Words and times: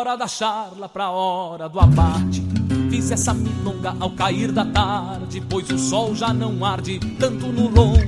Hora 0.00 0.16
da 0.16 0.26
charla 0.26 0.88
pra 0.88 1.10
hora 1.10 1.68
do 1.68 1.78
abate. 1.78 2.42
Fiz 2.88 3.10
essa 3.10 3.34
milonga 3.34 3.94
ao 4.00 4.08
cair 4.12 4.50
da 4.50 4.64
tarde, 4.64 5.42
pois 5.46 5.68
o 5.68 5.78
sol 5.78 6.14
já 6.14 6.32
não 6.32 6.64
arde 6.64 6.98
tanto 7.18 7.48
no 7.48 7.68
lombo. 7.68 8.00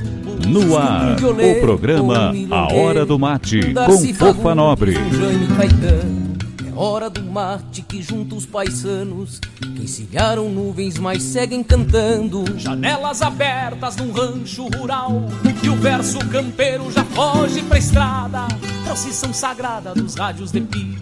No 0.48 0.78
ar, 0.78 1.18
o 1.22 1.60
programa 1.60 2.32
A 2.50 2.72
Hora 2.72 3.04
do 3.04 3.18
Mate, 3.18 3.74
com 3.74 4.14
Fofa 4.14 4.54
Nobre. 4.54 4.94
É 6.66 6.74
hora 6.74 7.10
do 7.10 7.22
mate 7.24 7.82
que 7.82 8.02
junta 8.02 8.36
os 8.36 8.46
paisanos 8.46 9.38
que 9.74 9.82
encilharam 9.82 10.48
nuvens, 10.48 10.96
mas 10.96 11.22
seguem 11.22 11.62
cantando. 11.62 12.59
Janelas 12.59 13.20
abertas 13.20 13.96
num 13.98 14.12
rancho 14.12 14.66
rural 14.79 15.27
e 15.62 15.68
o 15.68 15.77
verso 15.77 16.18
campeiro 16.30 16.90
já 16.90 17.04
foge 17.04 17.61
pra 17.61 17.77
estrada. 17.77 18.48
Procissão 18.82 19.34
sagrada 19.34 19.93
dos 19.93 20.14
rádios 20.14 20.50
de 20.50 20.62
pilha 20.62 21.02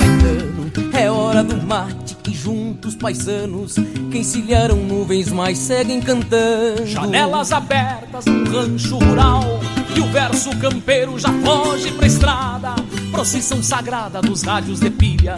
é 1.01 1.09
hora 1.09 1.43
do 1.43 1.57
mate 1.65 2.15
que 2.21 2.31
juntos 2.31 2.95
paisanos 2.95 3.73
que 4.11 4.19
encilharam 4.19 4.75
nuvens 4.75 5.31
mas 5.31 5.57
seguem 5.57 5.99
cantando. 5.99 6.85
Janelas 6.85 7.51
abertas 7.51 8.25
num 8.25 8.43
rancho 8.43 8.99
rural 8.99 9.43
e 9.95 9.99
o 9.99 10.05
verso 10.11 10.55
campeiro 10.57 11.17
já 11.17 11.29
foge 11.41 11.91
pra 11.93 12.05
estrada. 12.05 12.75
Procissão 13.11 13.63
sagrada 13.63 14.21
dos 14.21 14.43
rádios 14.43 14.79
de 14.79 14.91
pilha 14.91 15.37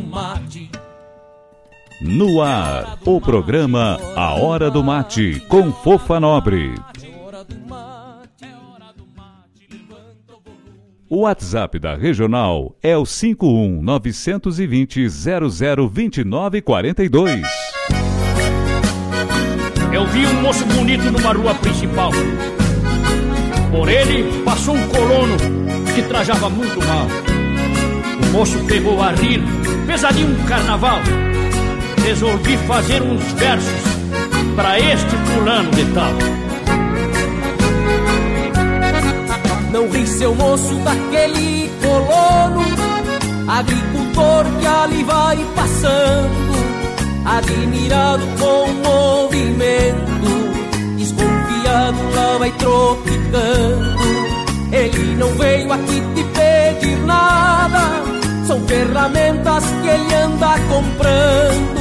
Do 0.00 0.06
mate. 0.06 0.70
No 2.00 2.40
ar, 2.40 2.98
o 3.04 3.20
programa 3.20 4.00
A 4.16 4.34
Hora 4.34 4.70
do 4.70 4.82
Mate, 4.82 5.38
com 5.48 5.70
Fofa 5.70 6.18
Nobre. 6.18 6.74
O 11.08 11.22
WhatsApp 11.22 11.78
da 11.78 11.94
Regional 11.94 12.74
é 12.82 12.96
o 12.96 13.04
51 13.04 13.82
920 13.82 15.06
002942. 15.08 17.46
Eu 19.92 20.06
vi 20.06 20.24
um 20.24 20.40
moço 20.40 20.64
bonito 20.66 21.10
numa 21.10 21.34
rua 21.34 21.54
principal. 21.56 22.12
Por 23.70 23.88
ele 23.88 24.44
passou 24.44 24.74
um 24.74 24.88
colono 24.88 25.36
que 25.94 26.02
trajava 26.02 26.48
muito 26.48 26.78
mal. 26.86 27.06
Moço 28.32 28.58
pegou 28.64 29.02
a 29.02 29.10
rir, 29.12 29.42
pesadinho 29.86 30.28
um 30.28 30.44
carnaval. 30.46 31.00
Resolvi 32.04 32.56
fazer 32.58 33.02
uns 33.02 33.22
versos 33.32 33.82
para 34.56 34.78
este 34.78 35.16
fulano 35.26 35.70
de 35.72 35.84
tal. 35.92 36.12
Não 39.72 39.88
ri 39.90 40.06
seu 40.06 40.34
moço 40.34 40.74
daquele 40.76 41.70
colono, 41.82 42.62
agricultor 43.48 44.44
que 44.58 44.66
ali 44.66 45.02
vai 45.04 45.36
passando, 45.54 46.52
admirado 47.24 48.26
com 48.38 48.64
o 48.64 48.74
movimento, 48.74 50.50
desconfiado 50.96 51.98
lá 52.14 52.38
vai 52.38 52.50
tropicando. 52.52 54.00
Ele 54.72 55.16
não 55.16 55.28
veio 55.34 55.72
aqui 55.72 56.00
te 56.14 56.24
pedir 56.24 56.96
nada, 57.04 58.02
são 58.50 58.60
ferramentas 58.66 59.64
que 59.64 59.88
ele 59.88 60.12
anda 60.12 60.58
comprando. 60.68 61.80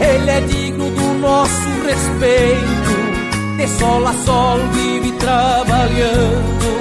Ele 0.00 0.28
é 0.30 0.40
digno 0.40 0.90
do 0.90 1.18
nosso 1.20 1.68
respeito, 1.86 3.56
de 3.56 3.68
sol 3.78 4.04
a 4.04 4.12
sol 4.24 4.58
vive 4.72 5.12
trabalhando. 5.12 6.80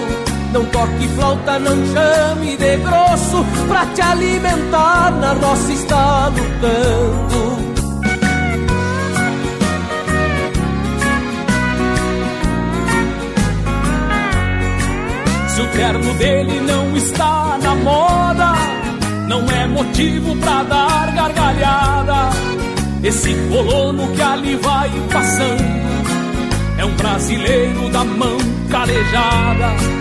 Não 0.51 0.65
toque 0.65 1.07
flauta, 1.09 1.59
não 1.59 1.75
chame 1.93 2.57
de 2.57 2.77
grosso 2.77 3.45
Pra 3.67 3.85
te 3.93 4.01
alimentar 4.01 5.11
na 5.11 5.33
roça 5.33 5.71
está 5.71 6.27
lutando 6.29 7.59
Se 15.49 15.61
o 15.61 15.67
terno 15.67 16.13
dele 16.15 16.61
não 16.61 16.97
está 16.97 17.59
na 17.61 17.75
moda 17.75 18.78
Não 19.29 19.45
é 19.49 19.67
motivo 19.67 20.35
pra 20.37 20.63
dar 20.63 21.13
gargalhada 21.13 22.29
Esse 23.03 23.33
colono 23.49 24.11
que 24.13 24.21
ali 24.21 24.55
vai 24.57 24.89
passando 25.13 25.63
É 26.77 26.83
um 26.83 26.95
brasileiro 26.95 27.89
da 27.89 28.03
mão 28.03 28.37
calejada 28.69 29.99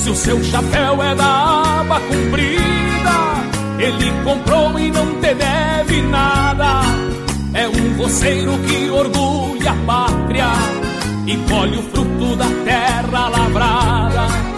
se 0.00 0.08
o 0.08 0.16
seu 0.16 0.42
chapéu 0.42 1.02
é 1.02 1.14
da 1.14 1.80
aba 1.80 2.00
comprida, 2.00 3.16
ele 3.78 4.10
comprou 4.24 4.78
e 4.80 4.90
não 4.90 5.06
te 5.20 5.34
deve 5.34 6.00
nada. 6.08 6.80
É 7.52 7.68
um 7.68 7.98
roceiro 7.98 8.56
que 8.60 8.88
orgulha 8.88 9.72
a 9.72 9.74
pátria 9.84 10.52
e 11.26 11.36
colhe 11.50 11.76
o 11.76 11.82
fruto 11.82 12.34
da 12.36 12.46
terra 12.64 13.28
lavrada. 13.28 14.49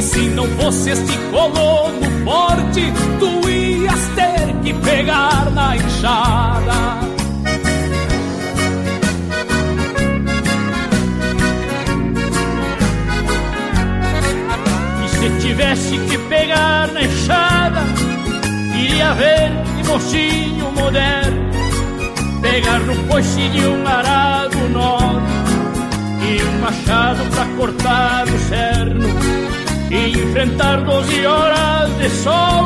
E 0.00 0.02
se 0.02 0.30
não 0.30 0.48
fosse 0.56 0.92
este 0.92 1.18
colono 1.30 2.24
forte, 2.24 2.90
tu 3.18 3.46
ias 3.46 4.00
ter 4.14 4.54
que 4.62 4.72
pegar 4.72 5.50
na 5.50 5.76
enxada. 5.76 7.00
Se 15.06 15.46
tivesse 15.46 15.98
que 15.98 16.16
pegar 16.30 16.88
na 16.94 17.02
enxada, 17.02 17.82
iria 18.74 19.12
ver 19.12 19.52
que 19.76 19.86
mocinho 19.86 20.72
moderno 20.72 21.50
pegar 22.40 22.80
no 22.80 22.96
coice 23.04 23.50
de 23.50 23.66
um 23.66 23.86
arado 23.86 24.56
nobre 24.70 25.30
e 26.26 26.42
um 26.42 26.58
machado 26.62 27.22
pra 27.34 27.44
cortar 27.58 28.26
o 28.26 28.38
cerno 28.48 29.49
e 29.90 30.10
enfrentar 30.10 30.82
doze 30.82 31.26
horas 31.26 31.90
de 31.98 32.08
sol. 32.10 32.64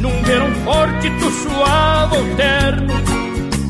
Num 0.00 0.22
verão 0.22 0.52
forte 0.64 1.10
tu 1.18 1.30
suava 1.30 2.18
o 2.18 2.36
terno 2.36 2.96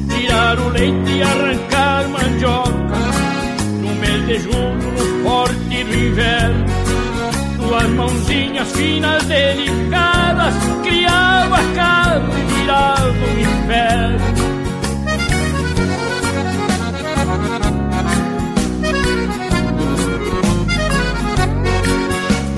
tirar 0.09 0.59
o 0.59 0.69
leite 0.71 1.13
e 1.13 1.23
arrancar 1.23 2.09
mandioca 2.09 2.97
no 3.81 3.95
mês 3.95 4.27
de 4.27 4.39
julho 4.41 4.75
no 4.75 5.23
forte 5.23 5.85
do 5.85 5.95
inverno 5.95 6.67
tuas 7.59 7.89
mãozinhas 7.91 8.69
finas 8.73 9.25
delicadas 9.25 10.55
criava 10.83 11.59
carne 11.75 12.35
e 12.35 12.55
virava 12.55 13.11
o 13.11 13.41
inferno 13.41 14.46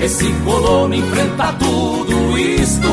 Esse 0.01 0.31
colono 0.45 0.95
enfrenta 0.95 1.53
tudo 1.59 2.37
isto 2.37 2.87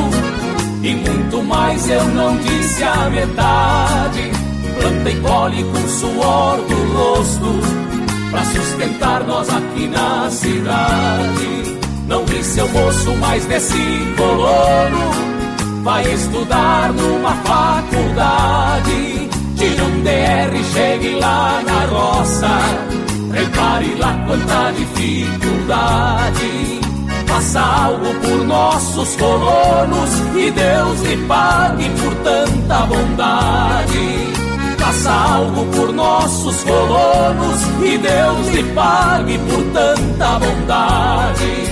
e 0.82 0.94
muito 0.94 1.42
mais 1.44 1.88
eu 1.88 2.04
não 2.08 2.36
disse 2.36 2.82
a 2.82 3.08
metade. 3.10 4.32
Planta 4.80 5.10
e 5.10 5.20
colhe 5.20 5.64
com 5.64 5.88
suor 5.88 6.56
do 6.62 6.92
rosto 6.96 7.60
pra 8.30 8.44
sustentar 8.44 9.22
nós 9.24 9.48
aqui 9.48 9.86
na 9.86 10.28
cidade. 10.30 11.78
Não 12.08 12.26
vi 12.26 12.42
seu 12.42 12.68
moço, 12.68 13.14
mas 13.20 13.44
desse 13.46 13.78
colono 14.16 15.10
vai 15.84 16.12
estudar 16.12 16.92
numa 16.92 17.34
faculdade. 17.36 19.28
Tire 19.56 19.82
um 19.82 20.02
DR, 20.02 20.64
chegue 20.74 21.14
lá 21.20 21.62
na 21.64 21.86
roça, 21.86 22.48
repare 23.32 23.94
lá 23.94 24.24
quanta 24.26 24.72
dificuldade 24.72 26.65
faça 27.26 27.60
algo 27.60 28.14
por 28.20 28.44
nossos 28.44 29.16
colonos 29.16 30.10
e 30.36 30.50
Deus 30.50 31.00
lhe 31.02 31.16
pague 31.26 31.90
por 31.90 32.14
tanta 32.16 32.86
bondade. 32.86 34.32
Faça 34.78 35.10
algo 35.10 35.66
por 35.66 35.92
nossos 35.92 36.62
colonos 36.64 37.62
e 37.82 37.98
Deus 37.98 38.48
lhe 38.48 38.62
pague 38.72 39.38
por 39.38 39.62
tanta 39.72 40.38
bondade. 40.38 41.65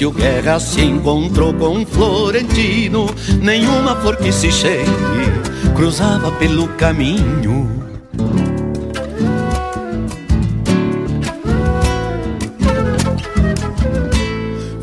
Florencio 0.00 0.12
Guerra 0.12 0.58
se 0.58 0.80
encontrou 0.80 1.52
com 1.52 1.84
Florentino, 1.84 3.06
nenhuma 3.42 3.94
flor 3.96 4.16
que 4.16 4.32
se 4.32 4.50
chegue 4.50 4.88
cruzava 5.76 6.32
pelo 6.32 6.68
caminho. 6.68 7.68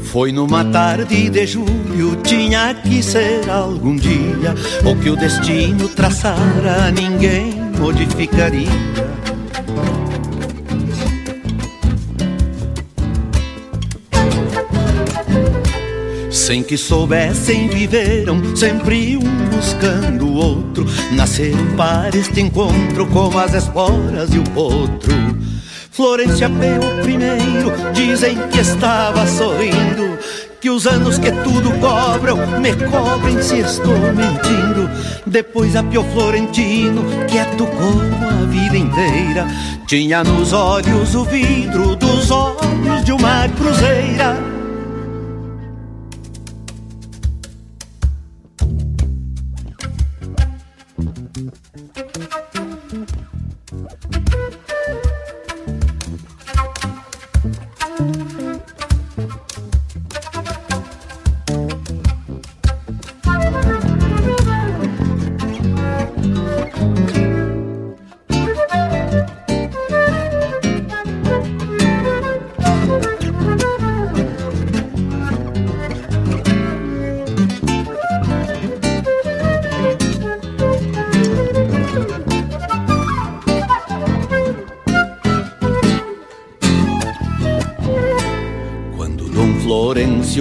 Foi 0.03 0.31
numa 0.31 0.63
tarde 0.65 1.29
de 1.31 1.47
julho, 1.47 2.15
tinha 2.23 2.75
que 2.75 3.01
ser 3.01 3.49
algum 3.49 3.95
dia, 3.95 4.53
o 4.85 4.95
que 4.95 5.09
o 5.09 5.15
destino 5.15 5.89
traçara 5.89 6.91
ninguém 6.91 7.53
modificaria. 7.79 9.06
Sem 16.47 16.63
que 16.63 16.77
soubessem, 16.77 17.67
viveram 17.67 18.55
sempre 18.55 19.17
um 19.17 19.49
buscando 19.49 20.27
o 20.27 20.35
outro. 20.35 20.85
Nasceram 21.11 21.75
para 21.75 22.15
este 22.17 22.39
encontro 22.39 23.05
como 23.07 23.37
as 23.37 23.53
esporas 23.53 24.33
e 24.33 24.39
o 24.39 24.43
potro. 24.51 25.13
Florência 25.91 26.49
pelo 26.49 27.03
primeiro, 27.03 27.73
dizem 27.93 28.37
que 28.47 28.61
estava 28.61 29.27
sorrindo. 29.27 30.17
Que 30.61 30.69
os 30.69 30.87
anos 30.87 31.19
que 31.19 31.33
tudo 31.33 31.69
cobram 31.81 32.37
me 32.61 32.73
cobrem 32.75 33.41
se 33.41 33.59
estou 33.59 33.99
mentindo. 34.13 34.89
Depois 35.25 35.75
apiou 35.75 36.05
Florentino, 36.13 37.03
quieto 37.27 37.67
como 37.67 38.25
a 38.25 38.45
vida 38.45 38.77
inteira. 38.77 39.45
Tinha 39.85 40.23
nos 40.23 40.53
olhos 40.53 41.13
o 41.13 41.25
vidro 41.25 41.97
dos 41.97 42.31
olhos 42.31 43.03
de 43.03 43.11
uma 43.11 43.49
cruzeira. 43.49 44.46
Thank 51.77 52.07
you. 54.11 54.16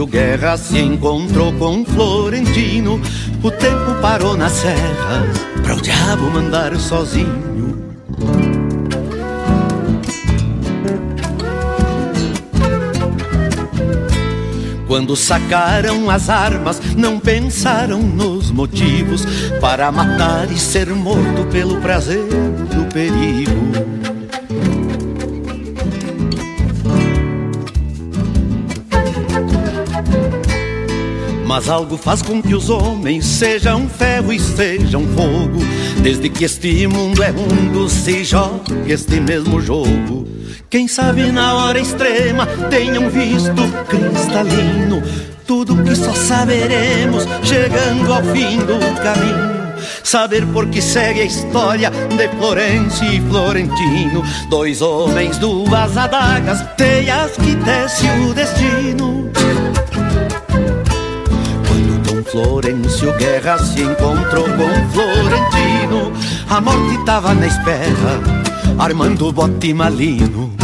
Guerra 0.04 0.56
se 0.56 0.78
encontrou 0.78 1.52
com 1.52 1.84
Florentino. 1.84 3.00
O 3.42 3.50
tempo 3.50 3.94
parou 4.02 4.36
na 4.36 4.48
serra 4.48 5.24
para 5.62 5.76
o 5.76 5.80
diabo 5.80 6.28
mandar 6.30 6.76
sozinho. 6.76 7.86
Quando 14.86 15.16
sacaram 15.16 16.08
as 16.10 16.28
armas, 16.28 16.80
não 16.96 17.18
pensaram 17.18 18.00
nos 18.00 18.50
motivos 18.50 19.24
para 19.60 19.90
matar 19.92 20.50
e 20.50 20.58
ser 20.58 20.88
morto 20.88 21.46
pelo 21.50 21.80
prazer 21.80 22.24
do 22.24 22.92
perigo. 22.92 23.65
Mas 31.56 31.70
algo 31.70 31.96
faz 31.96 32.20
com 32.20 32.42
que 32.42 32.54
os 32.54 32.68
homens 32.68 33.24
sejam 33.24 33.88
ferro 33.88 34.30
e 34.30 34.38
sejam 34.38 35.06
fogo. 35.06 35.58
Desde 36.02 36.28
que 36.28 36.44
este 36.44 36.86
mundo 36.86 37.22
é 37.22 37.32
mundo, 37.32 37.88
se 37.88 38.22
joga 38.24 38.60
este 38.86 39.18
mesmo 39.20 39.58
jogo. 39.58 40.28
Quem 40.68 40.86
sabe 40.86 41.32
na 41.32 41.54
hora 41.54 41.80
extrema 41.80 42.46
tenham 42.68 43.08
visto 43.08 43.54
cristalino. 43.88 45.02
Tudo 45.46 45.82
que 45.82 45.96
só 45.96 46.12
saberemos 46.12 47.24
chegando 47.42 48.12
ao 48.12 48.22
fim 48.22 48.58
do 48.58 48.78
caminho. 49.02 49.80
Saber 50.04 50.44
por 50.48 50.66
que 50.66 50.82
segue 50.82 51.22
a 51.22 51.24
história 51.24 51.90
de 51.90 52.28
Florencio 52.36 53.10
e 53.10 53.18
Florentino. 53.30 54.22
Dois 54.50 54.82
homens, 54.82 55.38
duas 55.38 55.96
adagas, 55.96 56.62
teias 56.76 57.30
que 57.32 57.56
tece 57.64 58.06
o 58.28 58.34
destino. 58.34 59.25
Florencio 62.36 63.14
Guerra 63.16 63.56
se 63.58 63.80
encontrou 63.80 64.44
com 64.44 64.90
Florentino. 64.92 66.12
A 66.50 66.60
morte 66.60 67.02
tava 67.06 67.32
na 67.32 67.46
espera, 67.46 68.20
armando 68.78 69.32
bote 69.32 69.72
malino. 69.72 70.55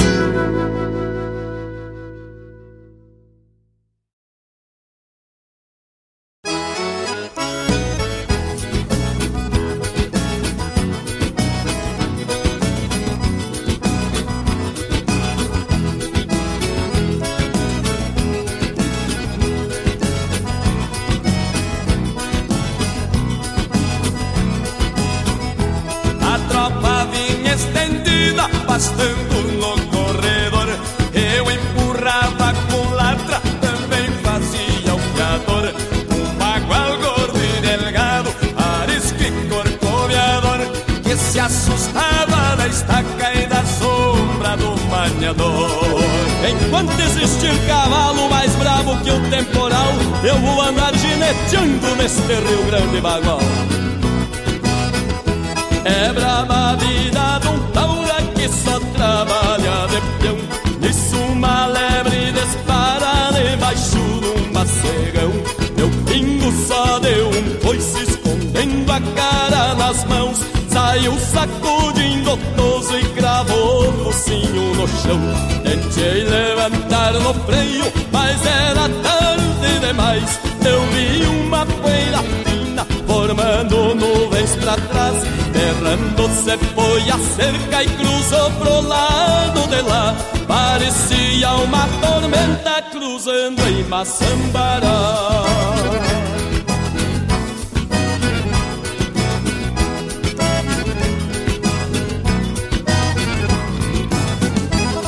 a 87.12 87.19
cerca 87.19 87.83
e 87.83 87.88
cruzou 87.88 88.50
pro 88.52 88.81
lado 88.88 89.69
de 89.69 89.83
lá. 89.83 90.14
Parecia 90.49 91.50
uma 91.57 91.87
tormenta 92.00 92.83
cruzando 92.90 93.61
em 93.69 93.85
Maçambará. 93.85 95.45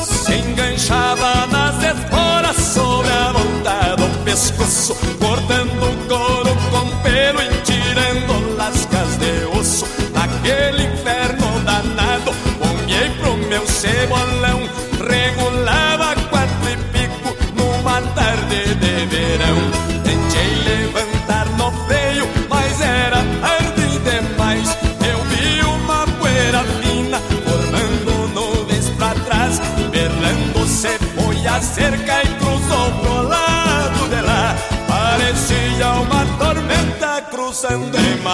Se 0.03 0.33
enganchava 0.35 1.47
nas 1.47 1.83
esporas 1.83 2.55
sobre 2.57 3.11
a 3.11 3.31
volta 3.31 3.95
do 3.97 4.23
pescoço, 4.23 4.95
cortando 5.19 6.04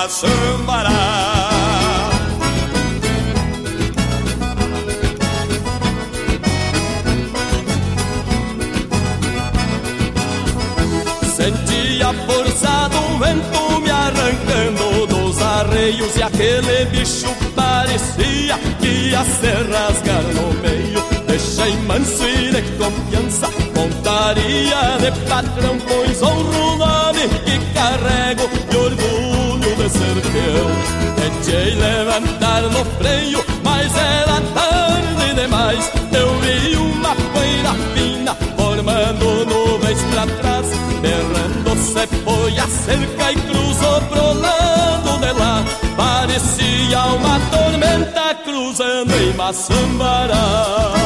Maçambará. 0.02 0.90
Senti 11.36 12.02
a 12.02 12.14
força 12.26 12.90
do 12.90 13.20
vento 13.20 13.82
me 13.82 13.92
arrancando 13.92 15.06
dos 15.06 15.40
arreios 15.40 16.18
e 16.18 16.24
aquele 16.24 16.86
bicho 16.86 17.28
parecia 17.56 18.58
que 18.80 18.88
ia 18.88 19.24
se 19.24 19.52
rasgar 19.72 20.24
no 20.34 20.52
meio. 20.64 21.04
Deixei 21.28 21.78
manso 21.86 22.28
e 22.28 22.50
de 22.50 22.62
confiança, 22.80 23.48
montaria 23.76 24.98
de 24.98 25.12
patrão, 25.30 25.78
pois 25.88 26.24
honro 26.24 26.74
o 26.74 26.78
nome 26.78 27.28
que 27.46 27.60
carrega. 27.76 28.31
freio, 33.02 33.44
mas 33.64 33.92
era 33.96 34.42
tarde 34.54 35.34
demais. 35.34 35.92
Eu 36.14 36.40
vi 36.40 36.76
uma 36.76 37.16
poeira 37.16 37.74
fina 37.94 38.36
formando 38.56 39.46
nuvens 39.46 40.02
pra 40.12 40.26
trás. 40.28 40.68
Berrando 41.02 41.76
se 41.78 42.08
foi 42.24 42.60
a 42.60 42.68
cerca 42.68 43.32
e 43.32 43.36
cruzou 43.36 44.02
pro 44.02 44.34
lado 44.40 45.20
de 45.20 45.32
lá. 45.40 45.64
Parecia 45.98 47.04
uma 47.06 47.40
tormenta 47.50 48.36
cruzando 48.44 49.14
em 49.16 49.34
Maçambará. 49.34 51.02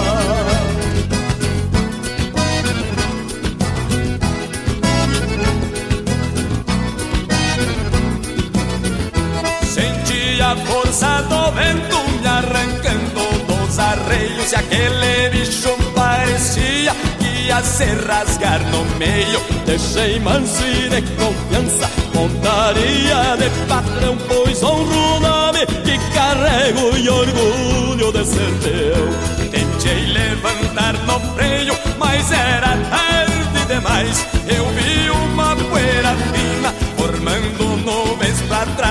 cansado 10.96 11.52
vento 11.52 11.98
me 12.22 12.26
arrancando 12.26 13.46
dos 13.46 13.80
arreios 13.80 14.50
e 14.50 14.56
aquele 14.56 15.30
bicho 15.30 15.76
parecia 15.94 16.96
que 17.20 17.48
ia 17.48 17.62
se 17.62 17.84
rasgar 18.08 18.62
no 18.72 18.86
meio. 18.98 19.42
Deixei 19.66 20.22
manso 20.22 20.64
e 20.66 20.88
de 20.88 21.02
confiança, 21.16 21.90
montaria 22.14 23.36
de 23.38 23.50
patrão, 23.68 24.18
pois 24.26 24.64
honro 24.64 25.18
o 25.18 25.20
nome 25.20 25.66
que 25.84 26.00
carrego 26.14 26.96
e 26.98 27.10
orgulho 27.10 28.14
de 28.14 28.26
ser 28.26 28.54
teu. 28.64 29.50
Tentei 29.52 30.06
levantar 30.06 30.94
no 31.06 31.20
freio, 31.36 31.78
mas 32.00 32.32
era 32.32 32.70
tarde 32.90 33.66
demais. 33.68 34.26
Eu 34.48 34.66
vi 34.70 35.10
uma 35.10 35.58
poeira 35.58 36.16
fina 36.32 36.74
formando 36.98 37.65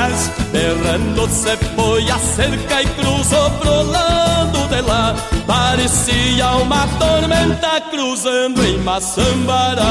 atrás, 0.04 0.30
berrando 0.52 1.28
se 1.28 1.56
foi 1.74 2.10
a 2.10 2.18
cerca 2.18 2.82
e 2.82 2.86
cruzou 2.86 3.50
pro 3.50 3.82
lado 3.90 4.68
de 4.68 4.80
lá. 4.82 5.14
Parecia 5.46 6.50
uma 6.52 6.86
tormenta 6.98 7.80
cruzando 7.90 8.64
em 8.64 8.78
Maçambará. 8.78 9.84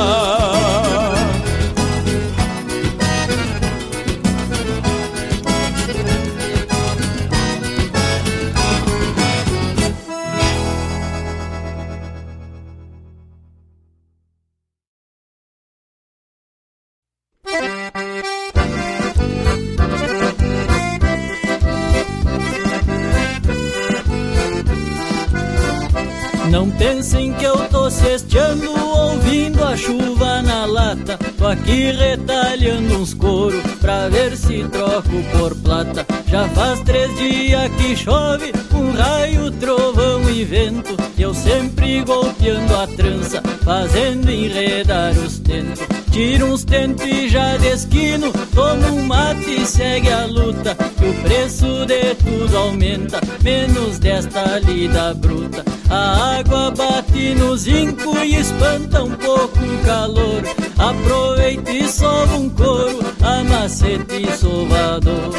troco 34.71 35.23
por 35.37 35.55
plata. 35.55 36.05
Já 36.27 36.47
faz 36.49 36.79
três 36.81 37.15
dias 37.17 37.71
que 37.75 37.95
chove, 37.95 38.51
um 38.73 38.91
raio, 38.91 39.51
trovão 39.51 40.29
e 40.29 40.43
vento. 40.43 40.95
Eu 41.17 41.33
sempre 41.33 42.03
golpeando 42.03 42.75
a 42.75 42.87
trança, 42.87 43.41
fazendo 43.63 44.29
enredar 44.29 45.11
os 45.13 45.39
tentos. 45.39 45.85
Tiro 46.11 46.47
uns 46.47 46.63
tentos 46.63 47.05
e 47.05 47.27
já 47.27 47.57
desquino, 47.57 48.31
tomo 48.53 48.87
um 48.87 49.05
mate 49.05 49.61
e 49.61 49.65
segue 49.65 50.09
a 50.09 50.25
luta. 50.25 50.75
Que 50.75 51.05
o 51.05 51.13
preço 51.23 51.85
de 51.85 52.15
tudo 52.15 52.57
aumenta, 52.57 53.19
menos 53.41 53.97
desta 53.99 54.59
lida 54.59 55.13
bruta. 55.13 55.63
A 55.95 56.39
água 56.39 56.71
bate 56.71 57.35
no 57.35 57.55
zinco 57.55 58.17
e 58.17 58.37
espanta 58.37 59.03
um 59.03 59.11
pouco 59.11 59.59
o 59.59 59.85
calor. 59.85 60.41
Aproveita 60.75 61.71
e 61.71 61.87
sova 61.87 62.35
um 62.35 62.49
couro, 62.49 62.99
a 63.21 63.43
macete 63.43 64.25
sovador. 64.35 65.29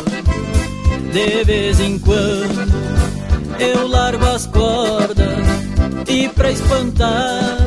De 1.12 1.42
vez 1.42 1.80
em 1.80 1.98
quando 1.98 2.72
eu 3.58 3.88
largo 3.88 4.24
as 4.26 4.46
cordas 4.46 5.38
e 6.06 6.28
pra 6.28 6.52
espantar 6.52 7.58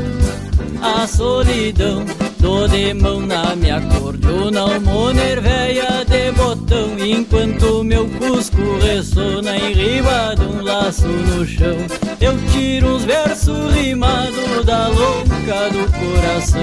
a 0.80 1.06
solidão 1.06 2.06
Dou 2.38 2.68
de 2.68 2.94
mão 2.94 3.20
na 3.20 3.56
minha 3.56 3.80
cordiona 3.80 4.64
Uma 4.64 5.12
nerveia 5.12 6.04
de 6.06 6.32
botão 6.32 6.96
Enquanto 6.98 7.82
meu 7.82 8.08
cusco 8.08 8.78
ressona 8.80 9.56
Em 9.56 9.72
riba 9.72 10.34
de 10.36 10.44
um 10.44 10.62
laço 10.62 11.08
no 11.08 11.44
chão 11.44 11.76
Eu 12.20 12.36
tiro 12.48 12.96
uns 12.96 13.04
versos 13.04 13.72
rimados 13.74 14.64
Da 14.64 14.88
louca 14.88 15.70
do 15.70 15.86
coração. 15.92 16.60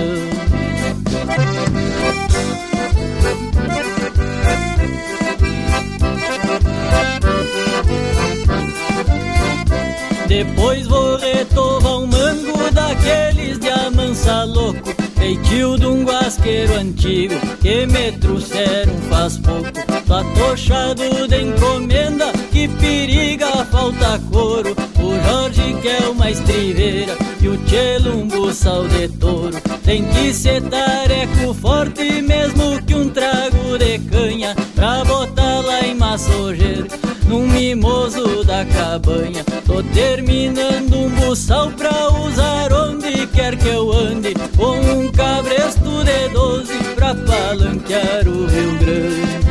Depois 10.28 10.88
vou 10.88 11.18
retovar 11.18 12.00
um 12.00 12.08
mango 12.08 12.72
daqueles 12.72 13.60
de 13.60 13.70
amansa 13.70 14.44
louco 14.44 14.94
Feitio 15.26 15.76
de 15.76 15.88
um 15.88 16.04
guasqueiro 16.04 16.76
antigo 16.76 17.34
que 17.60 17.88
me 17.88 18.12
trouxeram 18.12 18.94
faz 19.10 19.40
pouco. 19.40 19.72
Patochado 20.08 21.28
de 21.28 21.42
encomenda 21.42 22.32
que 22.52 22.68
periga 22.68 23.66
falta 23.66 24.22
couro. 24.32 24.76
O 25.00 25.28
Jorge 25.28 25.78
quer 25.82 26.08
uma 26.10 26.30
estriveira 26.30 27.18
e 27.42 27.48
o 27.48 27.58
Tchelo 27.66 28.20
um 28.20 28.28
buçal 28.28 28.88
de 28.88 29.08
touro. 29.18 29.60
Tem 29.84 30.06
que 30.06 30.32
ser 30.32 30.62
tareco 30.62 31.56
forte 31.56 32.22
mesmo 32.22 32.80
que 32.84 32.94
um 32.94 33.10
trago 33.10 33.80
de 33.80 33.98
canha 34.00 34.56
Pra 34.76 35.04
botar 35.06 35.62
lá 35.62 35.82
em 35.88 35.96
massojeiro 35.96 37.05
num 37.28 37.48
mimoso 37.48 38.44
da 38.44 38.66
cabanha. 38.66 39.44
Tô 39.66 39.82
terminando 39.84 40.94
um 40.96 41.10
buçal 41.10 41.72
pra 41.72 42.10
usar 42.20 42.72
onde 42.74 43.28
quer 43.28 43.56
que 43.58 43.68
eu 43.68 43.92
ande, 43.92 44.34
com 44.56 44.80
um 44.80 45.12
cabresto 45.12 46.04
de 46.04 46.30
doze 46.30 46.78
pra 46.96 47.16
palanquear 47.16 48.28
o 48.28 48.46
Rio 48.48 48.80
Grande. 48.80 49.46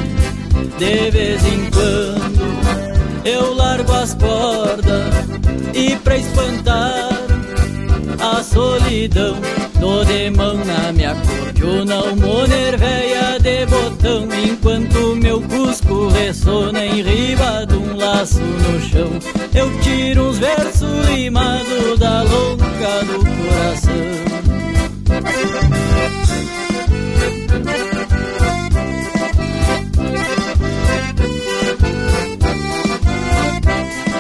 De 0.79 1.11
vez 1.11 1.45
em 1.45 1.71
quando 1.71 3.25
eu 3.25 3.55
largo 3.55 3.93
as 3.93 4.15
cordas 4.15 5.15
e 5.73 5.97
pra 5.97 6.17
espantar 6.17 7.11
a 8.21 8.43
solidão 8.43 9.37
Tô 9.81 10.05
de 10.05 10.31
mão 10.31 10.57
na 10.65 10.93
minha 10.93 11.15
cordiona, 11.15 12.03
uma 12.05 12.47
nerveia 12.47 13.39
de 13.39 13.67
botão 13.67 14.29
Enquanto 14.45 15.17
meu 15.17 15.41
cusco 15.43 16.09
ressona 16.09 16.85
em 16.85 17.03
riba 17.03 17.64
no 18.05 18.81
chão. 18.83 19.11
Eu 19.55 19.81
tiro 19.81 20.29
uns 20.29 20.39
versos 20.39 21.07
rimados 21.07 21.99
da 21.99 22.23
louca 22.23 23.05
do 23.07 23.19
coração. 23.25 23.95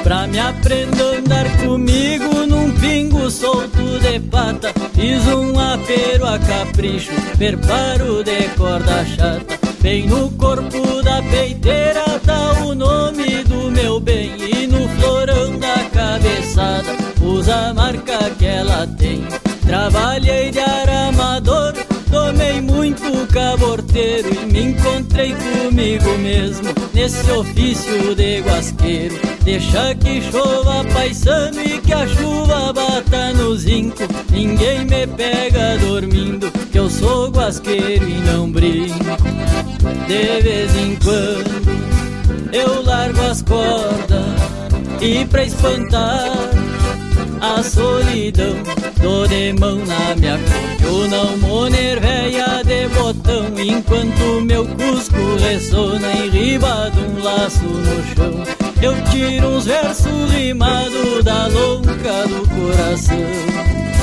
Pra 0.02 0.26
me 0.28 0.38
aprender 0.38 1.02
a 1.02 1.18
andar 1.18 1.56
comigo 1.58 2.46
num 2.46 2.70
pingo 2.72 3.30
solto 3.30 3.98
de 4.00 4.20
pata 4.20 4.72
Fiz 4.94 5.26
um 5.28 5.58
apero 5.58 6.26
a 6.26 6.38
capricho, 6.38 7.12
preparo 7.36 8.22
de 8.22 8.48
corda 8.56 9.04
chata 9.04 9.63
Bem 9.84 10.06
no 10.06 10.30
corpo 10.30 11.02
da 11.02 11.20
peiteira 11.24 12.18
tá 12.24 12.52
o 12.64 12.74
nome 12.74 13.44
do 13.44 13.70
meu 13.70 14.00
bem. 14.00 14.32
E 14.38 14.66
no 14.66 14.88
florão 14.88 15.58
da 15.58 15.84
cabeçada 15.92 16.88
usa 17.20 17.68
a 17.68 17.74
marca 17.74 18.30
que 18.30 18.46
ela 18.46 18.86
tem. 18.86 19.22
Trabalhei 19.66 20.50
de 20.50 20.58
aramador 20.58 21.74
Tomei 22.10 22.62
muito 22.62 23.26
caborteiro 23.30 24.28
e 24.32 24.46
me 24.46 24.62
encontrei 24.70 25.34
comigo 25.34 26.16
mesmo 26.18 26.68
Nesse 26.94 27.30
ofício 27.30 28.14
de 28.14 28.40
guasqueiro. 28.40 29.16
Deixa 29.42 29.94
que 29.96 30.22
chova 30.30 30.84
paisano 30.94 31.60
e 31.60 31.78
que 31.80 31.92
a 31.92 32.06
chuva 32.06 32.72
bata 32.72 33.34
no 33.34 33.54
zinco 33.56 34.04
Ninguém 34.30 34.86
me 34.86 35.06
pega 35.08 35.76
dormindo 35.78 36.50
Que 36.70 36.78
eu 36.78 36.88
sou 36.88 37.28
guasqueiro 37.28 38.08
e 38.08 38.20
não 38.20 38.50
brinco 38.50 39.63
De 40.06 40.42
vez 40.42 40.74
em 40.76 40.96
quando 40.96 41.64
eu 42.52 42.82
largo 42.82 43.20
as 43.22 43.42
cordas 43.42 44.24
E 45.00 45.24
pra 45.26 45.44
espantar 45.44 46.30
a 47.40 47.62
solidão 47.62 48.54
Tô 49.02 49.26
de 49.26 49.52
mão 49.52 49.76
na 49.84 50.14
minha 50.16 50.38
cordiona, 50.38 51.22
uma 51.42 51.68
nerveia 51.68 52.62
de 52.64 52.88
botão 52.94 53.46
Enquanto 53.58 54.40
meu 54.40 54.66
cusco 54.66 55.36
ressona 55.38 56.12
em 56.12 56.30
riba 56.30 56.90
de 56.90 57.00
um 57.00 57.22
laço 57.22 57.64
no 57.64 58.14
chão. 58.14 58.44
Eu 58.80 58.94
tiro 59.10 59.48
uns 59.48 59.66
versos 59.66 60.32
rimados 60.32 61.24
da 61.24 61.46
louca 61.48 62.26
do 62.28 62.48
coração 62.48 63.93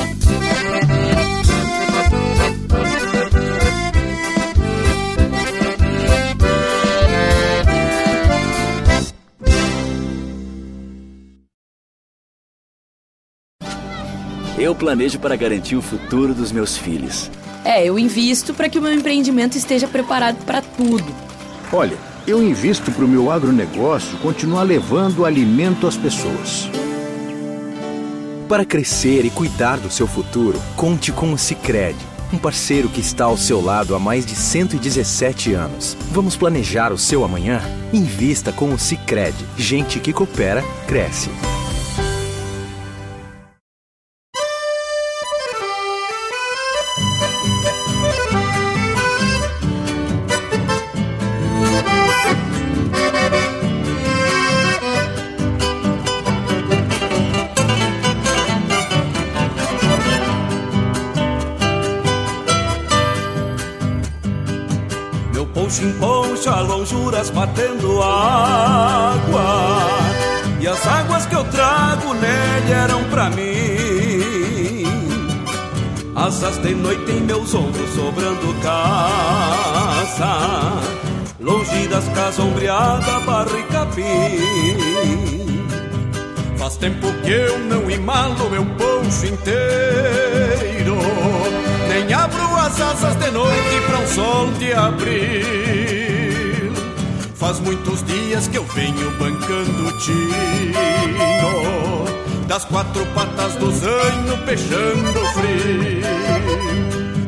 Eu 14.61 14.75
planejo 14.75 15.17
para 15.17 15.35
garantir 15.35 15.75
o 15.75 15.81
futuro 15.81 16.35
dos 16.35 16.51
meus 16.51 16.77
filhos. 16.77 17.31
É, 17.65 17.83
eu 17.83 17.97
invisto 17.97 18.53
para 18.53 18.69
que 18.69 18.77
o 18.77 18.81
meu 18.81 18.93
empreendimento 18.93 19.57
esteja 19.57 19.87
preparado 19.87 20.45
para 20.45 20.61
tudo. 20.61 21.03
Olha, 21.73 21.97
eu 22.27 22.43
invisto 22.43 22.91
para 22.91 23.03
o 23.03 23.07
meu 23.07 23.31
agronegócio 23.31 24.19
continuar 24.19 24.61
levando 24.61 25.25
alimento 25.25 25.87
às 25.87 25.97
pessoas. 25.97 26.69
Para 28.47 28.63
crescer 28.63 29.25
e 29.25 29.31
cuidar 29.31 29.79
do 29.79 29.89
seu 29.89 30.05
futuro, 30.05 30.61
conte 30.75 31.11
com 31.11 31.33
o 31.33 31.39
Sicredi, 31.39 32.05
um 32.31 32.37
parceiro 32.37 32.87
que 32.87 33.01
está 33.01 33.25
ao 33.25 33.37
seu 33.37 33.59
lado 33.59 33.95
há 33.95 33.99
mais 33.99 34.27
de 34.27 34.35
117 34.35 35.55
anos. 35.55 35.97
Vamos 36.11 36.35
planejar 36.35 36.93
o 36.93 36.99
seu 36.99 37.23
amanhã? 37.23 37.59
Invista 37.91 38.51
com 38.51 38.71
o 38.71 38.77
Sicredi. 38.77 39.43
Gente 39.57 39.99
que 39.99 40.13
coopera 40.13 40.63
cresce. 40.85 41.31
Lonjuras 66.61 67.29
batendo 67.29 68.01
água. 68.01 69.87
E 70.59 70.67
as 70.67 70.87
águas 70.87 71.25
que 71.25 71.35
eu 71.35 71.43
trago 71.45 72.13
nele 72.13 72.71
eram 72.71 73.03
pra 73.05 73.29
mim. 73.29 74.85
Asas 76.15 76.57
de 76.59 76.75
noite 76.75 77.11
em 77.11 77.21
meus 77.21 77.55
ombros 77.55 77.89
sobrando 77.95 78.53
casa 78.61 80.77
Longe 81.39 81.87
das 81.87 82.07
casas 82.09 82.45
e 82.61 82.67
capim. 83.71 84.03
Faz 86.57 86.77
tempo 86.77 87.07
que 87.23 87.31
eu 87.31 87.57
não 87.59 87.89
imalo 87.89 88.49
meu 88.51 88.65
poncho 88.65 89.25
inteiro. 89.25 90.97
Nem 91.87 92.13
abro 92.13 92.55
as 92.57 92.79
asas 92.79 93.15
de 93.15 93.31
noite 93.31 93.81
pra 93.87 93.97
um 93.99 94.07
sol 94.07 94.51
de 94.59 94.73
abril 94.73 96.10
Faz 97.41 97.59
muitos 97.59 98.03
dias 98.03 98.47
que 98.47 98.55
eu 98.55 98.63
venho 98.65 99.09
bancando 99.17 99.97
tino 99.97 100.75
das 102.47 102.63
quatro 102.65 103.03
patas 103.15 103.55
do 103.55 103.71
zanho 103.71 104.37
peixando 104.45 105.25
frio. 105.33 106.03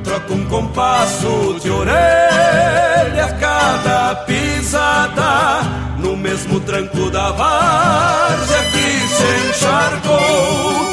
Troca 0.03 0.33
um 0.35 0.45
compasso 0.45 1.59
de 1.59 1.71
orelha 1.71 3.25
a 3.25 3.33
cada 3.39 4.15
pisada, 4.27 5.61
no 5.97 6.15
mesmo 6.15 6.59
tranco 6.59 7.09
da 7.09 7.31
várzea 7.31 8.63
que 8.65 9.07
se 9.07 9.49
encharcou. 9.49 10.92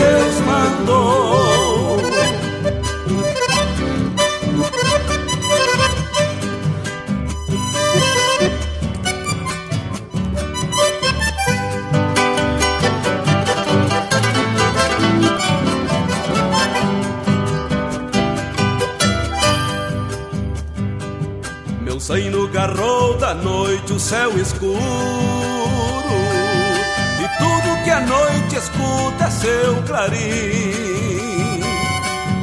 Deus 0.00 0.40
mandou. 0.46 1.10
Sai 22.10 22.28
no 22.28 22.48
garrou 22.48 23.16
da 23.18 23.34
noite 23.34 23.92
o 23.92 24.00
céu 24.00 24.36
escuro 24.36 25.59
que 27.90 27.94
a 27.94 28.00
noite 28.02 28.56
escuta 28.56 29.28
seu 29.28 29.82
clarim. 29.82 31.60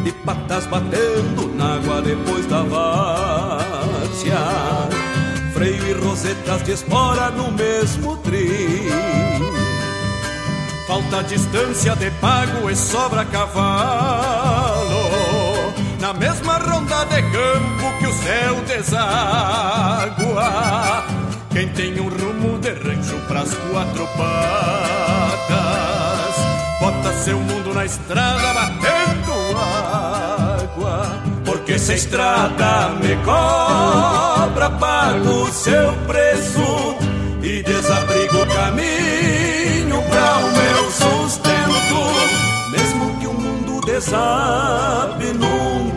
De 0.03 0.11
patas 0.25 0.65
batendo 0.67 1.47
na 1.55 1.75
água 1.75 2.01
depois 2.01 2.45
da 2.47 2.63
várzea. 2.63 4.35
Freio 5.53 5.87
e 5.87 5.93
rosetas 5.93 6.63
de 6.63 6.73
espora 6.73 7.29
no 7.29 7.49
mesmo 7.53 8.17
trim. 8.17 8.89
Falta 10.85 11.23
distância 11.23 11.95
de 11.95 12.11
pago 12.19 12.69
e 12.69 12.75
sobra 12.75 13.23
cavalo. 13.23 14.97
Na 16.01 16.11
mesma 16.13 16.57
ronda 16.57 17.05
de 17.05 17.21
campo 17.21 17.97
que 17.99 18.07
o 18.07 18.13
céu 18.13 18.55
deságua. 18.67 19.07
Quem 21.57 21.67
tem 21.69 21.99
um 21.99 22.07
rumo 22.07 22.59
de 22.59 22.69
rancho 22.69 23.17
pras 23.27 23.51
quatro 23.71 24.05
patas, 24.15 25.55
bota 26.79 27.11
seu 27.13 27.39
mundo 27.39 27.73
na 27.73 27.83
estrada 27.83 28.53
batendo 28.53 29.57
água. 29.57 31.23
Porque 31.43 31.79
se 31.79 31.93
a 31.93 31.95
estrada 31.95 32.89
me 33.01 33.15
cobra, 33.25 34.69
pago 34.69 35.51
seu 35.51 35.93
preço 36.05 36.95
e 37.41 37.63
desabrigo 37.63 38.37
o 38.37 38.45
caminho 38.45 40.03
para 40.11 40.37
o 40.37 40.51
meu 40.51 40.91
sustento. 40.91 42.69
Mesmo 42.69 43.19
que 43.19 43.25
o 43.25 43.33
mundo 43.33 43.81
desabe 43.83 44.77
feio 45.33 45.96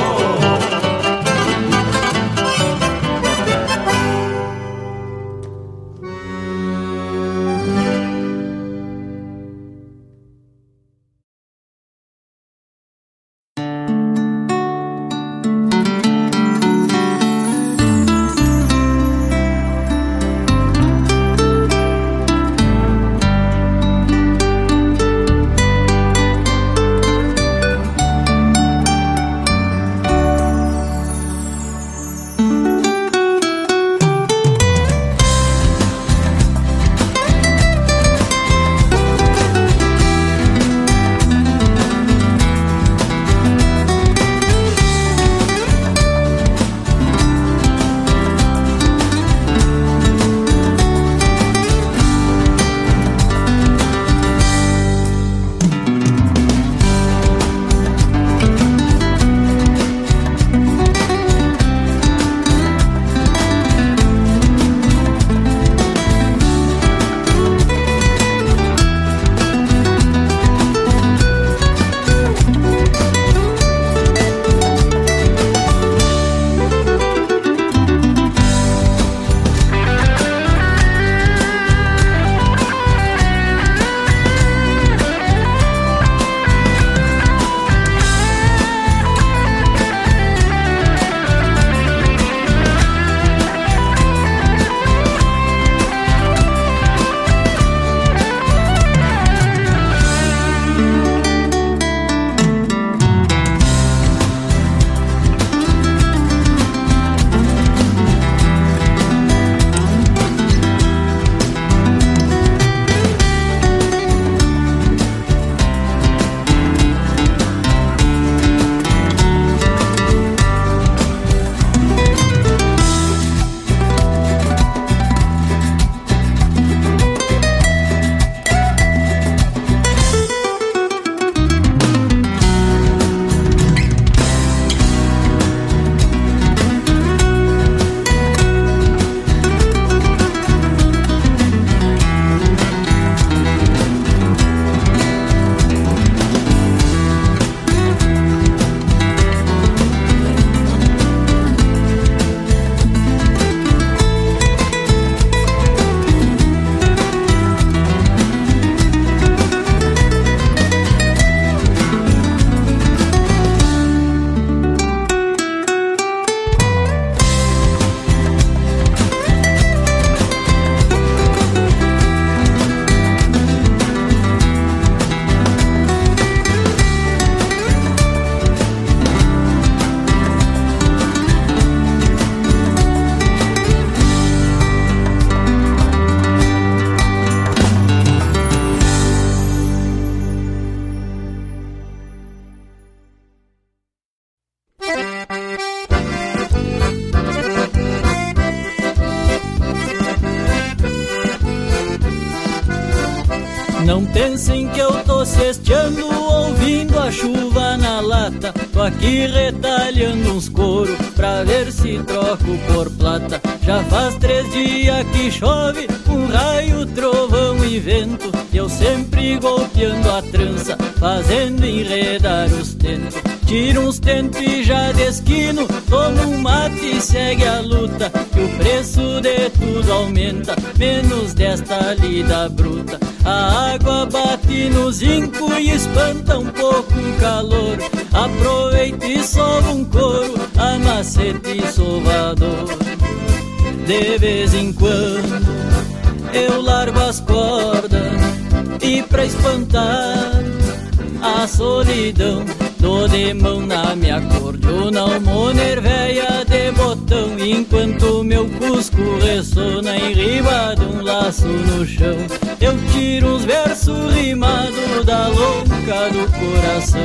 Mão 253.33 253.65
na 253.65 253.95
minha 253.95 254.21
cordiona 254.21 255.05
Uma 255.05 255.53
véia 255.53 256.45
de 256.45 256.71
botão 256.71 257.37
Enquanto 257.39 258.23
meu 258.23 258.47
cusco 258.49 259.17
ressona 259.19 259.97
Em 259.97 260.13
riba 260.13 260.75
de 260.75 260.85
um 260.85 261.01
laço 261.01 261.47
no 261.47 261.85
chão. 261.85 262.17
Eu 262.59 262.73
tiro 262.91 263.35
uns 263.35 263.45
versos 263.45 264.13
rimados 264.13 265.05
Da 265.05 265.27
louca 265.27 266.09
do 266.11 266.31
coração. 266.39 267.01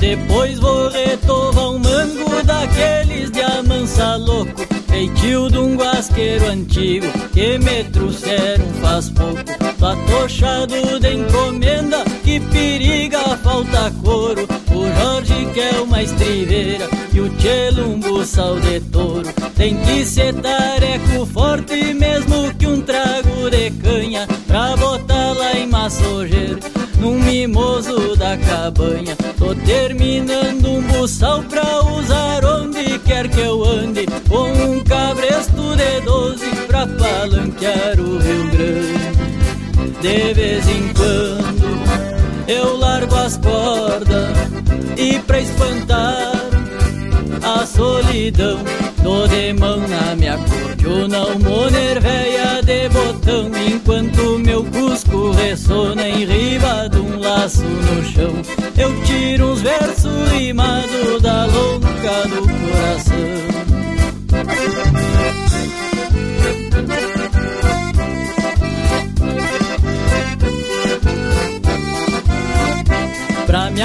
Depois 0.00 0.58
vou 0.58 0.88
retovar 0.88 1.70
um 1.70 1.78
mango 1.78 2.42
daqueles 2.44 3.30
de 3.30 3.42
amansa 3.42 4.16
louco 4.16 4.66
Feitio 4.88 5.48
de 5.48 5.58
um 5.58 5.69
guasqueiro 6.00 6.46
antigo 6.46 7.06
que 7.30 7.58
me 7.58 7.84
trouxeram 7.84 8.64
faz 8.80 9.10
pouco. 9.10 9.44
Patochado 9.78 10.98
de 10.98 11.14
encomenda 11.14 12.04
que 12.24 12.40
periga 12.40 13.36
falta 13.36 13.92
couro. 14.02 14.48
O 14.74 14.98
Jorge 14.98 15.46
quer 15.52 15.78
uma 15.78 16.02
estriveira 16.02 16.88
e 17.12 17.20
o 17.20 17.28
Tchelo 17.36 17.90
um 17.90 18.00
buçal 18.00 18.58
de 18.60 18.80
touro. 18.80 19.28
Tem 19.54 19.76
que 19.76 20.06
ser 20.06 20.32
tareco 20.36 21.26
forte 21.26 21.92
mesmo 21.92 22.54
que 22.54 22.66
um 22.66 22.80
trago 22.80 23.50
de 23.50 23.70
canha 23.72 24.26
pra 24.46 24.74
botar 24.76 25.32
lá 25.34 25.52
em 25.52 25.66
massojeiro 25.66 26.60
num 26.98 27.18
mimoso 27.18 28.16
da 28.16 28.38
cabanha. 28.38 29.14
Tô 29.36 29.54
terminando 29.54 30.66
um 30.66 30.82
buçal 30.82 31.42
pra 31.42 31.82
usar 31.84 32.29
pra 36.80 36.86
palanquear 36.86 38.00
o 38.00 38.18
Rio 38.18 38.50
Grande. 38.50 39.10
De 40.00 40.34
vez 40.34 40.66
em 40.68 40.92
quando 40.94 42.48
eu 42.48 42.76
largo 42.78 43.14
as 43.16 43.36
cordas 43.36 44.30
e 44.96 45.18
pra 45.20 45.40
espantar 45.40 46.32
a 47.42 47.66
solidão 47.66 48.58
Tô 49.02 49.26
de 49.26 49.52
mão 49.54 49.86
na 49.88 50.14
minha 50.16 50.38
cordiona, 50.38 51.26
moner 51.38 52.00
véia 52.00 52.62
de 52.62 52.88
botão 52.88 53.50
Enquanto 53.66 54.38
meu 54.38 54.64
cusco 54.64 55.32
ressona 55.32 56.08
em 56.08 56.24
riba 56.24 56.88
de 56.88 56.98
um 56.98 57.18
laço 57.20 57.62
no 57.64 58.04
chão 58.04 58.42
Eu 58.76 59.02
tiro 59.02 59.52
uns 59.52 59.60
versos 59.60 60.30
rimados 60.32 61.20
da 61.22 61.46
louca 61.46 62.28
do 62.28 62.42
coração 62.42 63.50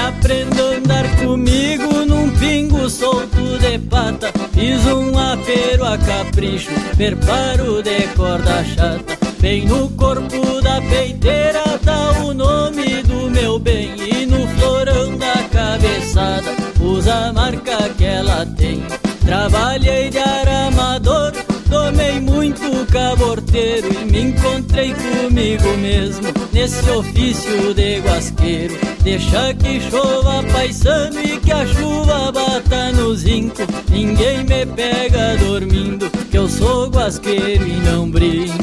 Aprender 0.06 0.62
a 0.62 0.76
andar 0.76 1.16
comigo 1.16 2.04
num 2.06 2.30
pingo 2.38 2.88
solto 2.88 3.58
de 3.58 3.76
pata. 3.76 4.32
Fiz 4.52 4.86
um 4.86 5.18
apero 5.18 5.84
a 5.84 5.98
capricho, 5.98 6.70
preparo 6.96 7.82
de 7.82 8.06
corda 8.14 8.62
chata. 8.64 9.18
Bem 9.40 9.66
no 9.66 9.88
corpo 9.90 10.62
da 10.62 10.80
peiteira 10.80 11.76
tá 11.84 12.12
o 12.22 12.32
nome 12.32 13.02
do 13.02 13.28
meu 13.32 13.58
bem. 13.58 13.96
E 13.98 14.26
no 14.26 14.46
florão 14.56 15.18
da 15.18 15.42
cabeçada 15.50 16.54
usa 16.80 17.12
a 17.12 17.32
marca 17.32 17.88
que 17.98 18.04
ela 18.04 18.46
tem. 18.46 18.84
Trabalhei 19.24 20.08
de 20.08 20.18
aramador 20.18 21.32
Tomei 21.68 22.20
muito 22.20 22.86
caborteiro 22.92 23.88
e 23.92 24.04
me 24.04 24.20
encontrei 24.20 24.94
comigo 24.94 25.76
mesmo 25.78 26.28
Nesse 26.52 26.88
ofício 26.90 27.74
de 27.74 27.98
guasqueiro 27.98 28.95
Deixa 29.06 29.54
que 29.54 29.80
chova 29.88 30.42
paisano 30.52 31.20
e 31.20 31.38
que 31.38 31.52
a 31.52 31.64
chuva 31.64 32.32
bata 32.32 32.90
no 32.90 33.14
zinco. 33.14 33.62
Ninguém 33.88 34.38
me 34.38 34.66
pega 34.66 35.36
dormindo 35.38 36.10
Que 36.28 36.36
eu 36.36 36.48
sou 36.48 36.88
guasqueiro 36.88 37.64
e 37.68 37.76
não 37.82 38.10
brinco. 38.10 38.58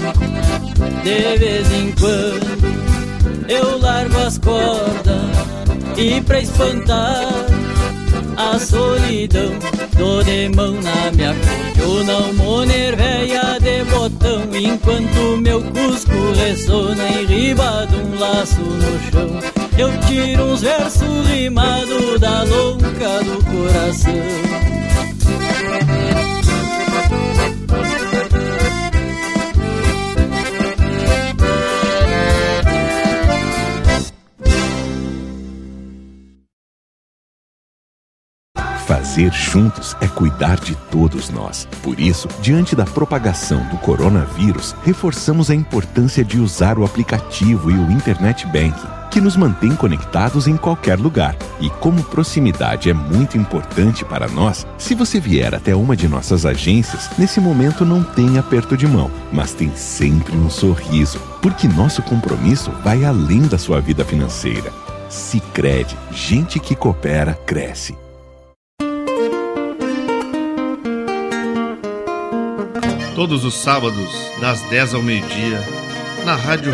De 1.02 1.38
vez 1.38 1.72
em 1.72 1.94
quando 1.94 3.48
eu 3.48 3.80
largo 3.80 4.18
as 4.18 4.38
cordas 4.38 5.32
E 5.96 6.20
pra 6.20 6.42
espantar 6.42 7.30
a 8.36 8.60
solidão 8.60 9.54
Tô 9.98 10.24
de 10.24 10.50
mão 10.50 10.74
na 10.74 11.10
minha 11.14 11.34
cordiona, 11.36 12.18
um 12.18 12.34
moner 12.34 12.98
véia 12.98 13.58
de 13.62 13.86
botão 13.86 14.42
Enquanto 14.54 15.38
meu 15.38 15.62
cusco 15.62 16.34
ressona 16.36 17.08
em 17.08 17.26
riba 17.28 17.88
de 17.90 17.96
um 17.96 18.20
laço 18.20 18.60
no 18.60 19.00
chão 19.10 19.63
Eu 19.78 19.90
tiro 20.02 20.44
uns 20.46 20.62
versos 20.62 21.28
rimados 21.28 22.20
da 22.20 22.44
louca 22.44 23.24
do 23.24 23.44
coração 23.46 24.64
Fazer 38.86 39.32
juntos 39.32 39.96
é 40.02 40.08
cuidar 40.08 40.60
de 40.60 40.76
todos 40.92 41.30
nós. 41.30 41.68
Por 41.82 42.00
isso, 42.00 42.28
diante 42.42 42.76
da 42.76 42.84
propagação 42.84 43.64
do 43.70 43.78
coronavírus, 43.78 44.76
reforçamos 44.84 45.50
a 45.50 45.56
importância 45.56 46.24
de 46.24 46.40
usar 46.40 46.78
o 46.78 46.84
aplicativo 46.84 47.72
e 47.72 47.76
o 47.76 47.92
Internet 47.92 48.46
Banking, 48.48 48.88
que 49.14 49.22
nos 49.22 49.38
mantém 49.38 49.76
conectados 49.76 50.48
em 50.48 50.58
qualquer 50.58 51.00
lugar. 51.00 51.38
E 51.62 51.70
como 51.70 52.04
proximidade 52.04 52.90
é 52.90 52.94
muito 52.96 53.38
importante 53.38 54.04
para 54.04 54.28
nós, 54.28 54.66
se 54.76 54.96
você 54.96 55.20
vier 55.20 55.54
até 55.54 55.76
uma 55.76 55.96
de 55.96 56.08
nossas 56.08 56.48
agências, 56.48 57.12
nesse 57.16 57.40
momento 57.40 57.86
não 57.86 58.02
tem 58.02 58.40
aperto 58.40 58.76
de 58.76 58.88
mão, 58.88 59.12
mas 59.32 59.54
tem 59.54 59.72
sempre 59.76 60.36
um 60.36 60.50
sorriso, 60.50 61.20
porque 61.44 61.68
nosso 61.68 62.02
compromisso 62.02 62.72
vai 62.84 63.06
além 63.06 63.44
da 63.44 63.60
sua 63.60 63.80
vida 63.80 64.04
financeira. 64.04 64.74
Sicredi, 65.08 65.96
gente 66.12 66.60
que 66.60 66.76
coopera 66.76 67.36
cresce. 67.46 67.96
Todos 73.14 73.46
os 73.46 73.54
sábados, 73.54 74.10
das 74.42 74.60
10 74.72 74.96
ao 74.96 75.04
meio-dia, 75.04 75.62
na 76.26 76.36
Rádio 76.36 76.74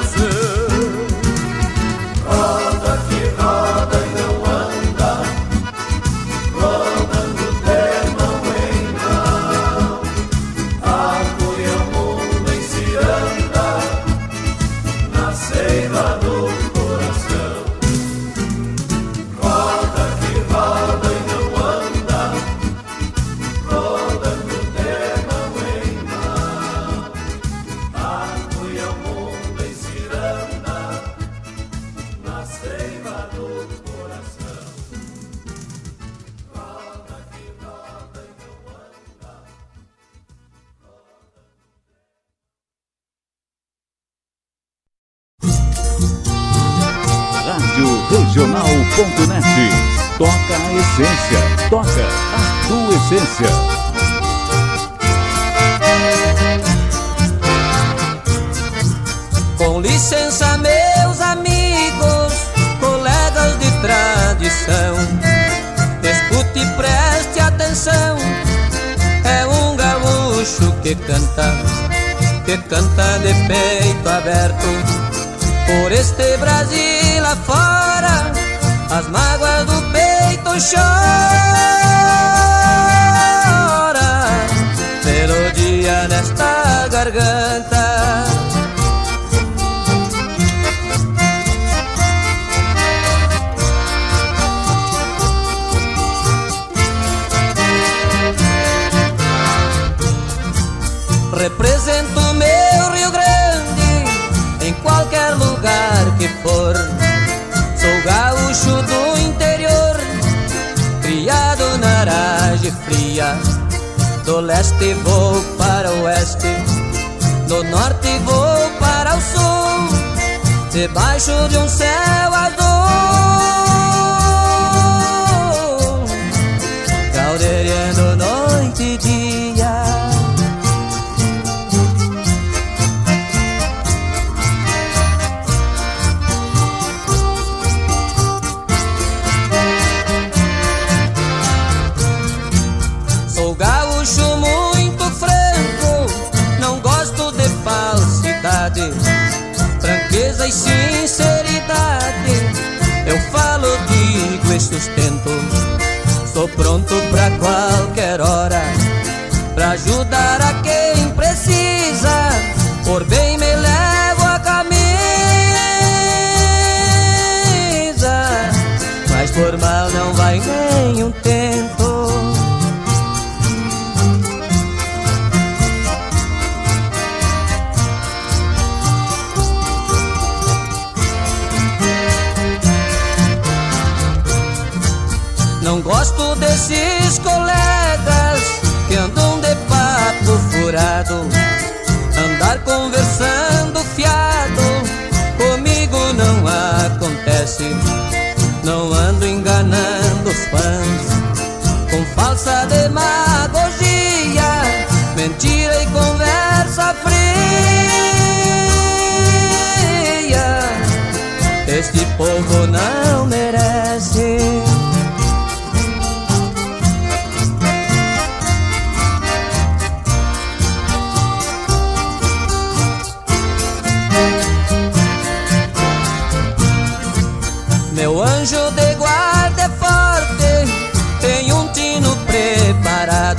Do 0.00 0.37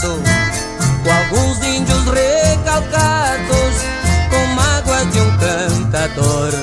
com 0.08 1.12
alguns 1.12 1.58
índios 1.64 2.04
recalcados, 2.06 3.76
com 4.30 4.46
mágoa 4.56 5.06
de 5.06 5.20
um 5.20 5.38
cantador. 5.38 6.54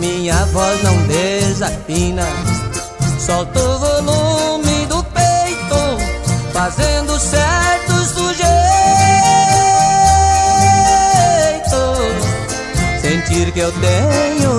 Minha 0.00 0.44
voz 0.46 0.82
não 0.82 0.96
desafina, 1.06 2.26
solta 3.18 3.58
o 3.58 3.78
volume 3.78 4.86
do 4.86 5.02
peito, 5.04 5.98
fazendo 6.52 7.18
certos 7.18 8.08
sujeitos 8.10 8.64
sentir 13.04 13.52
que 13.52 13.60
eu 13.60 13.72
tenho 13.72 14.53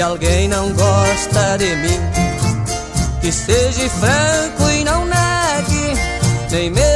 Se 0.00 0.04
alguém 0.04 0.48
não 0.48 0.72
gosta 0.72 1.58
de 1.58 1.76
mim, 1.76 2.00
que 3.20 3.30
seja 3.30 3.86
franco 3.90 4.70
e 4.70 4.82
não 4.82 5.04
negue, 5.04 6.00
nem 6.50 6.70
mesmo 6.70 6.89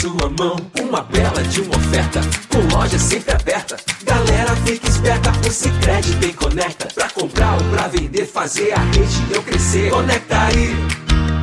sua 0.00 0.30
mão. 0.38 0.56
Uma 0.80 1.02
bela 1.02 1.42
de 1.42 1.60
uma 1.60 1.76
oferta, 1.76 2.20
com 2.48 2.74
loja 2.74 2.98
sempre 2.98 3.32
aberta. 3.32 3.76
Galera 4.02 4.56
fica 4.64 4.88
esperta, 4.88 5.30
o 5.46 5.50
Cicred 5.50 6.16
tem 6.16 6.32
conecta. 6.32 6.88
Pra 6.94 7.10
comprar 7.10 7.54
ou 7.54 7.64
pra 7.70 7.88
vender, 7.88 8.26
fazer 8.26 8.72
a 8.72 8.78
rede 8.78 9.34
eu 9.34 9.42
crescer. 9.42 9.90
Conecta 9.90 10.40
aí, 10.40 10.74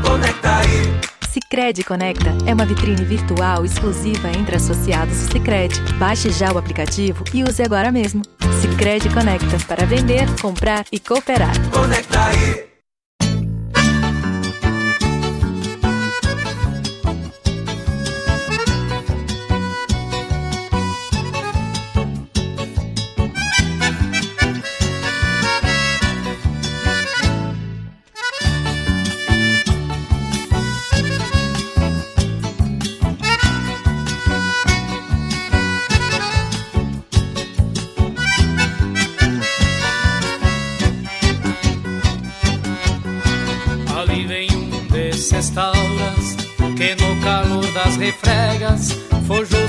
conecta 0.03 0.57
aí. 0.57 1.07
Sicredi 1.31 1.83
Conecta 1.83 2.35
é 2.47 2.53
uma 2.53 2.65
vitrine 2.65 3.05
virtual 3.05 3.63
exclusiva 3.63 4.27
entre 4.29 4.55
associados 4.55 5.15
do 5.15 5.31
Sicredi. 5.33 5.79
Baixe 5.99 6.31
já 6.31 6.51
o 6.51 6.57
aplicativo 6.57 7.23
e 7.31 7.43
use 7.43 7.61
agora 7.61 7.91
mesmo. 7.91 8.23
Sicredi 8.59 9.07
Conecta 9.09 9.57
para 9.67 9.85
vender, 9.85 10.25
comprar 10.41 10.83
e 10.91 10.99
cooperar. 10.99 11.53
Conecta 11.69 12.25
aí. 12.25 12.66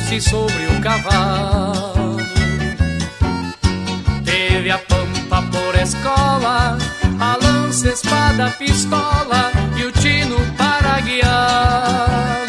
Forjou-se 0.08 0.20
sobre 0.20 0.66
o 0.66 0.80
cavalo. 0.80 2.16
Teve 4.24 4.70
a 4.70 4.78
pampa 4.78 5.42
por 5.42 5.74
escola, 5.74 6.78
a 7.20 7.36
lança, 7.42 7.88
espada, 7.88 8.50
pistola 8.58 9.52
e 9.76 9.84
o 9.84 9.92
tino 9.92 10.36
para 10.56 11.00
guiá-lo. 11.00 12.48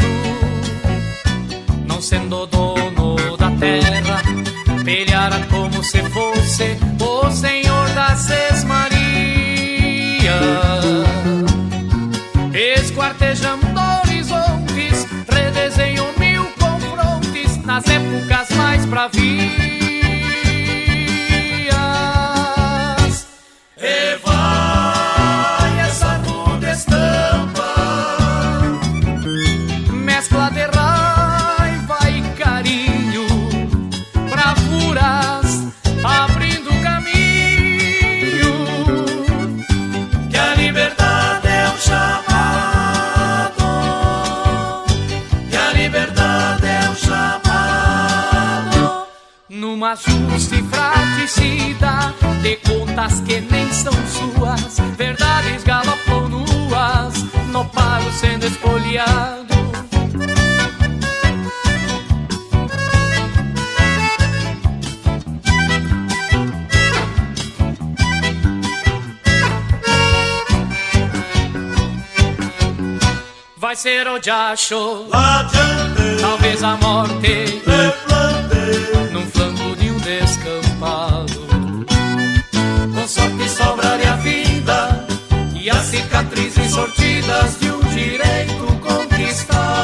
Não 1.86 2.02
sendo 2.02 2.46
dono 2.48 3.38
da 3.38 3.52
terra, 3.52 4.22
pelhara 4.86 5.40
como 5.50 5.84
se 5.84 6.02
fosse 6.10 6.78
o 7.02 7.32
senhor 7.32 7.90
das 7.90 8.20
Sesmarias. 8.20 9.00
Esquartejando 12.54 13.69
horizontes, 13.69 13.69
nas 17.80 17.88
épocas 17.88 18.50
mais 18.58 18.86
bravias. 18.86 19.64
E 19.64 19.79
contas 53.00 53.22
que 53.22 53.40
nem 53.42 53.72
são 53.72 53.94
suas, 53.94 54.80
verdades 54.98 55.64
galopam 55.64 56.28
nuas, 56.28 57.24
no 57.52 57.64
pago 57.66 58.12
sendo 58.12 58.46
espoliado. 58.46 59.48
Vai 73.58 73.76
ser 73.76 74.08
o 74.08 74.20
diacho, 74.20 75.08
talvez 76.20 76.64
a 76.64 76.76
morte, 76.78 77.62
num 79.14 79.26
flanco 79.28 79.76
de 79.76 79.92
um 79.92 79.98
descampado. 80.00 81.19
Sobraria 83.62 84.14
a 84.14 84.16
vida 84.16 85.06
e 85.54 85.70
as 85.70 85.84
cicatrizes 85.88 86.72
sortidas 86.72 87.60
de 87.60 87.70
um 87.70 87.82
direito 87.90 88.66
conquistado. 88.82 89.82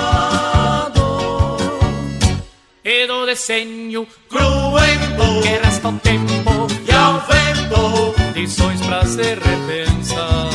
E 2.86 3.06
do 3.06 3.26
desenho 3.26 4.08
cruento 4.30 5.42
que 5.44 5.50
resta 5.62 5.88
ao 5.90 5.94
tempo 5.96 6.68
e 6.88 6.92
ao 6.94 7.20
vento, 7.28 8.16
lições 8.34 8.80
pra 8.80 9.06
se 9.06 9.22
repensar. 9.22 10.50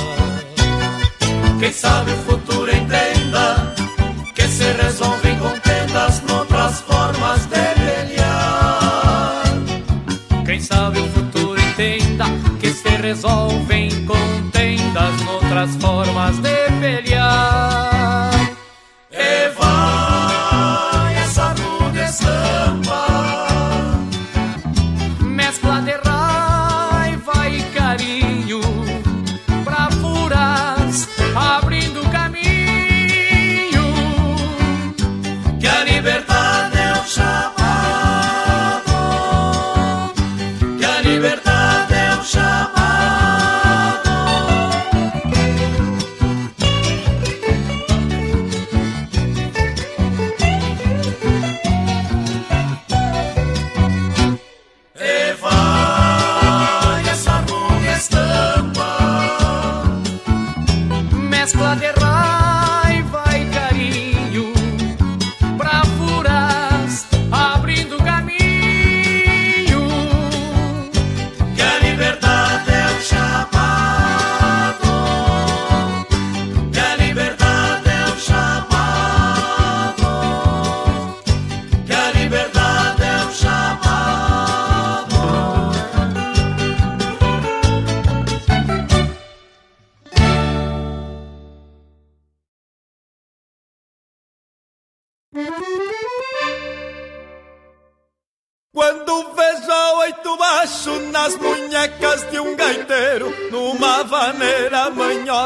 Quem 1.59 1.73
sabe 1.73 2.13
o 2.13 2.17
futuro 2.25 2.75
entenda 2.75 3.75
que 4.35 4.49
se 4.49 4.65
resolvem 4.83 5.39
contendas 5.39 6.23
noutras 6.23 6.41
formas 6.41 6.50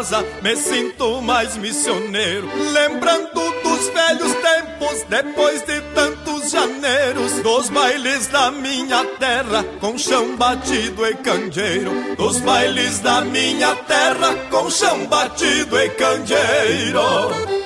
manhosa, 0.05 0.25
me 0.43 0.57
sinto 0.57 1.23
mais 1.23 1.57
missioneiro. 1.57 2.49
Lembrando 2.73 3.33
dos 3.63 3.89
velhos 3.89 4.33
tempos, 4.35 5.03
depois 5.09 5.63
de 5.63 5.81
tantos 5.95 6.51
janeiros, 6.51 7.33
dos 7.43 7.71
bailes 7.71 8.27
da 8.29 8.51
minha 8.51 9.05
terra, 9.19 9.65
com 9.81 9.97
chão 9.97 10.37
batido 10.37 11.07
e 11.07 11.15
candeeiro. 11.15 12.17
Dos 12.17 12.41
bailes 12.41 13.01
da 13.01 13.23
minha 13.23 13.75
terra, 13.75 14.35
com 14.51 14.71
chão 14.71 15.07
batido 15.07 15.79
e 15.81 15.89
candeeiro. 15.91 17.64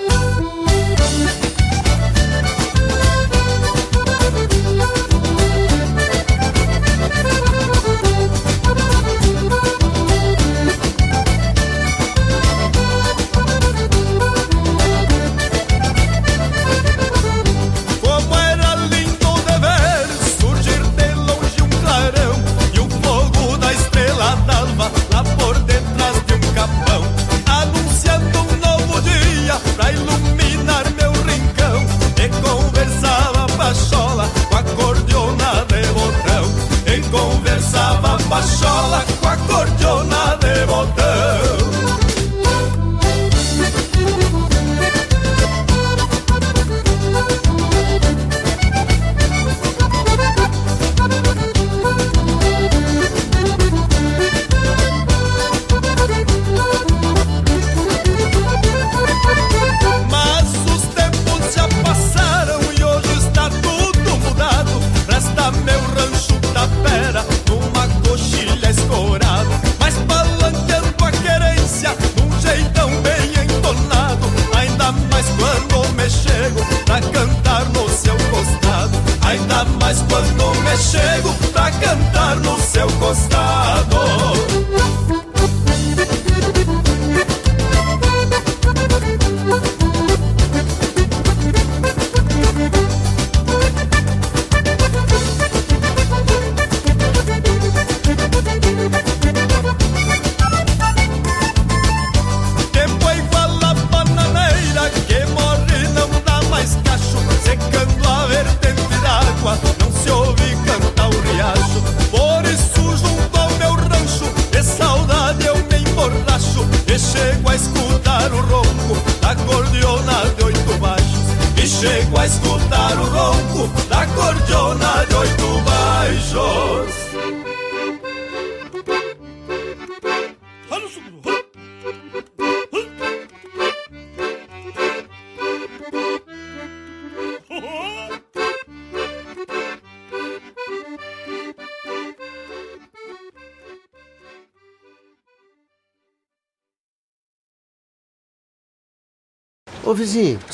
Chego 80.78 81.34
pra 81.52 81.70
cantar 81.70 82.36
no 82.36 82.58
seu 82.60 82.86
costado. 82.98 83.97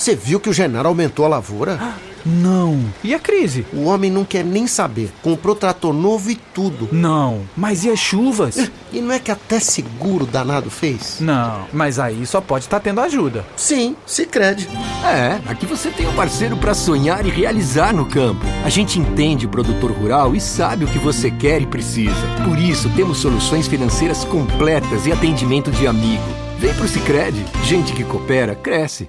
Você 0.04 0.14
viu 0.14 0.38
que 0.38 0.50
o 0.50 0.52
Genaro 0.52 0.86
aumentou 0.86 1.24
a 1.24 1.28
lavoura? 1.28 1.80
Não. 2.26 2.78
E 3.02 3.14
a 3.14 3.18
crise? 3.18 3.64
O 3.72 3.84
homem 3.84 4.10
não 4.10 4.22
quer 4.22 4.44
nem 4.44 4.66
saber. 4.66 5.10
Comprou 5.22 5.56
trator 5.56 5.94
novo 5.94 6.30
e 6.30 6.34
tudo. 6.34 6.90
Não. 6.92 7.40
Mas 7.56 7.84
e 7.84 7.90
as 7.90 7.98
chuvas? 7.98 8.70
E 8.92 9.00
não 9.00 9.12
é 9.12 9.18
que 9.18 9.30
até 9.30 9.58
seguro 9.58 10.26
danado 10.26 10.68
fez? 10.68 11.16
Não. 11.20 11.64
Mas 11.72 11.98
aí 11.98 12.26
só 12.26 12.42
pode 12.42 12.66
estar 12.66 12.80
tá 12.80 12.84
tendo 12.84 13.00
ajuda. 13.00 13.46
Sim, 13.56 13.96
se 14.06 14.26
crede. 14.26 14.68
É, 15.02 15.40
aqui 15.50 15.64
você 15.64 15.88
tem 15.88 16.06
um 16.06 16.14
parceiro 16.14 16.58
para 16.58 16.74
sonhar 16.74 17.24
e 17.24 17.30
realizar 17.30 17.94
no 17.94 18.04
campo. 18.04 18.44
A 18.62 18.68
gente 18.68 18.98
entende 18.98 19.46
o 19.46 19.48
produtor 19.48 19.90
rural 19.90 20.36
e 20.36 20.40
sabe 20.40 20.84
o 20.84 20.88
que 20.88 20.98
você 20.98 21.30
quer 21.30 21.62
e 21.62 21.66
precisa. 21.66 22.26
Por 22.46 22.58
isso, 22.58 22.90
temos 22.90 23.16
soluções 23.16 23.66
financeiras 23.66 24.22
completas 24.22 25.06
e 25.06 25.12
atendimento 25.12 25.70
de 25.70 25.86
amigo. 25.86 26.22
Vem 26.58 26.74
pro 26.74 26.86
Sicredi. 26.86 27.42
Gente 27.64 27.94
que 27.94 28.04
coopera, 28.04 28.54
cresce. 28.54 29.06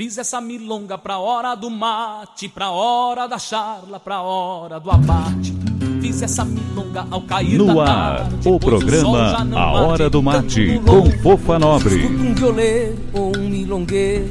Fiz 0.00 0.16
essa 0.16 0.40
milonga 0.40 0.96
pra 0.96 1.18
hora 1.18 1.54
do 1.54 1.68
mate, 1.68 2.48
pra 2.48 2.70
hora 2.70 3.26
da 3.26 3.38
charla, 3.38 4.00
pra 4.00 4.22
hora 4.22 4.80
do 4.80 4.90
abate. 4.90 5.54
Fiz 6.00 6.22
essa 6.22 6.42
milonga 6.42 7.06
ao 7.10 7.20
cair 7.20 7.58
no 7.58 7.66
da 7.66 7.82
ar, 7.82 8.18
tarde, 8.20 8.48
o 8.48 8.58
programa 8.58 9.10
o 9.10 9.58
A 9.58 9.72
Hora 9.72 10.08
do 10.08 10.22
Mate, 10.22 10.80
com 10.86 11.10
Fofa 11.20 11.58
Nobre. 11.58 12.06
Um 12.06 12.34
violeiro 12.34 12.96
ou 13.12 13.36
um 13.36 13.46
milongueiro, 13.46 14.30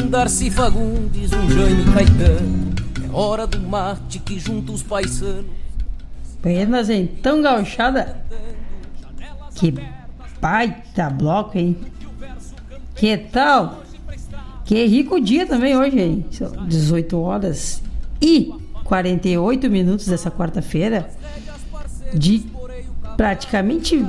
um 0.00 0.06
Darcy 0.06 0.52
Fagundes, 0.52 1.32
um 1.32 1.50
Jaime 1.50 1.84
Caetano. 1.92 2.74
É 3.04 3.12
hora 3.12 3.44
do 3.44 3.58
mate 3.58 4.20
que 4.20 4.38
junta 4.38 4.70
os 4.70 4.84
paisanos. 4.84 5.46
Apenas 6.38 6.88
então, 6.88 7.42
gauchada. 7.42 8.24
Que 9.56 9.74
baita 10.40 11.10
bloco, 11.10 11.58
hein? 11.58 11.76
Que 12.94 13.16
tal? 13.16 13.87
Que 14.68 14.84
rico 14.84 15.18
dia 15.18 15.46
também 15.46 15.74
hoje, 15.74 15.98
hein? 15.98 16.26
São 16.30 16.50
18 16.66 17.18
horas 17.18 17.82
e 18.20 18.52
48 18.84 19.70
minutos 19.70 20.06
dessa 20.06 20.30
quarta-feira. 20.30 21.08
De 22.12 22.44
praticamente 23.16 24.04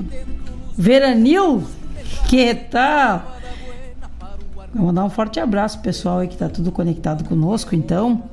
veranil. 0.77 1.63
Que 2.27 2.53
tal? 2.53 3.37
Vou 4.75 4.87
mandar 4.87 5.05
um 5.05 5.09
forte 5.09 5.39
abraço 5.39 5.79
pessoal 5.79 6.19
aí 6.19 6.27
que 6.27 6.35
tá 6.35 6.49
tudo 6.49 6.73
conectado 6.73 7.23
conosco, 7.23 7.73
então. 7.73 8.23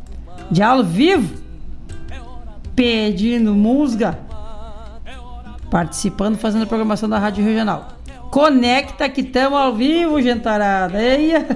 Ao 0.60 0.82
vivo. 0.82 1.32
Pedindo 2.74 3.54
musga. 3.54 4.18
Participando, 5.70 6.36
fazendo 6.36 6.64
a 6.64 6.66
programação 6.66 7.08
da 7.08 7.20
Rádio 7.20 7.44
Regional. 7.44 7.95
Conecta 8.30 9.08
que 9.08 9.20
estamos 9.20 9.58
ao 9.58 9.74
vivo, 9.74 10.20
gentarada. 10.20 11.02
Eia. 11.02 11.46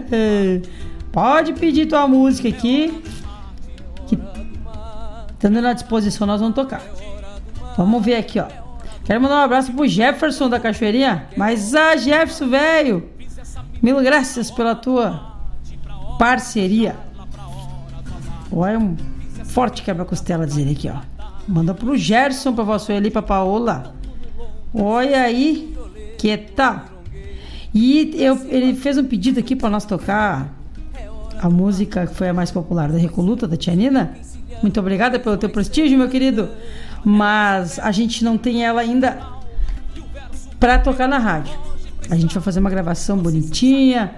Pode 1.12 1.52
pedir 1.54 1.86
tua 1.86 2.06
música 2.06 2.48
aqui. 2.48 3.02
Estando 5.32 5.66
à 5.66 5.72
disposição, 5.72 6.26
nós 6.26 6.40
vamos 6.40 6.54
tocar. 6.54 6.82
Vamos 7.76 8.04
ver 8.04 8.16
aqui, 8.16 8.38
ó. 8.38 8.46
Quero 9.04 9.20
mandar 9.20 9.36
um 9.36 9.44
abraço 9.44 9.72
pro 9.72 9.88
Jefferson 9.88 10.48
da 10.48 10.60
Cachoeirinha. 10.60 11.26
Mas, 11.36 11.74
ah, 11.74 11.96
Jefferson, 11.96 12.48
velho. 12.48 13.08
Mil 13.82 14.00
graças 14.02 14.50
pela 14.50 14.74
tua 14.74 15.38
parceria. 16.18 16.96
Olha, 18.52 18.78
um 18.78 18.96
forte 19.44 19.82
quebra-costela 19.82 20.46
dizer 20.46 20.70
aqui, 20.70 20.88
ó. 20.90 21.00
Manda 21.48 21.74
pro 21.74 21.96
Gerson, 21.96 22.52
pra 22.52 22.62
você 22.62 22.92
ali, 22.92 23.10
pra 23.10 23.22
Paola. 23.22 23.94
Olha 24.72 25.22
aí, 25.22 25.76
que 26.20 26.36
tal? 26.36 26.84
E 27.72 28.12
eu, 28.22 28.38
ele 28.50 28.74
fez 28.74 28.98
um 28.98 29.04
pedido 29.04 29.40
aqui 29.40 29.56
para 29.56 29.70
nós 29.70 29.86
tocar 29.86 30.54
a 31.40 31.48
música 31.48 32.06
que 32.06 32.14
foi 32.14 32.28
a 32.28 32.34
mais 32.34 32.50
popular 32.50 32.92
da 32.92 32.98
Recoluta, 32.98 33.48
da 33.48 33.56
Tia 33.56 33.74
Nina. 33.74 34.14
Muito 34.60 34.78
obrigada 34.78 35.18
pelo 35.18 35.38
teu 35.38 35.48
prestígio, 35.48 35.96
meu 35.96 36.10
querido. 36.10 36.50
Mas 37.02 37.78
a 37.78 37.90
gente 37.90 38.22
não 38.22 38.36
tem 38.36 38.62
ela 38.62 38.82
ainda 38.82 39.18
para 40.58 40.78
tocar 40.78 41.08
na 41.08 41.16
rádio. 41.16 41.58
A 42.10 42.16
gente 42.16 42.34
vai 42.34 42.42
fazer 42.42 42.60
uma 42.60 42.68
gravação 42.68 43.16
bonitinha, 43.16 44.16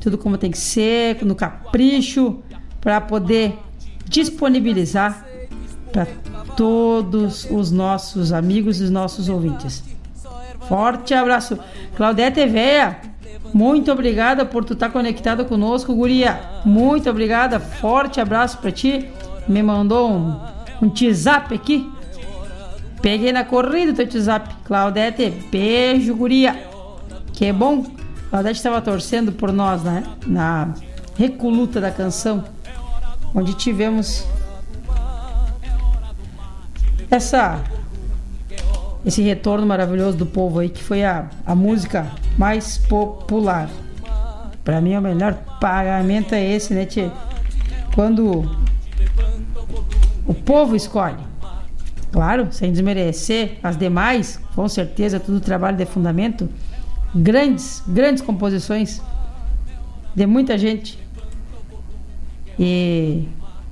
tudo 0.00 0.18
como 0.18 0.36
tem 0.36 0.50
que 0.50 0.58
ser, 0.58 1.24
no 1.24 1.36
capricho, 1.36 2.40
para 2.80 3.00
poder 3.00 3.56
disponibilizar 4.08 5.24
para 5.92 6.06
todos 6.56 7.46
os 7.48 7.70
nossos 7.70 8.32
amigos 8.32 8.80
e 8.80 8.84
os 8.84 8.90
nossos 8.90 9.28
ouvintes. 9.28 9.95
Forte 10.68 11.14
abraço. 11.14 11.58
Claudete 11.96 12.44
Veia, 12.46 12.98
muito 13.52 13.90
obrigada 13.90 14.44
por 14.44 14.64
tu 14.64 14.72
estar 14.72 14.88
tá 14.88 14.92
conectada 14.92 15.44
conosco, 15.44 15.94
Guria. 15.94 16.38
Muito 16.64 17.08
obrigada. 17.08 17.58
Forte 17.58 18.20
abraço 18.20 18.58
para 18.58 18.70
ti. 18.70 19.08
Me 19.48 19.62
mandou 19.62 20.10
um, 20.10 20.40
um 20.82 20.88
WhatsApp 20.88 21.54
aqui. 21.54 21.90
Peguei 23.00 23.32
na 23.32 23.44
corrida 23.44 23.92
o 23.92 23.94
teu 23.94 24.04
WhatsApp. 24.04 24.54
Claudete, 24.64 25.30
beijo, 25.50 26.14
Guria. 26.14 26.56
Que 27.32 27.52
bom. 27.52 27.84
Claudete 28.30 28.56
estava 28.56 28.80
torcendo 28.80 29.32
por 29.32 29.52
nós, 29.52 29.82
né? 29.82 30.02
Na 30.26 30.74
recoluta 31.16 31.80
da 31.80 31.90
canção, 31.90 32.44
onde 33.34 33.54
tivemos 33.54 34.26
essa 37.10 37.62
esse 39.06 39.22
retorno 39.22 39.64
maravilhoso 39.64 40.18
do 40.18 40.26
povo 40.26 40.58
aí, 40.58 40.68
que 40.68 40.82
foi 40.82 41.04
a, 41.04 41.30
a 41.46 41.54
música 41.54 42.10
mais 42.36 42.76
popular. 42.76 43.70
Para 44.64 44.80
mim, 44.80 44.96
o 44.96 45.00
melhor 45.00 45.34
pagamento 45.60 46.34
é 46.34 46.44
esse, 46.44 46.74
né, 46.74 46.84
Tchê? 46.84 47.08
Quando 47.94 48.50
o 50.26 50.34
povo 50.34 50.74
escolhe. 50.74 51.24
Claro, 52.10 52.48
sem 52.50 52.72
desmerecer 52.72 53.58
as 53.62 53.76
demais, 53.76 54.40
com 54.56 54.68
certeza, 54.68 55.20
tudo 55.20 55.38
trabalho 55.38 55.76
de 55.76 55.86
fundamento. 55.86 56.48
Grandes, 57.14 57.84
grandes 57.86 58.22
composições 58.22 59.00
de 60.16 60.26
muita 60.26 60.58
gente. 60.58 60.98
E 62.58 63.28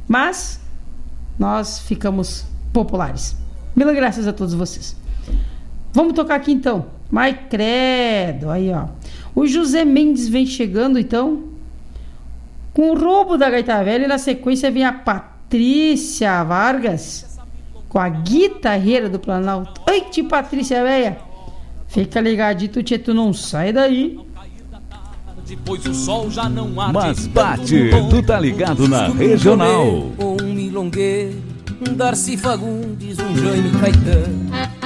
mas 0.06 0.60
nós 1.36 1.80
ficamos 1.80 2.44
populares. 2.72 3.36
Mil 3.74 3.92
graças 3.92 4.28
a 4.28 4.32
todos 4.32 4.54
vocês. 4.54 5.03
Vamos 5.94 6.12
tocar 6.12 6.34
aqui 6.34 6.50
então. 6.50 6.86
Mai 7.08 7.46
credo. 7.48 8.50
Aí, 8.50 8.72
ó. 8.72 8.88
O 9.32 9.46
José 9.46 9.84
Mendes 9.84 10.28
vem 10.28 10.44
chegando 10.44 10.98
então. 10.98 11.44
Com 12.72 12.90
o 12.90 12.98
roubo 12.98 13.38
da 13.38 13.48
gaita 13.48 13.82
velha 13.84 14.04
e 14.04 14.08
na 14.08 14.18
sequência 14.18 14.72
vem 14.72 14.84
a 14.84 14.92
Patrícia 14.92 16.42
Vargas. 16.42 17.38
Com 17.88 18.00
a 18.00 18.08
guitarreira 18.08 19.08
do 19.08 19.20
Planalto. 19.20 19.80
Oi, 19.88 20.02
Patrícia 20.24 20.82
velha. 20.82 21.16
Fica 21.86 22.20
ligadito, 22.20 22.82
tia, 22.82 22.98
tu 22.98 23.14
não 23.14 23.32
sai 23.32 23.72
daí. 23.72 24.18
Pois 25.64 25.86
o 25.86 25.94
sol 25.94 26.28
já 26.28 26.48
não 26.48 26.80
arde 26.80 26.92
Mas 26.94 27.26
bate, 27.28 27.90
tu 28.10 28.22
tá 28.22 28.40
ligado 28.40 28.88
na 28.88 29.08
regional. 29.08 30.10
Um 30.18 30.36
milongueiro, 30.42 31.40
um 31.86 31.94
Darcy 31.94 32.36
Fagundes, 32.36 33.18
um 33.20 33.36
Jaime 33.36 33.70
Caetano. 33.78 34.83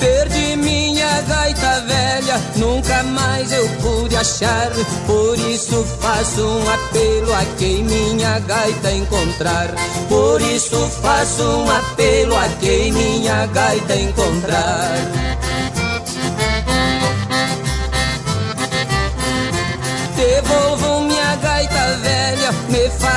Perdi 0.00 0.56
minha 0.56 1.20
gaita 1.20 1.80
velha, 1.82 2.40
nunca 2.56 3.04
mais 3.04 3.52
eu 3.52 3.68
pude 3.80 4.16
achar. 4.16 4.72
Por 5.06 5.38
isso 5.38 5.84
faço 6.00 6.44
um 6.44 6.68
apelo 6.68 7.32
a 7.32 7.44
quem 7.56 7.84
minha 7.84 8.40
gaita 8.40 8.90
encontrar. 8.90 9.68
Por 10.08 10.42
isso 10.42 10.76
faço 11.00 11.44
um 11.44 11.70
apelo 11.70 12.36
a 12.36 12.48
quem 12.60 12.90
minha 12.90 13.46
gaita 13.46 13.94
encontrar. 13.94 15.43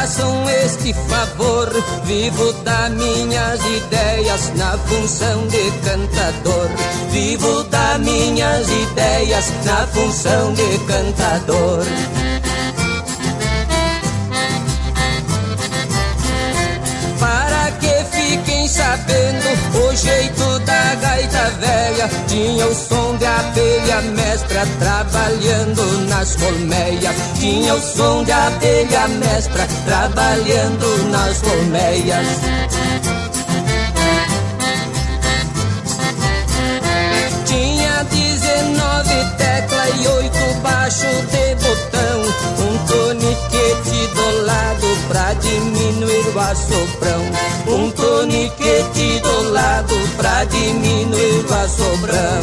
Façam 0.07 0.49
este 0.49 0.93
favor. 0.93 1.69
Vivo 2.05 2.53
das 2.63 2.89
minhas 2.91 3.59
ideias 3.65 4.53
na 4.55 4.77
função 4.77 5.47
de 5.47 5.71
cantador. 5.83 6.69
Vivo 7.11 7.63
das 7.63 7.99
minhas 7.99 8.69
ideias 8.69 9.51
na 9.65 9.85
função 9.87 10.53
de 10.53 10.77
cantador. 10.85 11.83
O 19.73 19.95
jeito 19.95 20.59
da 20.59 20.95
gaita 20.95 21.51
velha 21.59 22.09
Tinha 22.27 22.67
o 22.67 22.75
som 22.75 23.15
de 23.17 23.25
abelha 23.25 24.01
mestra 24.01 24.65
trabalhando 24.79 26.07
nas 26.07 26.35
colmeias. 26.35 27.15
Tinha 27.39 27.73
o 27.73 27.81
som 27.81 28.23
de 28.23 28.31
abelha 28.31 29.07
mestra 29.07 29.67
trabalhando 29.85 31.09
nas 31.09 31.41
colmeias. 31.41 32.27
Tinha 37.45 38.03
19 38.03 39.37
teclas 39.37 39.89
e 39.99 40.07
oito 40.07 40.61
baixo 40.61 41.07
de 41.31 41.55
botão. 41.55 42.21
Um 42.59 42.77
toniquete 43.67 44.07
do 44.13 44.45
lado 44.45 44.87
pra 45.07 45.33
diminuir 45.33 46.35
o 46.35 46.39
assoprão. 46.39 47.21
Um 47.67 47.91
toniquete 47.91 49.19
do 49.19 49.51
lado 49.51 49.95
pra 50.15 50.45
diminuir 50.45 51.45
o 51.45 51.53
assoprão. 51.53 52.41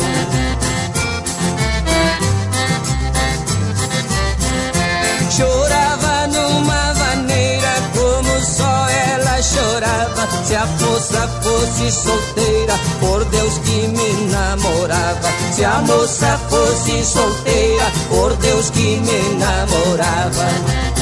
Chorava 5.30 6.26
numa 6.28 6.92
vaneira 6.92 7.74
como 7.94 8.40
só 8.44 8.86
ela 8.88 9.42
chorava. 9.42 10.28
Se 10.44 10.54
a 10.54 10.66
moça 10.66 11.28
fosse 11.42 11.90
solteira, 11.90 12.74
por 13.00 13.24
Deus 13.24 13.58
que 13.58 13.88
me 13.88 14.30
namorava. 14.30 15.32
Se 15.52 15.64
a 15.64 15.80
moça 15.80 16.38
fosse 16.48 17.04
solteira, 17.04 17.84
por 18.08 18.36
Deus 18.36 18.70
que 18.70 19.00
me 19.00 19.38
namorava 19.38 20.93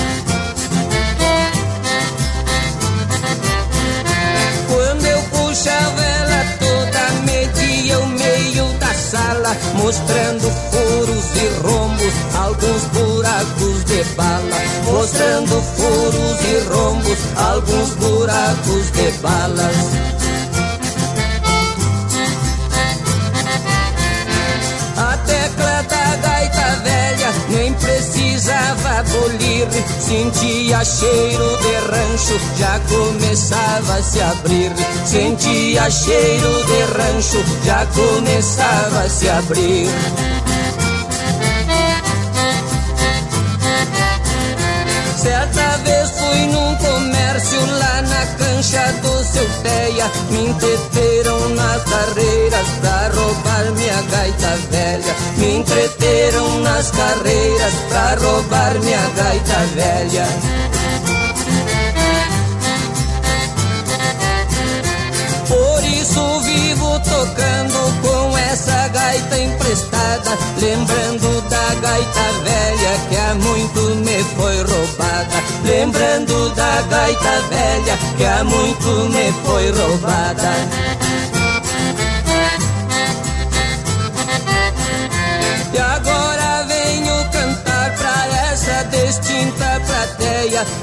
mostrando 9.82 10.48
furos 10.70 11.24
e 11.36 11.48
rombos, 11.62 12.14
alguns 12.36 12.84
buracos 12.92 13.84
de 13.84 14.04
bala. 14.14 14.56
Mostrando 14.84 15.60
furos 15.60 16.40
e 16.44 16.58
rombos, 16.72 17.18
alguns 17.36 17.90
buracos 17.96 18.92
de 18.92 19.10
balas. 19.20 20.22
Precisava 27.80 29.00
abolir. 29.00 29.66
Sentia 30.12 30.84
cheiro 30.84 31.56
de 31.56 31.74
rancho, 31.90 32.38
já 32.58 32.78
começava 32.80 33.94
a 33.94 34.02
se 34.02 34.20
abrir. 34.20 34.70
Sentia 35.06 35.90
cheiro 35.90 36.66
de 36.66 36.82
rancho, 36.92 37.42
já 37.64 37.86
começava 37.86 39.04
a 39.04 39.08
se 39.08 39.26
abrir. 39.30 39.88
Certa 45.16 45.78
vez 45.78 46.10
fui 46.10 46.46
num 46.48 46.76
comércio 46.76 47.60
lá 47.78 48.02
na 48.02 48.26
cancha 48.36 48.92
do 49.00 49.24
seu 49.24 49.48
teia 49.62 50.10
Me 50.28 50.50
entreteram 50.50 51.31
nas 51.72 51.84
carreiras 51.84 52.68
pra 52.80 53.08
roubar 53.14 53.72
minha 53.72 54.02
gaita 54.02 54.56
velha. 54.70 55.14
Me 55.38 55.56
entreteram 55.56 56.60
nas 56.60 56.90
carreiras 56.90 57.74
pra 57.88 58.14
roubar 58.16 58.74
minha 58.80 59.08
gaita 59.16 59.58
velha. 59.74 60.26
Por 65.48 65.84
isso 65.84 66.40
vivo 66.40 67.00
tocando 67.00 68.02
com 68.02 68.38
essa 68.38 68.88
gaita 68.88 69.38
emprestada 69.38 70.38
Lembrando 70.60 71.40
da 71.48 71.74
gaita 71.80 72.32
velha 72.44 72.98
que 73.08 73.16
há 73.16 73.34
muito 73.34 73.80
me 73.96 74.24
foi 74.36 74.56
roubada. 74.58 75.42
Lembrando 75.64 76.50
da 76.54 76.82
gaita 76.82 77.40
velha 77.48 77.98
que 78.16 78.24
há 78.24 78.44
muito 78.44 78.88
me 79.10 79.32
foi 79.44 79.70
roubada 79.70 80.91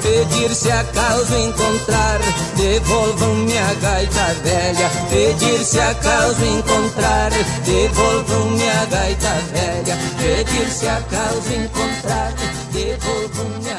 Pedir 0.02 0.54
se 0.54 0.72
acaso 0.72 1.36
encontrar. 1.36 2.20
Devolvam 2.56 3.36
minha 3.36 3.74
gaita 3.76 4.36
velha. 4.44 4.90
Pedir 5.10 5.64
se 5.64 5.80
acaso 5.80 6.46
encontrar. 6.46 7.32
Devolvam 7.66 8.46
minha 8.52 8.86
gaita 8.86 9.34
velha. 9.54 9.98
Pedir 10.18 10.70
se 10.70 10.88
acaso 10.88 11.54
encontrar. 11.54 12.34
Devolvam 12.72 13.50
minha 13.60 13.79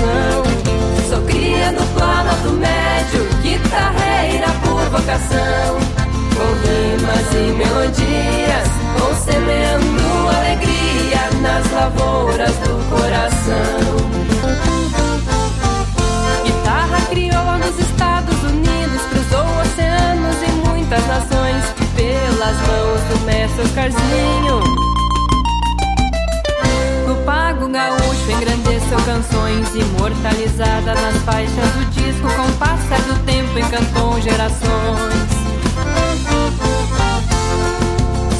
coração. 0.00 0.42
Sou 1.08 1.22
cria 1.22 1.72
do 1.72 1.84
Planalto 1.94 2.50
Médio, 2.52 3.28
guitarreira 3.42 4.48
por 4.62 4.82
vocação. 4.90 5.78
Com 6.34 6.48
rimas 6.64 7.26
e 7.34 7.52
melodias, 7.52 8.68
vou 8.98 9.12
alegria 10.28 11.22
nas 11.42 11.70
lavouras 11.72 12.54
do 12.56 12.88
coração. 12.88 14.00
Guitarra 16.44 17.00
crioula 17.10 17.58
nos 17.58 17.78
Estados 17.78 18.42
Unidos 18.42 19.02
Cruzou 19.10 19.46
oceanos 19.60 20.36
e 20.42 20.68
muitas 20.68 21.06
nações 21.06 21.64
Pelas 21.94 22.56
mãos 22.56 23.00
do 23.10 23.24
mestre 23.26 23.62
Oscarzinho 23.62 24.62
No 27.06 27.14
pago 27.24 27.68
gaúcho 27.68 28.30
engrandeceu 28.90 28.98
canções 29.00 29.74
Imortalizada 29.74 30.94
nas 30.94 31.16
faixas 31.22 31.70
do 31.72 31.90
disco 31.90 32.28
Com 32.34 32.50
passar 32.58 33.00
do 33.02 33.24
tempo 33.24 33.58
encantou 33.58 34.20
gerações 34.20 35.30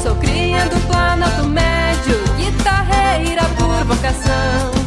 Sou 0.03 0.15
cria 0.15 0.65
do 0.65 0.87
Planalto 0.87 1.43
Médio 1.45 2.19
Guitarreira 2.37 3.43
por 3.57 3.85
vocação 3.85 4.81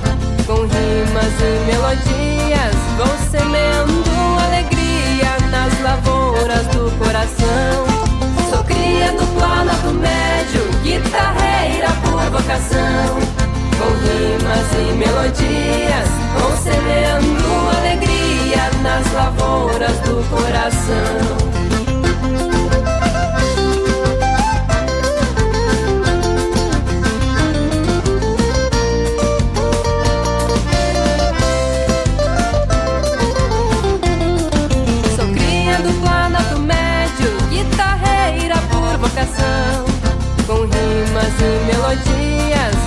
com 0.46 0.60
rimas 0.60 1.32
e 1.40 1.64
melodias, 1.64 2.74
vou 2.98 3.30
semeando 3.30 4.10
alegria 4.44 5.38
nas 5.50 5.80
lavouras 5.80 6.66
do 6.66 6.90
coração. 6.98 7.86
Sou 8.50 8.62
cria 8.62 9.10
do 9.12 9.26
planalto 9.38 9.94
médio, 9.94 10.68
guitarreira 10.82 11.88
por 12.02 12.30
vocação. 12.30 13.33
Com 13.78 13.90
rimas 14.04 14.68
e 14.72 14.92
melodias, 14.94 16.08
vão 16.38 16.56
alegria 17.70 18.70
nas 18.82 19.12
lavouras 19.12 19.98
do 20.00 20.24
coração. 20.30 21.54
Com 40.46 40.60
rimas 40.60 41.34
e 41.40 41.64
melodias 41.66 42.83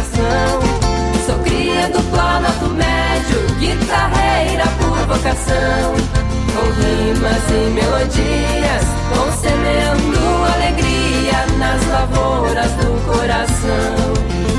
coração. 0.00 0.60
Sou 1.26 1.38
cria 1.40 1.88
do 1.88 2.02
planalto 2.10 2.66
médio, 2.70 3.40
guitarreira 3.58 4.64
por 4.78 4.96
vocação. 5.06 5.94
Com 6.54 6.66
rimas 6.80 7.44
e 7.50 7.70
melodias 7.70 8.84
vão 9.14 9.32
alegria 10.44 11.46
nas 11.58 11.86
lavouras 11.88 12.70
do 12.72 13.12
coração. 13.12 14.49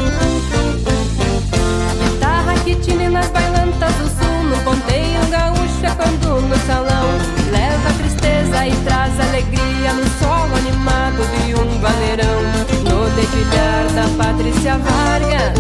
Que 2.72 2.78
tine 2.78 3.10
nas 3.10 3.28
bailantas 3.32 3.94
do 3.96 4.08
sul, 4.08 4.44
no 4.46 4.58
ponteio 4.64 5.20
gaúcho 5.30 5.86
é 5.86 5.90
quando 5.94 6.40
no 6.48 6.56
salão 6.66 7.06
Leva 7.52 7.92
tristeza 7.98 8.66
e 8.66 8.72
traz 8.86 9.20
alegria 9.20 9.92
no 9.92 10.08
solo 10.18 10.56
animado 10.56 11.22
de 11.36 11.54
um 11.54 11.82
vaneirão. 11.82 12.42
No 12.86 13.10
dedilhar 13.10 13.88
da 13.94 14.24
Patrícia 14.24 14.78
Vargas. 14.78 15.60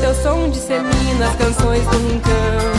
Teu 0.00 0.12
som 0.12 0.50
dissemina 0.50 1.28
as 1.28 1.36
canções 1.36 1.84
do 1.84 1.96
rincão. 2.08 2.74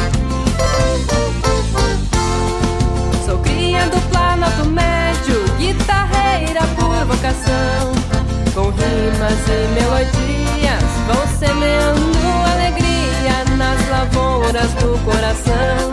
Sou 3.26 3.38
cria 3.38 3.86
do 3.86 4.02
planalto 4.10 4.66
médio, 4.66 5.46
guitarreira 5.58 6.60
por 6.76 7.06
vocação. 7.06 8.14
Rimas 8.96 9.34
e 9.50 9.68
melodias 9.74 10.84
vão 11.06 11.28
semeando 11.38 12.18
alegria 12.54 13.43
nas 13.58 13.89
lavouras 13.89 14.72
do 14.76 14.98
coração. 15.04 15.91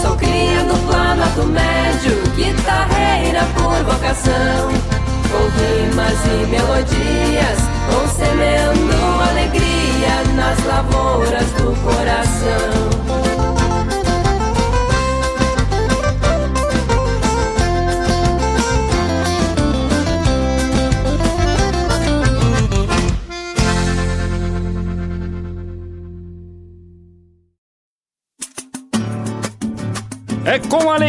Sou 0.00 0.16
cria 0.16 0.64
do 0.64 0.74
planalto 0.86 1.44
médio, 1.44 2.16
guitarreira 2.34 3.46
por 3.54 3.84
vocação. 3.92 4.70
Com 5.30 5.44
rimas 5.60 6.18
e 6.24 6.46
melodias, 6.46 7.58
vou 7.90 8.08
semeando 8.08 8.96
alegria 9.30 10.24
nas 10.34 10.64
lavouras 10.64 11.46
do 11.58 11.76
coração. 11.84 12.89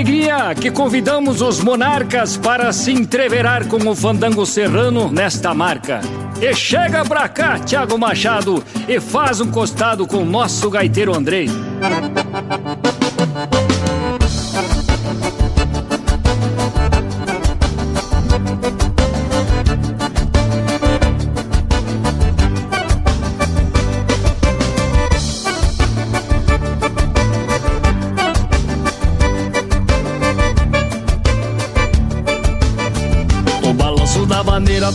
Alegria 0.01 0.55
que 0.55 0.71
convidamos 0.71 1.43
os 1.43 1.61
monarcas 1.61 2.35
para 2.35 2.73
se 2.73 2.91
entreverar 2.91 3.67
com 3.67 3.77
o 3.87 3.95
fandango 3.95 4.47
serrano 4.47 5.11
nesta 5.11 5.53
marca. 5.53 6.01
E 6.41 6.55
chega 6.55 7.05
pra 7.05 7.29
cá, 7.29 7.59
Tiago 7.59 7.99
Machado, 7.99 8.63
e 8.87 8.99
faz 8.99 9.39
um 9.39 9.51
costado 9.51 10.07
com 10.07 10.23
o 10.23 10.25
nosso 10.25 10.71
gaiteiro 10.71 11.15
Andrei. 11.15 11.47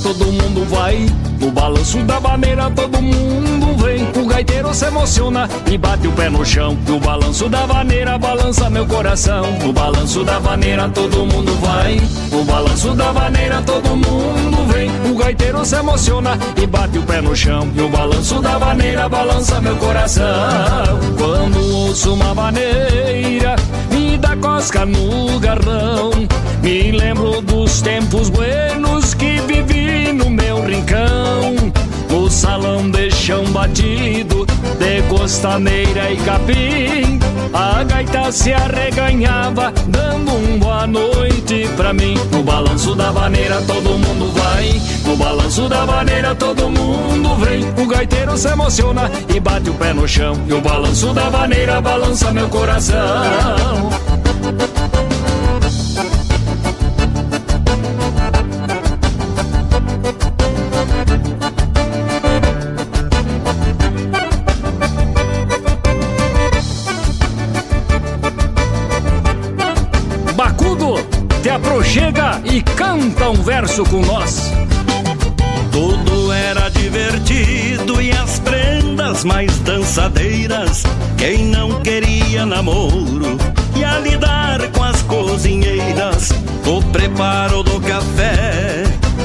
Todo 0.03 0.27
mundo 0.27 0.65
vai. 0.69 1.07
No 1.41 1.51
balanço 1.51 1.99
da 1.99 2.21
maneira 2.21 2.71
todo 2.71 3.01
mundo 3.01 3.85
vem. 3.85 4.23
O 4.23 4.27
gaiteiro 4.27 4.75
se 4.75 4.87
emociona 4.87 5.49
e 5.71 5.77
bate 5.77 6.07
o 6.07 6.13
pé 6.13 6.29
no 6.31 6.45
chão. 6.45 6.77
No 6.87 6.99
balanço 6.99 7.49
da 7.49 7.67
vaneira 7.67 8.19
balança 8.19 8.71
meu 8.71 8.87
coração. 8.87 9.45
No 9.63 9.73
balanço 9.73 10.25
da 10.25 10.39
vaneira 10.39 10.89
todo 10.89 11.27
mundo 11.27 11.55
vai. 11.61 12.01
No 12.31 12.45
balanço 12.45 12.95
da 12.95 13.13
vaneira 13.13 13.63
todo 13.63 13.97
mundo 13.97 14.73
vem. 14.73 14.91
O 15.11 15.15
gaiteiro 15.17 15.65
se 15.65 15.77
emociona 15.77 16.39
e 16.61 16.67
bate 16.67 16.99
o 16.99 17.03
pé 17.03 17.21
no 17.21 17.35
chão. 17.35 17.69
E 17.75 17.81
o 17.81 17.89
balanço 17.89 18.41
da 18.41 18.59
vaneira 18.59 19.09
balança 19.09 19.61
meu 19.61 19.77
coração. 19.77 20.25
Quando 21.19 21.75
ouço 21.75 22.15
uma 22.15 22.35
vaneira, 22.35 23.57
dá 24.17 24.37
cosca 24.37 24.85
no 24.85 25.39
garrão. 25.41 26.11
Me 26.63 26.91
lembro 26.93 27.41
dos 27.43 27.81
tempos 27.81 28.31
buenos 28.31 29.15
que 29.15 29.41
vivi 29.41 30.13
no 30.13 30.31
meu 30.31 30.65
rincão. 30.65 31.55
No 32.11 32.31
salão 32.31 32.91
de 32.91 33.11
chão 33.11 33.45
batido, 33.47 34.47
de 34.79 35.03
costaneira 35.09 36.11
e 36.11 36.17
capim. 36.19 37.19
A 37.53 37.83
gaita 37.85 38.31
se 38.33 38.53
arreganhava, 38.53 39.73
dando 39.89 40.33
um 40.33 40.59
boa 40.59 40.87
noite 40.87 41.36
pra 41.77 41.93
mim. 41.93 42.15
No 42.33 42.43
balanço 42.43 42.95
da 42.95 43.11
vaneira 43.11 43.63
todo 43.63 43.99
mundo 43.99 44.33
vai, 44.33 44.83
no 45.05 45.17
balanço 45.17 45.69
da 45.69 45.85
vaneira 45.85 46.35
todo 46.35 46.69
mundo 46.69 47.37
vem. 47.37 47.65
O 47.83 47.87
gaiteiro 47.87 48.37
se 48.37 48.49
emociona 48.49 49.11
e 49.35 49.39
bate 49.39 49.71
o 49.71 49.75
pé 49.75 49.93
no 49.93 50.09
chão. 50.09 50.35
E 50.49 50.53
o 50.53 50.61
balanço 50.61 51.13
da 51.13 51.29
vaneira 51.29 51.81
balança 51.81 52.33
meu 52.33 52.49
coração. 52.49 52.97
Canta 73.27 73.31
um 73.31 73.43
verso 73.43 73.85
com 73.85 74.01
nós. 74.03 74.53
Tudo 75.73 76.33
era 76.33 76.69
divertido 76.69 78.01
e 78.01 78.13
as 78.13 78.39
prendas 78.41 79.25
mais 79.25 79.59
dançadeiras. 79.61 80.85
Quem 81.19 81.47
não 81.47 81.81
queria 81.83 82.47
namoro 82.47 83.37
ia 83.75 83.99
lidar 83.99 84.69
com 84.71 84.83
as 84.83 85.03
cozinheiras. 85.03 86.31
O 86.67 86.83
preparo 86.93 87.63
do 87.63 87.81
café, 87.81 88.85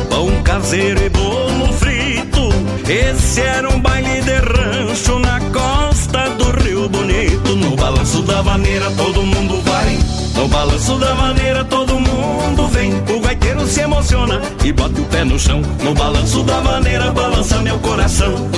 pão 0.10 0.30
caseiro 0.43 1.02
e 1.04 1.10
bolo 1.10 1.74
frito. 1.74 2.49
Esse 2.88 3.41
era 3.41 3.70
um 3.70 3.80
baile 3.80 4.22
de 4.22 4.38
rancho 4.38 5.20
na 5.20 5.39
costa 5.52 6.30
do 6.32 6.64
Rio 6.64 6.89
Bonito. 6.89 7.56
No 7.56 7.76
balanço 7.76 8.22
da 8.24 8.41
maneira 8.43 8.89
todo 8.91 9.24
mundo 9.24 9.62
vai. 9.64 10.11
No 10.41 10.47
balanço 10.47 10.97
da 10.97 11.13
maneira 11.13 11.63
todo 11.63 11.99
mundo 11.99 12.67
vem. 12.69 12.91
O 13.15 13.19
gaiteiro 13.19 13.67
se 13.67 13.81
emociona 13.81 14.41
e 14.65 14.73
bota 14.73 14.99
o 14.99 15.05
pé 15.05 15.23
no 15.23 15.37
chão. 15.37 15.61
No 15.83 15.93
balanço 15.93 16.41
da 16.41 16.59
maneira 16.61 17.11
balança 17.11 17.59
meu 17.59 17.77
coração. 17.77 18.49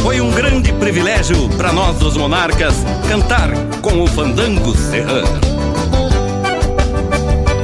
Foi 0.00 0.20
um 0.20 0.30
grande 0.30 0.72
privilégio 0.74 1.48
para 1.56 1.72
nós 1.72 1.98
dos 1.98 2.16
monarcas 2.16 2.76
cantar 3.08 3.50
com 3.80 4.00
o 4.00 4.06
fandango 4.06 4.72
serrano. 4.76 5.40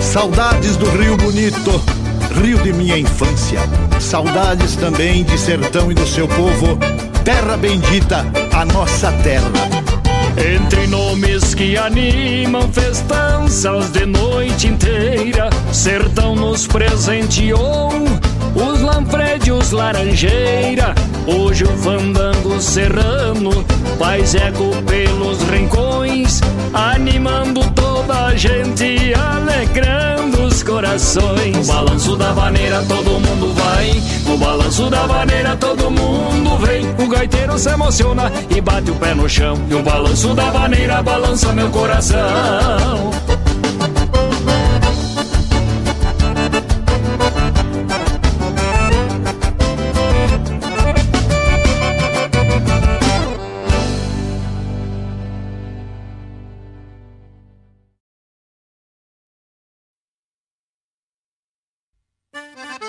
Saudades 0.00 0.76
do 0.76 0.90
Rio 0.90 1.16
Bonito, 1.16 1.80
rio 2.42 2.58
de 2.64 2.72
minha 2.72 2.98
infância. 2.98 3.60
Saudades 4.00 4.74
também 4.74 5.22
de 5.22 5.38
sertão 5.38 5.92
e 5.92 5.94
do 5.94 6.04
seu 6.04 6.26
povo 6.26 6.76
terra 7.28 7.58
bendita, 7.58 8.24
a 8.58 8.64
nossa 8.64 9.12
terra. 9.22 9.52
Entre 10.36 10.88
nomes 10.88 11.54
que 11.54 11.76
animam 11.76 12.68
festanças 12.72 13.90
de 13.90 14.04
noite 14.04 14.66
inteira, 14.66 15.48
sertão 15.72 16.34
nos 16.34 16.66
presenteou 16.66 17.90
os 18.56 18.80
Lanfredios 18.80 19.70
Laranjeira, 19.70 20.92
Hoje 21.28 21.62
o 21.62 21.76
fandango 21.76 22.58
serrano 22.58 23.50
faz 23.98 24.34
eco 24.34 24.70
pelos 24.86 25.42
rincões, 25.42 26.40
animando 26.72 27.60
toda 27.98 28.26
a 28.26 28.36
gente 28.36 29.12
alegrando 29.14 30.44
os 30.44 30.62
corações. 30.62 31.56
No 31.56 31.64
balanço 31.64 32.16
da 32.16 32.32
vaneira 32.32 32.84
todo 32.86 33.10
mundo 33.20 33.54
vai, 33.54 34.02
no 34.26 34.38
balanço 34.38 34.90
da 34.90 35.06
vaneira 35.06 35.56
todo 35.56 35.90
mundo 35.90 36.58
vem. 36.58 36.86
O 37.04 37.08
gaiteiro 37.08 37.58
se 37.58 37.70
emociona 37.70 38.30
e 38.48 38.60
bate 38.60 38.90
o 38.90 38.94
pé 38.94 39.14
no 39.14 39.28
chão, 39.28 39.56
e 39.68 39.74
o 39.74 39.82
balanço 39.82 40.34
da 40.34 40.50
vaneira 40.50 41.02
balança 41.02 41.52
meu 41.52 41.70
coração. 41.70 43.27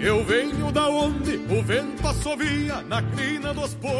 Eu 0.00 0.22
venho 0.24 0.70
da 0.70 0.88
onde 0.88 1.36
o 1.36 1.62
vento 1.62 2.06
assovia 2.06 2.82
na 2.82 3.02
crina 3.02 3.54
dos 3.54 3.74
potros. 3.74 3.96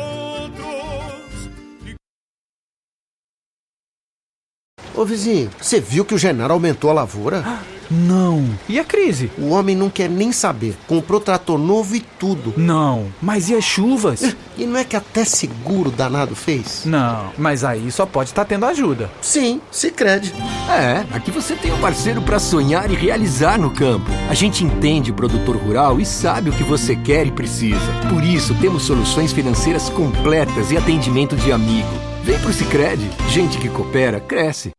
Ô 4.94 5.05
vizinho, 5.05 5.51
você 5.59 5.80
viu 5.80 6.05
que 6.05 6.14
o 6.14 6.18
Genaro 6.18 6.53
aumentou 6.53 6.90
a 6.90 6.94
lavoura? 6.94 7.42
Não. 7.91 8.45
E 8.68 8.78
a 8.78 8.84
crise? 8.84 9.30
O 9.39 9.51
homem 9.51 9.76
não 9.76 9.91
quer 9.91 10.09
nem 10.09 10.32
saber. 10.32 10.76
Comprou 10.87 11.20
trator 11.20 11.59
novo 11.59 11.95
e 11.95 12.01
tudo. 12.01 12.55
Não. 12.57 13.07
Mas 13.20 13.49
e 13.49 13.55
as 13.55 13.64
chuvas? 13.64 14.37
E 14.57 14.64
não 14.64 14.78
é 14.78 14.84
que 14.84 14.97
até 14.97 15.24
seguro 15.24 15.91
danado 15.91 16.34
fez? 16.34 16.82
Não. 16.84 17.30
Mas 17.37 17.62
aí 17.62 17.91
só 17.91 18.07
pode 18.07 18.30
estar 18.30 18.45
tendo 18.45 18.66
ajuda. 18.66 19.11
Sim, 19.20 19.61
se 19.70 19.91
crede. 19.91 20.32
É, 20.68 21.05
aqui 21.14 21.30
você 21.30 21.55
tem 21.55 21.72
um 21.72 21.80
parceiro 21.80 22.22
para 22.22 22.39
sonhar 22.39 22.91
e 22.91 22.95
realizar 22.95 23.59
no 23.59 23.70
campo. 23.70 24.11
A 24.30 24.34
gente 24.34 24.64
entende 24.64 25.11
o 25.11 25.14
produtor 25.14 25.57
rural 25.57 26.01
e 26.01 26.07
sabe 26.07 26.51
o 26.51 26.53
que 26.53 26.64
você 26.64 26.97
quer 26.97 27.26
e 27.26 27.30
precisa. 27.30 27.93
Por 28.09 28.24
isso, 28.24 28.55
temos 28.55 28.84
soluções 28.84 29.32
financeiras 29.32 29.89
completas 29.91 30.70
e 30.70 30.76
atendimento 30.76 31.37
de 31.37 31.53
amigo. 31.53 31.89
Vem 32.22 32.39
pro 32.41 32.53
Sicredi. 32.53 33.09
Gente 33.28 33.59
que 33.59 33.68
coopera 33.68 34.20
cresce. 34.20 34.70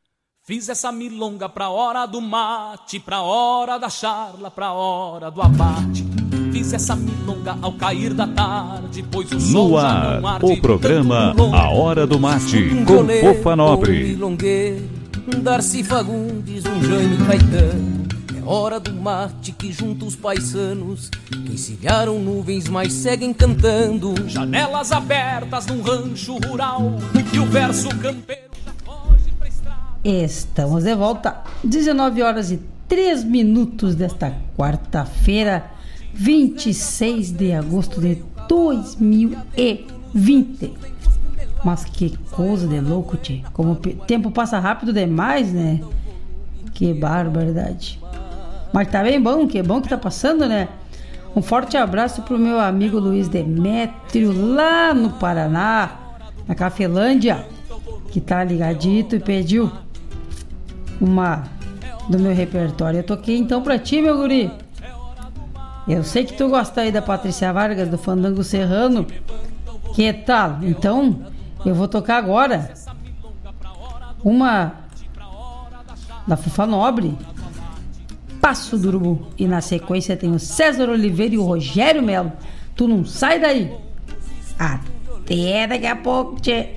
Fiz 0.48 0.70
essa 0.70 0.94
milonga 0.94 1.50
pra 1.50 1.68
hora 1.68 2.06
do 2.06 2.22
mate, 2.22 3.02
pra 3.02 3.22
hora 3.22 3.78
da 3.78 3.90
charla, 3.90 4.50
pra 4.50 4.72
hora 4.72 5.30
do 5.30 5.42
abate. 5.42 6.06
Fiz 6.54 6.72
essa 6.72 6.96
milonga 6.96 7.58
ao 7.62 7.74
cair 7.74 8.14
da 8.14 8.26
tarde, 8.26 9.04
pois 9.12 9.30
o 9.30 9.42
sol 9.42 9.72
No 9.72 9.76
já 9.82 9.88
ar, 9.90 10.22
não 10.22 10.30
arde 10.30 10.54
o 10.54 10.62
programa. 10.62 11.36
A 11.54 11.70
Hora 11.70 12.08
do 12.08 12.18
Mate, 12.18 12.60
Um 12.60 12.86
com 12.86 13.06
Fofa 13.20 13.50
um 13.50 13.56
Nobre. 13.58 14.04
milongueiro, 14.06 14.90
um 15.36 15.42
Darcy 15.42 15.84
Fagundes, 15.84 16.66
um 16.66 16.82
Jaime 16.82 17.18
Caetano. 17.26 18.08
É 18.40 18.50
hora 18.50 18.80
do 18.80 18.94
mate 18.94 19.52
que 19.52 19.74
junta 19.74 20.06
os 20.06 20.16
paisanos 20.16 21.10
que 21.10 21.52
encilharam 21.56 22.20
nuvens, 22.20 22.70
mas 22.70 22.94
seguem 22.94 23.34
cantando. 23.34 24.16
Janelas 24.30 24.94
abertas 24.94 25.66
num 25.66 25.82
rancho 25.82 26.38
rural 26.38 26.94
e 27.34 27.38
o 27.38 27.46
verso 27.48 27.90
campeiro. 27.98 28.47
Estamos 30.04 30.84
de 30.84 30.94
volta. 30.96 31.42
19 31.64 32.22
horas 32.22 32.52
e 32.52 32.60
3 32.88 33.24
minutos 33.24 33.96
desta 33.96 34.32
quarta-feira, 34.56 35.72
26 36.14 37.32
de 37.32 37.54
agosto 37.54 38.00
de 38.00 38.22
2020. 38.48 40.76
Mas 41.64 41.86
que 41.86 42.16
coisa 42.32 42.68
de 42.68 42.80
louco, 42.80 43.18
tchê. 43.18 43.42
Como 43.52 43.72
o 43.74 43.76
tempo 43.76 44.30
passa 44.32 44.60
rápido 44.60 44.94
demais, 44.94 45.52
né? 45.52 45.82
Que 46.74 46.94
barbaridade. 46.94 48.00
Mas 48.72 48.90
tá 48.90 49.02
bem 49.04 49.20
bom, 49.22 49.48
que 49.48 49.62
bom 49.64 49.82
que 49.82 49.90
tá 49.90 49.98
passando, 49.98 50.48
né? 50.48 50.70
Um 51.36 51.42
forte 51.42 51.76
abraço 51.76 52.22
pro 52.22 52.40
meu 52.40 52.58
amigo 52.60 53.00
Luiz 53.00 53.28
Demétrio, 53.28 54.32
lá 54.56 54.94
no 54.94 55.10
Paraná, 55.12 55.92
na 56.48 56.56
Cafelândia, 56.56 57.46
que 58.12 58.22
tá 58.22 58.44
ligadito 58.44 59.16
e 59.16 59.20
pediu 59.20 59.72
uma 61.00 61.44
do 62.10 62.20
meu 62.20 62.34
repertório. 62.34 63.00
Eu 63.00 63.04
toquei 63.04 63.38
então 63.38 63.62
pra 63.62 63.78
ti, 63.78 64.02
meu 64.02 64.18
guri. 64.18 64.52
Eu 65.88 66.04
sei 66.04 66.26
que 66.26 66.34
tu 66.34 66.50
gosta 66.50 66.82
aí 66.82 66.92
da 66.92 67.02
Patrícia 67.02 67.52
Vargas, 67.54 67.88
do 67.88 67.98
Fandango 67.98 68.44
Serrano. 68.44 69.06
Que 69.96 70.12
tal? 70.12 70.60
Então, 70.62 71.26
eu 71.66 71.74
vou 71.74 71.88
tocar 71.88 72.18
agora 72.18 72.72
uma 74.24 74.74
da 76.28 76.36
Fufa 76.36 76.66
Nobre, 76.66 77.18
Passo 78.42 78.78
do 78.78 78.90
Urubu. 78.90 79.28
E 79.38 79.48
na 79.48 79.62
sequência 79.62 80.18
tem 80.18 80.32
o 80.34 80.40
César 80.40 80.90
Oliveira 80.90 81.36
e 81.36 81.38
o 81.38 81.44
Rogério 81.44 82.04
Melo. 82.04 82.34
Tu 82.76 82.88
não 82.88 83.06
sai 83.06 83.40
daí. 83.40 83.74
Até 84.60 85.68
daqui 85.68 85.86
a 85.86 85.96
pouco, 85.96 86.40
tchê. 86.42 86.77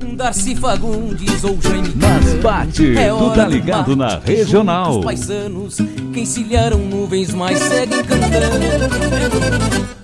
Um 0.00 0.14
Darcy 0.14 0.54
Fagundes 0.54 1.42
ou 1.44 1.60
Jaime 1.60 1.92
Mas 1.96 2.34
bate, 2.42 2.96
É 2.96 3.08
tu 3.08 3.30
tá 3.34 3.44
do 3.44 3.50
ligado 3.50 3.96
na 3.96 4.18
regional. 4.18 4.98
Os 4.98 5.04
paisanos 5.04 5.76
que 6.12 6.20
encilharam 6.20 6.78
nuvens, 6.78 7.34
mas 7.34 7.58
seguem 7.58 8.04
cantando. 8.04 9.97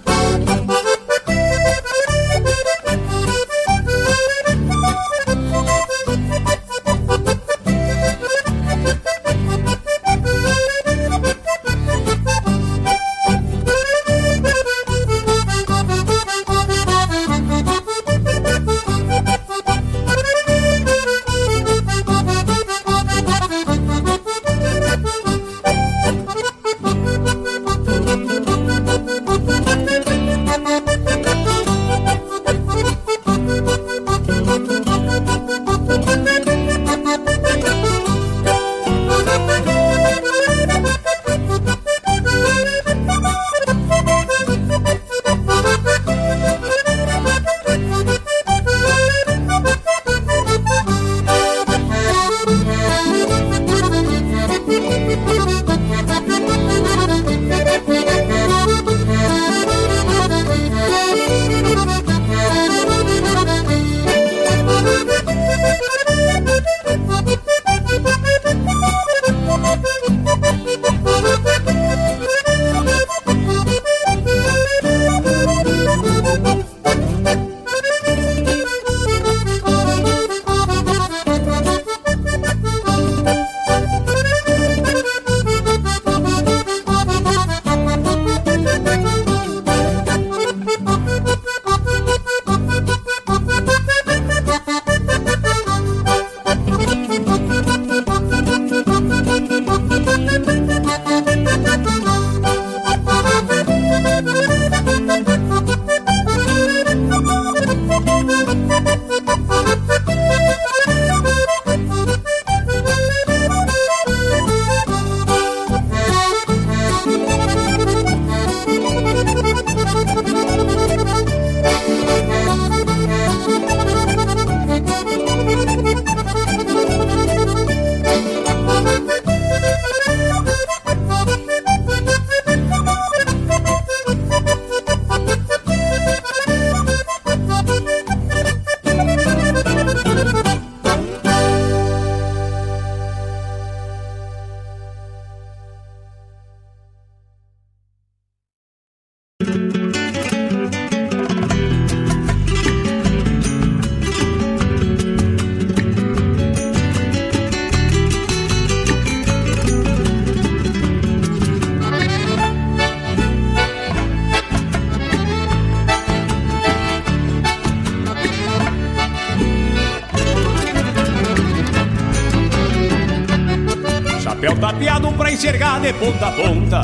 Enxergar 175.45 175.79
de 175.79 175.93
ponta 175.93 176.29
a 176.29 176.33
ponta. 176.33 176.83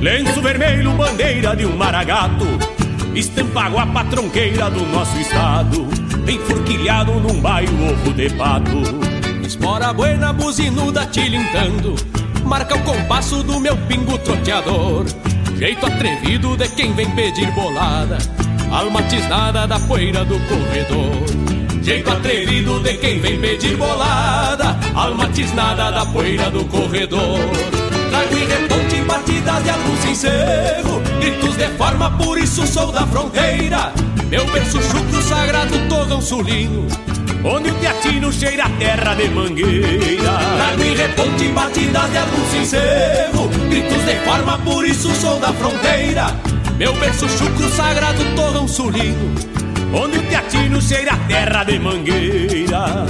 Lenço 0.00 0.42
vermelho, 0.42 0.90
bandeira 0.94 1.54
de 1.54 1.64
um 1.64 1.76
maragato. 1.76 2.44
Estampa 3.14 3.68
guapa 3.68 4.04
tronqueira 4.06 4.68
do 4.68 4.84
nosso 4.86 5.16
estado. 5.16 5.86
Enforquilhado 6.26 7.12
num 7.20 7.40
bairro 7.40 7.92
ovo 7.92 8.12
de 8.12 8.28
pato. 8.30 8.82
Espora 9.46 9.92
buena, 9.92 10.32
buzinuda 10.32 11.06
tilintando. 11.06 11.94
Marca 12.44 12.74
o 12.74 12.82
compasso 12.82 13.44
do 13.44 13.60
meu 13.60 13.76
pingo 13.86 14.18
troteador. 14.18 15.06
Jeito 15.56 15.86
atrevido 15.86 16.56
de 16.56 16.68
quem 16.70 16.92
vem 16.92 17.08
pedir 17.12 17.52
bolada. 17.52 18.18
Alma 18.72 19.04
tisnada 19.04 19.68
da 19.68 19.78
poeira 19.78 20.24
do 20.24 20.34
corredor. 20.48 21.80
Jeito 21.80 22.10
atrevido 22.10 22.80
de 22.80 22.94
quem 22.94 23.20
vem 23.20 23.40
pedir 23.40 23.76
bolada. 23.76 24.76
Alma 24.96 25.28
tisnada 25.28 25.92
da 25.92 26.04
poeira 26.06 26.50
do 26.50 26.64
corredor. 26.64 27.79
Trago 28.20 28.36
em 28.36 28.46
reponte 28.46 29.00
batidas 29.02 29.62
de 29.62 29.70
algum 29.70 29.96
sincero. 29.96 31.00
Gritos 31.20 31.56
de 31.56 31.68
forma, 31.78 32.10
por 32.18 32.38
isso 32.38 32.66
sou 32.66 32.92
da 32.92 33.06
fronteira. 33.06 33.94
Meu 34.28 34.44
berço 34.52 34.82
chucro 34.82 35.22
sagrado, 35.22 35.78
torrão 35.88 36.20
sulino. 36.20 36.86
Onde 37.42 37.70
o 37.70 37.74
teatino 37.76 38.30
cheira 38.30 38.64
a 38.64 38.68
terra 38.68 39.14
de 39.14 39.30
mangueira 39.30 40.38
Trago 40.56 40.82
em 40.82 40.94
reponte 40.94 41.48
batidas 41.48 42.10
de 42.10 42.18
algum 42.18 42.44
sincero 42.50 43.48
Gritos 43.70 44.04
de 44.04 44.14
forma, 44.26 44.58
por 44.58 44.84
isso 44.84 45.10
sou 45.14 45.40
da 45.40 45.50
fronteira 45.54 46.36
Meu 46.76 46.92
berço 46.96 47.26
chucro 47.30 47.70
sagrado, 47.70 48.22
torrão 48.36 48.68
sulino 48.68 49.34
Onde 49.94 50.18
o 50.18 50.22
teatino 50.24 50.82
cheira 50.82 51.14
a 51.14 51.16
terra 51.16 51.64
de 51.64 51.78
mangueira 51.78 53.06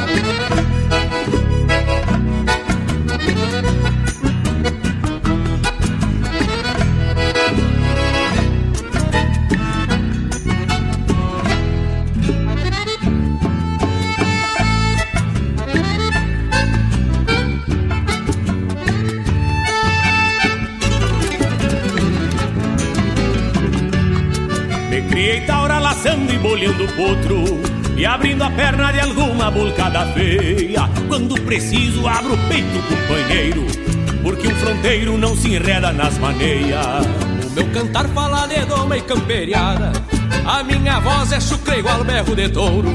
laçando 26.81 26.85
e 26.85 26.85
bolhando 26.85 26.85
o 26.85 26.89
potro 26.89 27.44
E 27.97 28.07
abrindo 28.07 28.43
a 28.43 28.51
perna 28.51 28.93
de 28.93 29.01
alguma 29.01 29.51
bulcada 29.51 30.07
feia. 30.12 30.89
Quando 31.09 31.40
preciso 31.43 32.07
abro 32.07 32.35
o 32.35 32.39
peito, 32.48 32.82
companheiro 32.89 33.66
Porque 34.23 34.48
um 34.48 34.55
fronteiro 34.57 35.19
não 35.19 35.36
se 35.36 35.48
enreda 35.48 35.93
nas 35.93 36.16
maneias. 36.19 37.07
O 37.47 37.51
meu 37.52 37.66
cantar 37.70 38.07
fala 38.09 38.47
de 38.47 38.65
doma 38.66 38.97
e 38.97 39.02
camperiada. 39.02 39.93
A 40.47 40.62
minha 40.62 41.01
voz 41.01 41.32
é 41.32 41.40
chucra 41.40 41.78
igual 41.78 42.05
berro 42.05 42.35
de 42.36 42.48
touro. 42.48 42.89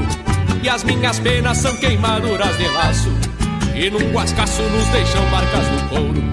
E 0.62 0.68
as 0.68 0.82
minhas 0.84 1.18
penas 1.18 1.58
são 1.58 1.76
queimaduras 1.76 2.56
de 2.56 2.68
laço. 2.68 3.10
E 3.74 3.90
num 3.90 4.12
guascaço 4.12 4.62
nos 4.62 4.86
deixam 4.88 5.26
marcas 5.30 5.66
no 5.68 5.88
couro. 5.88 6.24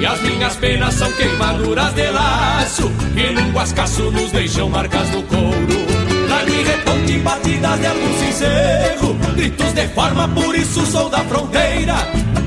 E 0.00 0.06
as 0.06 0.20
minhas 0.22 0.56
penas 0.56 0.94
são 0.94 1.12
queimaduras 1.12 1.92
de 1.94 2.10
laço. 2.10 2.90
Que 3.14 3.30
num 3.30 3.52
guascaço 3.52 4.10
nos 4.10 4.32
deixam 4.32 4.68
marcas 4.68 5.08
no 5.10 5.22
couro 5.24 5.89
Trago 6.40 6.62
reponte 6.62 7.18
batidas 7.18 7.80
de 7.80 7.86
algum 7.86 8.18
sincero 8.18 9.14
Gritos 9.36 9.74
de 9.74 9.86
forma, 9.88 10.26
por 10.28 10.54
isso 10.54 10.86
sou 10.86 11.10
da 11.10 11.18
fronteira. 11.18 11.94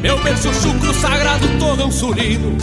Meu 0.01 0.17
berço 0.23 0.51
chucro 0.51 0.91
sagrado, 0.95 1.47
torrão 1.59 1.91
sulino 1.91 2.57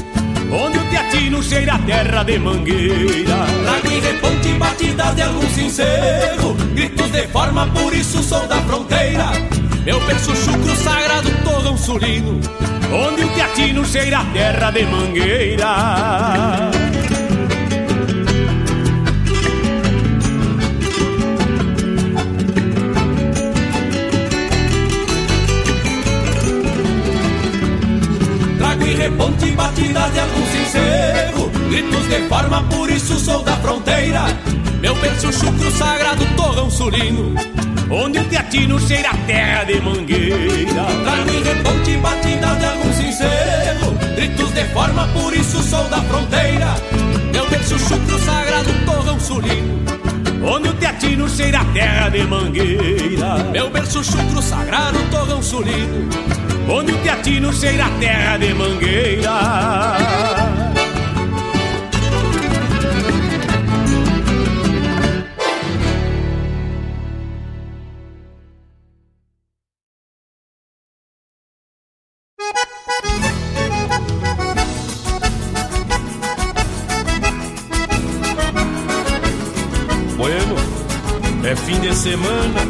Onde 0.52 0.78
o 0.78 0.84
teatino 0.90 1.40
cheira 1.40 1.74
a 1.74 1.78
terra 1.78 2.24
de 2.24 2.38
mangueira. 2.38 3.46
Trago 3.62 4.00
reponte 4.00 4.48
batidas 4.58 5.14
de 5.14 5.22
algum 5.22 5.48
sincero 5.50 6.54
Gritos 6.74 7.12
de 7.12 7.28
forma, 7.28 7.64
por 7.68 7.94
isso 7.94 8.22
sou 8.24 8.44
da 8.48 8.56
fronteira. 8.62 9.30
Meu 9.84 10.00
berço 10.06 10.34
chucro 10.34 10.74
sagrado, 10.74 11.30
torrão 11.44 11.76
sulino 11.76 12.40
Onde 12.92 13.24
o 13.24 13.28
teatino 13.28 13.84
cheira 13.84 14.18
a 14.18 14.24
terra 14.24 14.72
de 14.72 14.84
mangueira 14.84 16.70
Em 29.10 29.16
reponte 29.16 29.50
batidas 29.52 30.12
de 30.12 30.20
algum 30.20 30.46
sincero. 30.46 31.50
Gritos 31.68 32.06
de 32.06 32.28
forma, 32.28 32.62
por 32.64 32.88
isso 32.88 33.18
sou 33.18 33.42
da 33.42 33.56
fronteira. 33.56 34.24
Meu 34.80 34.94
berço 34.94 35.32
chucro 35.32 35.70
sagrado, 35.72 36.24
torrão 36.36 36.70
sulino 36.70 37.34
Onde 37.90 38.18
o 38.18 38.24
teatino 38.24 38.78
cheira 38.80 39.10
a 39.10 39.16
terra 39.26 39.64
de 39.64 39.80
mangueira. 39.80 40.86
Trago 41.04 41.30
em 41.30 41.42
reponte 41.42 41.96
batidas 41.96 42.58
de 42.58 42.64
algum 42.64 42.92
sincero. 42.92 44.14
Gritos 44.14 44.52
de 44.52 44.64
forma, 44.66 45.08
por 45.08 45.34
isso 45.34 45.62
sou 45.62 45.84
da 45.88 46.00
fronteira. 46.02 46.74
Meu 47.32 47.48
berço 47.50 47.78
chucro 47.78 48.18
sagrado, 48.18 48.70
torrão 48.84 49.18
sulino 49.18 49.80
Onde 50.42 50.68
o 50.68 50.74
teatino 50.74 51.28
cheira 51.28 51.60
a 51.60 51.64
terra 51.66 52.08
de 52.08 52.22
mangueira. 52.24 53.38
Meu 53.50 53.70
berço 53.70 54.04
chucro 54.04 54.40
sagrado, 54.40 54.98
torrão 55.10 55.42
sulino 55.42 56.08
Onde 56.68 56.92
o 56.92 56.98
teatino 56.98 57.52
cheira 57.52 57.86
a 57.86 57.90
terra 57.98 58.36
de 58.38 58.54
mangueira. 58.54 59.30
Bueno, 80.16 80.54
é 81.44 81.56
fim 81.56 81.80
de 81.80 81.94
semana, 81.94 82.60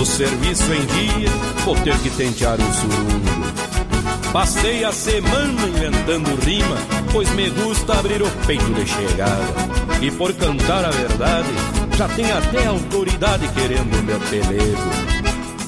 o 0.00 0.04
serviço 0.06 0.72
em 0.72 0.86
dia, 0.86 1.30
vou 1.68 1.76
ter 1.80 1.98
que 1.98 2.08
tentear 2.08 2.58
um 2.58 2.72
surungo. 2.72 4.32
Passei 4.32 4.84
a 4.84 4.90
semana 4.90 5.68
inventando 5.68 6.34
rima, 6.42 6.76
pois 7.12 7.28
me 7.32 7.50
gusta 7.50 7.98
abrir 7.98 8.22
o 8.22 8.30
peito 8.46 8.72
de 8.72 8.86
chegada. 8.86 9.44
E 10.00 10.10
por 10.10 10.32
cantar 10.32 10.86
a 10.86 10.90
verdade, 10.90 11.48
já 11.94 12.08
tem 12.08 12.32
até 12.32 12.66
autoridade 12.66 13.46
querendo 13.48 14.02
meu 14.02 14.18
pelego. 14.18 14.90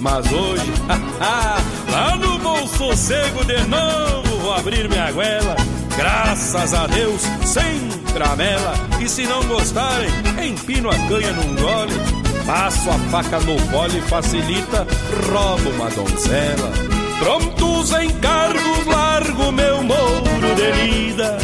Mas 0.01 0.25
hoje, 0.33 0.73
lá 1.93 2.17
no 2.17 2.39
bom 2.39 2.67
sossego 2.67 3.45
de 3.45 3.61
novo, 3.67 4.39
vou 4.39 4.55
abrir 4.55 4.89
minha 4.89 5.13
goela. 5.13 5.55
Graças 5.99 6.73
a 6.73 6.87
Deus, 6.87 7.21
sem 7.45 7.89
tramela. 8.15 8.73
E 9.03 9.07
se 9.07 9.27
não 9.27 9.45
gostarem, 9.45 10.09
empino 10.49 10.89
a 10.89 10.95
canha 10.95 11.33
num 11.33 11.55
gole. 11.57 12.20
Passo 12.51 12.91
a 12.91 12.99
faca 13.13 13.39
no 13.39 13.55
pole 13.71 14.01
facilita, 14.03 14.85
roubo 15.31 15.71
uma 15.71 15.89
donzela. 15.89 16.73
Prontos 17.21 17.93
encargos, 17.93 18.87
largo 18.87 19.53
meu 19.53 19.81
mouro 19.85 20.55
de 20.57 20.73
lida. 20.73 21.39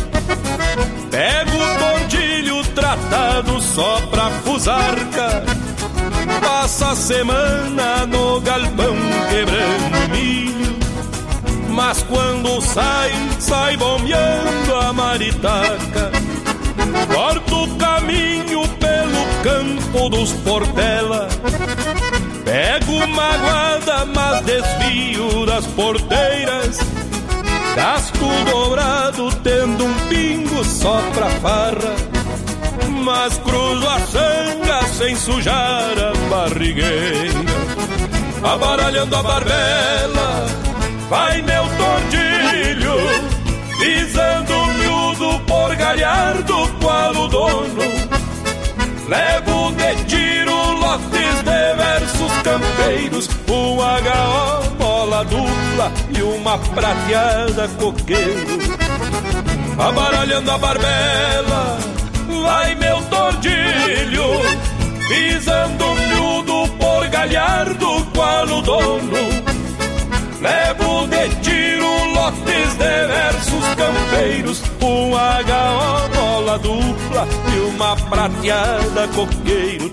Pego 1.09 1.57
o 1.57 1.79
tordilho 1.79 2.65
tratado 2.75 3.61
só 3.61 4.01
pra 4.11 4.31
fusarca. 4.43 5.45
Passa 6.41 6.91
a 6.91 6.97
semana 6.97 8.05
no 8.07 8.41
galpão 8.41 8.97
quebrando 9.31 10.11
milho. 10.11 10.77
Mas 11.69 12.03
quando 12.03 12.61
sai, 12.61 13.13
sai 13.39 13.77
bombeando 13.77 14.75
a 14.75 14.93
maritaca. 14.93 16.11
Corto 17.15 17.63
o 17.63 17.77
caminho 17.77 18.67
campo 19.47 20.09
dos 20.09 20.33
Portela. 20.33 21.29
Pego 22.45 22.93
uma 22.95 23.37
guarda, 23.37 24.05
mas 24.07 24.45
desvio 24.45 25.47
das 25.47 25.65
porteiras. 25.67 26.81
Gasto 27.77 28.27
dobrado, 28.51 29.31
tendo 29.45 29.85
um 29.85 29.95
pingo 30.09 30.65
só 30.65 31.01
pra 31.15 31.31
farra. 31.41 31.95
Mas 33.05 33.39
cruzo 33.39 33.87
a 33.87 34.01
sanga 34.01 34.83
sem 34.89 35.15
sujar 35.15 35.95
a 35.97 36.13
barrigueira. 36.29 37.47
Abaralhando 38.43 39.15
a 39.15 39.23
barbela, 39.23 40.47
vai 41.09 41.41
meu 41.43 41.65
tordilho, 41.79 42.97
pisando 43.79 44.67
miúdo 44.75 45.41
por 45.47 45.75
galhardo 45.77 46.69
qual 46.81 47.15
o 47.15 47.29
dono. 47.29 47.96
Levo 49.09 49.71
de 49.73 50.05
tiro 50.07 50.73
lotes 50.81 51.43
de 51.45 51.75
versos 51.77 52.33
campeiros, 52.43 53.29
um 53.49 53.77
HO, 53.77 54.71
bola 54.79 55.25
dupla 55.25 55.93
e 56.11 56.23
uma 56.23 56.59
prateada 56.59 57.69
coqueiro. 57.79 58.59
Abaralhando 59.79 60.51
a 60.51 60.59
barbela, 60.59 61.79
vai 62.43 62.75
meu 62.75 63.01
tordilho, 63.03 64.25
pisando 65.09 65.85
miúdo 65.95 66.69
por 66.77 67.07
galhardo 67.07 68.07
qual 68.13 68.45
o 68.45 68.63
dono. 68.63 69.47
Levo 70.41 71.07
de 71.07 71.29
tiro 71.43 71.56
lotes 72.27 72.75
de 72.77 73.07
versos 73.07 73.65
campeiros, 73.77 74.63
um 74.83 75.13
HO 75.13 76.09
bola 76.15 76.59
dupla 76.59 77.29
e 77.55 77.61
uma 77.61 77.97
prateada 77.97 79.09
coqueiro. 79.15 79.93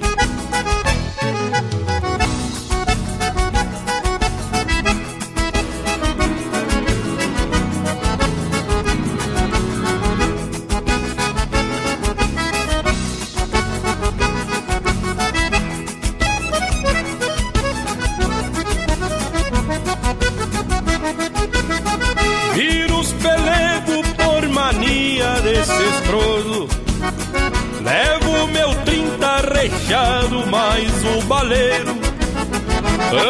Rechado 29.68 30.46
mais 30.48 30.92
o 31.06 31.22
baleiro 31.26 31.96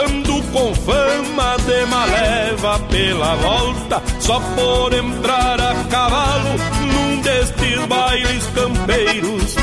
Ando 0.05 0.41
com 0.51 0.73
fama 0.73 1.57
de 1.65 1.85
maleva 1.85 2.79
pela 2.89 3.35
volta 3.35 4.01
Só 4.19 4.39
por 4.39 4.93
entrar 4.93 5.61
a 5.61 5.75
cavalo 5.89 6.49
num 6.81 7.21
destes 7.21 7.85
bailes 7.85 8.45
campeiros. 8.55 9.55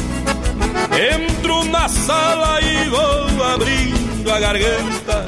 Entro 1.15 1.65
na 1.65 1.89
sala 1.89 2.61
e 2.61 2.89
vou 2.89 3.45
abrindo 3.45 4.31
a 4.31 4.41
garganta. 4.41 5.27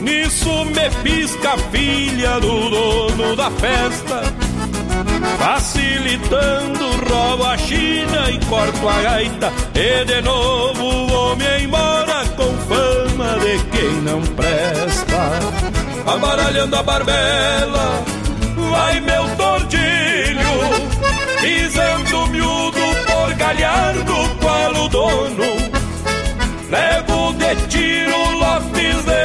Nisso 0.00 0.64
me 0.64 0.90
pisca 1.02 1.52
a 1.52 1.58
filha 1.58 2.40
do 2.40 2.70
dono 2.70 3.36
da 3.36 3.50
festa 3.50 4.49
Facilitando, 5.38 6.90
roubo 7.08 7.44
a 7.44 7.56
China 7.56 8.30
e 8.30 8.38
corto 8.46 8.88
a 8.88 9.00
gaita 9.02 9.52
E 9.74 10.04
de 10.04 10.20
novo 10.22 11.06
vou-me 11.06 11.62
embora 11.62 12.24
com 12.36 12.56
fama 12.68 13.38
de 13.40 13.58
quem 13.70 13.92
não 14.02 14.20
presta. 14.22 16.10
Abaralhando 16.12 16.76
a 16.76 16.82
barbela, 16.82 18.04
vai 18.70 19.00
meu 19.00 19.36
tordilho 19.36 20.50
Pisando 21.40 22.26
miúdo 22.28 22.80
por 23.06 23.34
galhardo 23.34 24.14
qual 24.40 24.84
o 24.84 24.88
dono? 24.88 25.70
Levo 26.68 27.32
de 27.34 27.56
tiro 27.68 28.30
lotes 28.38 29.04
de 29.04 29.19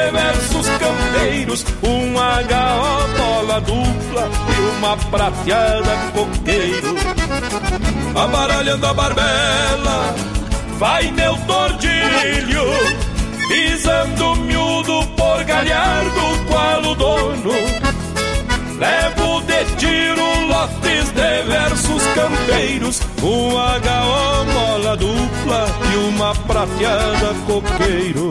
versos 1.16 1.62
campeiros 1.62 1.64
Um 1.82 2.14
HO 2.14 3.16
bola 3.16 3.60
dupla 3.60 4.30
e 4.56 4.76
uma 4.76 4.96
prateada 4.96 5.96
coqueiro. 6.12 6.96
Abaralhando 8.14 8.86
a 8.86 8.94
barbela, 8.94 10.14
vai 10.78 11.10
meu 11.12 11.36
tordilho 11.46 12.64
Pisando 13.48 14.36
miúdo 14.36 15.06
por 15.16 15.44
galhardo 15.44 16.20
qual 16.48 16.82
o 16.82 16.94
dono. 16.94 17.52
Levo 18.78 19.42
de 19.42 19.64
tiro 19.76 20.46
lotes 20.48 21.10
de 21.12 21.42
versos 21.44 22.02
campeiros 22.14 23.00
Um 23.22 23.52
HO 23.54 24.44
mola 24.52 24.96
dupla 24.96 25.66
e 25.92 25.96
uma 26.08 26.34
prateada 26.34 27.34
coqueiro 27.46 28.30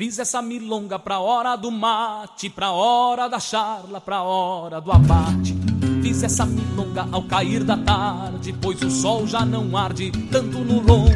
Fiz 0.00 0.18
essa 0.18 0.40
milonga 0.40 0.98
pra 0.98 1.18
hora 1.18 1.56
do 1.56 1.70
mate, 1.70 2.48
pra 2.48 2.70
hora 2.70 3.28
da 3.28 3.38
charla, 3.38 4.00
pra 4.00 4.22
hora 4.22 4.80
do 4.80 4.90
abate. 4.90 5.54
Fiz 6.00 6.22
essa 6.22 6.46
milonga 6.46 7.06
ao 7.12 7.22
cair 7.24 7.62
da 7.64 7.76
tarde, 7.76 8.54
pois 8.62 8.80
o 8.80 8.90
sol 8.90 9.26
já 9.26 9.44
não 9.44 9.76
arde 9.76 10.10
tanto 10.32 10.60
no 10.60 10.80
lombo. 10.80 11.12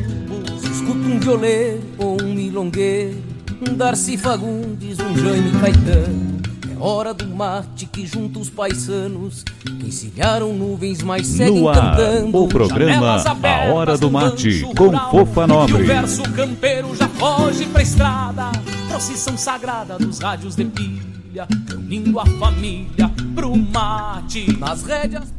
Escuto 0.71 0.99
um 0.99 1.19
violeiro 1.19 1.83
ou 1.97 2.21
um 2.21 2.35
milongueiro, 2.35 3.23
um 3.67 3.75
Darcy 3.75 4.19
Fagundes, 4.19 4.99
um 5.01 5.17
Jaime 5.17 5.59
Caetano. 5.59 6.34
É 6.75 6.83
hora 6.83 7.15
do 7.15 7.27
mate 7.27 7.87
que 7.87 8.07
junta 8.07 8.39
os 8.39 8.51
paisanos 8.51 9.43
que 9.43 9.87
encilharam 9.87 10.53
nuvens, 10.53 11.03
mas 11.03 11.27
seguem 11.27 11.61
No 11.63 11.69
ar, 11.69 11.97
cantando. 11.97 12.43
o 12.43 12.49
programa 12.49 13.23
A 13.43 13.73
Hora 13.73 13.97
do 13.97 14.11
Mate, 14.11 14.67
com 14.77 14.91
Fofa 15.11 15.41
E 15.43 15.45
o 15.45 15.47
Nobre. 15.47 15.83
verso 15.85 16.23
campeiro 16.33 16.95
já 16.97 17.09
foge 17.09 17.67
pra 17.67 17.83
estrada, 17.83 18.51
procissão 18.89 19.37
sagrada 19.37 19.97
dos 19.99 20.19
rádios 20.19 20.57
de 20.57 20.65
pilha, 20.65 21.47
reunindo 21.69 22.19
a 22.19 22.27
família 22.27 23.11
pro 23.35 23.57
mate. 23.57 24.57
Nas 24.59 24.83
rédeas 24.83 25.33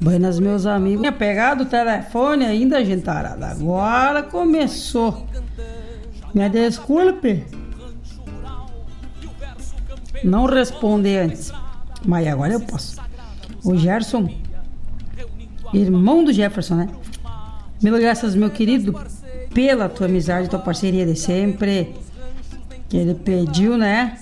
Buenas, 0.00 0.40
meus 0.40 0.64
amigos. 0.64 1.00
Tinha 1.00 1.12
pegado 1.12 1.64
o 1.64 1.66
telefone 1.66 2.44
ainda, 2.46 2.82
gentarada. 2.82 3.48
Agora 3.48 4.22
começou. 4.22 5.26
Me 6.34 6.48
desculpe. 6.48 7.44
Não 10.22 10.46
respondi 10.46 11.16
antes. 11.16 11.52
Mas 12.04 12.26
agora 12.26 12.54
eu 12.54 12.60
posso. 12.60 13.00
O 13.64 13.76
Gerson, 13.76 14.28
irmão 15.72 16.24
do 16.24 16.32
Jefferson, 16.32 16.76
né? 16.76 16.88
Mil 17.82 17.98
graças, 17.98 18.34
meu 18.34 18.50
querido, 18.50 18.98
pela 19.54 19.88
tua 19.88 20.06
amizade, 20.06 20.48
tua 20.48 20.58
parceria 20.58 21.06
de 21.06 21.16
sempre. 21.16 21.94
Que 22.88 22.96
ele 22.96 23.14
pediu, 23.14 23.76
né? 23.76 24.18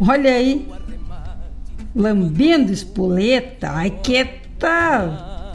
Olha 0.00 0.30
aí. 0.30 0.68
Lambendo 1.94 2.72
espoleta. 2.72 3.70
Ai, 3.70 3.90
que 3.90 4.24
tal? 4.58 5.54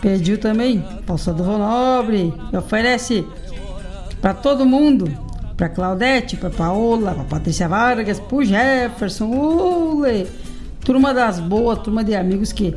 Pediu 0.00 0.38
também. 0.38 0.84
Do 1.06 1.58
Nobre. 1.58 2.32
Oferece 2.52 3.26
para 4.20 4.32
todo 4.32 4.64
mundo 4.64 5.23
Pra 5.56 5.68
Claudete, 5.68 6.36
pra 6.36 6.50
Paola, 6.50 7.14
pra 7.14 7.24
Patrícia 7.24 7.68
Vargas, 7.68 8.18
pro 8.18 8.44
Jefferson, 8.44 9.26
ule, 9.26 10.26
turma 10.84 11.14
das 11.14 11.38
boas, 11.38 11.78
turma 11.78 12.02
de 12.02 12.14
amigos 12.14 12.52
que 12.52 12.74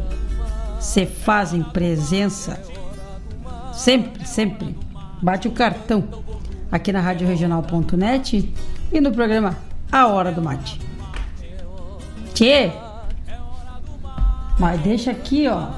se 0.80 1.06
fazem 1.06 1.64
presença 1.64 2.60
sempre, 3.74 4.28
sempre. 4.28 4.76
Bate 5.22 5.48
o 5.48 5.52
cartão 5.52 6.04
aqui 6.72 6.92
na 6.92 7.00
Rádio 7.00 7.28
Regional.net 7.28 8.54
e 8.92 9.02
no 9.02 9.12
programa 9.12 9.58
A 9.92 10.08
Hora 10.08 10.32
do 10.32 10.42
Mate. 10.42 10.80
Tchê! 12.34 12.72
Mas 14.60 14.82
deixa 14.82 15.12
aqui, 15.12 15.48
ó. 15.48 15.70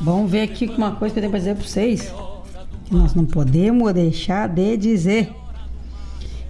Vamos 0.00 0.30
ver 0.30 0.42
aqui 0.42 0.66
uma 0.66 0.92
coisa 0.92 1.12
que 1.12 1.18
eu 1.18 1.22
tenho 1.22 1.30
pra 1.30 1.38
dizer 1.38 1.56
pra 1.56 1.64
vocês. 1.64 2.14
Que 2.84 2.94
nós 2.94 3.14
não 3.14 3.26
podemos 3.26 3.92
deixar 3.92 4.48
de 4.48 4.76
dizer. 4.76 5.34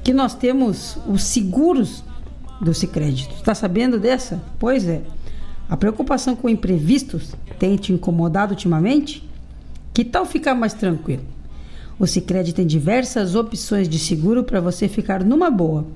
Que 0.02 0.12
nós 0.12 0.34
temos 0.34 0.96
os 1.06 1.22
seguros 1.22 2.02
do 2.60 2.74
Cicrédito. 2.74 3.42
Tá 3.42 3.54
sabendo 3.54 3.98
dessa? 3.98 4.40
Pois 4.58 4.86
é. 4.86 5.02
A 5.68 5.76
preocupação 5.76 6.34
com 6.34 6.48
imprevistos 6.48 7.34
tem 7.58 7.76
te 7.76 7.92
incomodado 7.92 8.52
ultimamente? 8.52 9.28
Que 9.94 10.04
tal 10.04 10.26
ficar 10.26 10.54
mais 10.54 10.72
tranquilo? 10.72 11.22
O 11.98 12.06
Cicred 12.06 12.54
tem 12.54 12.66
diversas 12.66 13.34
opções 13.34 13.88
de 13.88 13.98
seguro 13.98 14.42
para 14.42 14.60
você 14.60 14.88
ficar 14.88 15.22
numa 15.22 15.50
boa. 15.50 15.86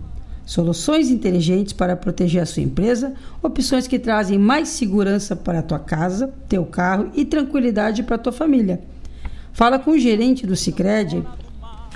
Soluções 0.45 1.09
inteligentes 1.09 1.73
para 1.73 1.97
proteger 1.97 2.43
a 2.43 2.47
sua 2.47 2.63
empresa, 2.63 3.15
opções 3.43 3.87
que 3.87 3.99
trazem 3.99 4.39
mais 4.39 4.69
segurança 4.69 5.35
para 5.35 5.61
a 5.61 5.63
tua 5.63 5.79
casa, 5.79 6.33
teu 6.49 6.67
carro 6.67 7.11
e 7.15 7.25
tranquilidade 7.25 8.03
para 8.03 8.17
a 8.17 8.19
tua 8.19 8.33
família. 8.33 8.83
Fala 9.55 9.79
com 9.79 9.93
o 9.93 9.99
gerente 9.99 10.47
do 10.47 10.55
Cicred 10.55 11.25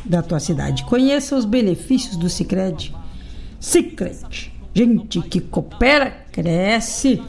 da 0.04 0.22
tua 0.22 0.40
cidade. 0.40 0.84
Conheça 0.84 1.36
os 1.36 1.44
benefícios 1.44 2.16
do 2.16 2.28
Cicred. 2.28 2.94
Cicred, 3.60 4.52
gente 4.74 5.20
que 5.22 5.40
coopera, 5.40 6.24
cresce. 6.32 7.22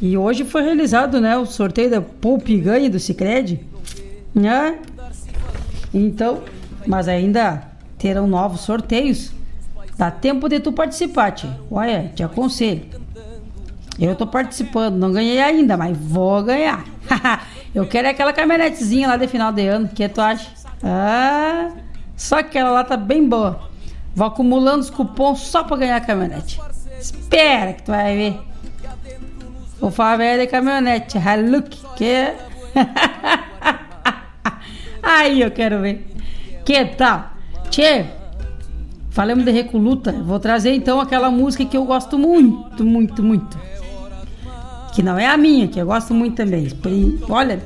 E 0.00 0.16
hoje 0.16 0.44
foi 0.44 0.62
realizado, 0.62 1.20
né, 1.20 1.36
o 1.36 1.46
sorteio 1.46 1.90
da 1.90 2.00
Poupe 2.00 2.58
Ganhe 2.58 2.88
do 2.88 3.00
Cicred, 3.00 3.60
né? 4.34 4.78
Então, 5.92 6.42
mas 6.86 7.08
ainda 7.08 7.62
terão 7.98 8.26
novos 8.26 8.60
sorteios. 8.60 9.32
Dá 9.96 10.10
tempo 10.10 10.48
de 10.48 10.60
tu 10.60 10.72
participar, 10.72 11.32
tia. 11.32 11.58
Olha, 11.70 12.12
te 12.14 12.22
aconselho. 12.22 12.84
Eu 13.98 14.14
tô 14.14 14.26
participando, 14.26 14.96
não 14.96 15.10
ganhei 15.10 15.40
ainda, 15.40 15.76
mas 15.76 15.96
vou 15.96 16.42
ganhar. 16.42 16.84
eu 17.74 17.86
quero 17.86 18.08
aquela 18.08 18.32
caminhonetezinha 18.32 19.08
lá 19.08 19.16
de 19.16 19.26
final 19.26 19.50
de 19.50 19.66
ano, 19.66 19.88
que 19.88 20.06
tu 20.06 20.20
acha? 20.20 20.50
Ah, 20.82 21.70
só 22.16 22.36
que 22.36 22.48
aquela 22.48 22.70
lá 22.70 22.82
tá 22.82 22.96
bem 22.96 23.28
boa. 23.28 23.68
Vou 24.14 24.26
acumulando 24.26 24.80
os 24.80 24.90
cupons 24.90 25.40
só 25.40 25.62
pra 25.62 25.76
ganhar 25.76 25.96
a 25.96 26.00
caminhonete. 26.00 26.58
Espera 26.98 27.74
que 27.74 27.82
tu 27.82 27.92
vai 27.92 28.16
ver. 28.16 28.40
Vou 29.78 29.90
falar 29.90 30.16
velho 30.16 30.40
de 30.40 30.46
caminhonete, 30.46 31.18
Hilux, 31.18 31.84
que 31.96 32.32
Aí 35.02 35.42
eu 35.42 35.50
quero 35.50 35.82
ver. 35.82 36.06
Que 36.64 36.86
tal? 36.86 37.32
Tchê, 37.68 38.06
falamos 39.10 39.44
de 39.44 39.50
recoluta. 39.50 40.12
Vou 40.12 40.40
trazer 40.40 40.74
então 40.74 40.98
aquela 40.98 41.30
música 41.30 41.66
que 41.66 41.76
eu 41.76 41.84
gosto 41.84 42.18
muito, 42.18 42.84
muito, 42.84 43.22
muito. 43.22 43.58
Que 44.94 45.02
não 45.02 45.18
é 45.18 45.26
a 45.26 45.36
minha, 45.36 45.68
que 45.68 45.78
eu 45.78 45.84
gosto 45.84 46.14
muito 46.14 46.36
também. 46.36 46.66
Olha, 47.28 47.62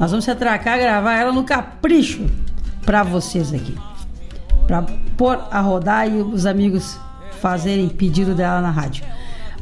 nós 0.00 0.10
vamos 0.10 0.24
se 0.24 0.32
atracar, 0.32 0.78
gravar 0.78 1.14
ela 1.14 1.32
no 1.32 1.44
capricho 1.44 2.26
para 2.86 3.02
vocês 3.02 3.52
aqui. 3.52 3.76
Pra 4.66 4.82
pôr 5.16 5.38
a 5.50 5.60
rodar 5.60 6.08
e 6.08 6.22
os 6.22 6.46
amigos 6.46 6.98
fazerem 7.40 7.88
pedido 7.88 8.34
dela 8.34 8.60
na 8.60 8.70
rádio. 8.70 9.04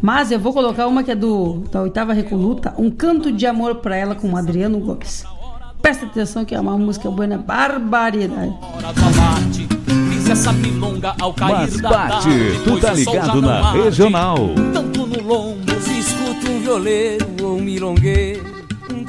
Mas 0.01 0.31
eu 0.31 0.39
vou 0.39 0.53
colocar 0.53 0.87
uma 0.87 1.03
que 1.03 1.11
é 1.11 1.15
do 1.15 1.65
da 1.73 1.81
oitava 1.83 2.13
Recoluta, 2.13 2.75
Um 2.79 2.91
Canto 2.91 3.33
de 3.33 3.47
Amor 3.47 3.77
para 3.77 3.97
ela 3.97 4.15
com 4.15 4.37
Adriano 4.37 4.79
Gomes. 4.79 5.25
Presta 5.81 6.07
atenção 6.07 6.45
que 6.45 6.55
é 6.55 6.61
uma 6.61 6.77
música 6.79 7.11
boa, 7.11 7.27
né? 7.27 7.39
Barbaridade. 7.39 8.55
essa 10.31 10.53
milonga 10.53 11.15
ao 11.21 11.33
cair 11.33 11.53
Mas 11.53 11.81
da 11.81 11.89
bate, 11.89 12.11
tarde, 12.11 12.61
tu 12.65 12.81
tá 12.81 12.93
ligado 12.93 13.43
na 13.43 13.69
arde. 13.69 13.83
regional. 13.83 14.37
Tanto 14.73 15.07
no 15.07 15.23
lombo 15.23 15.81
se 15.81 15.99
escuta 15.99 16.51
um 16.51 16.61
violeiro 16.61 17.27
ou 17.43 17.57
um 17.57 17.63
milongueiro, 17.63 18.45
um 18.93 19.05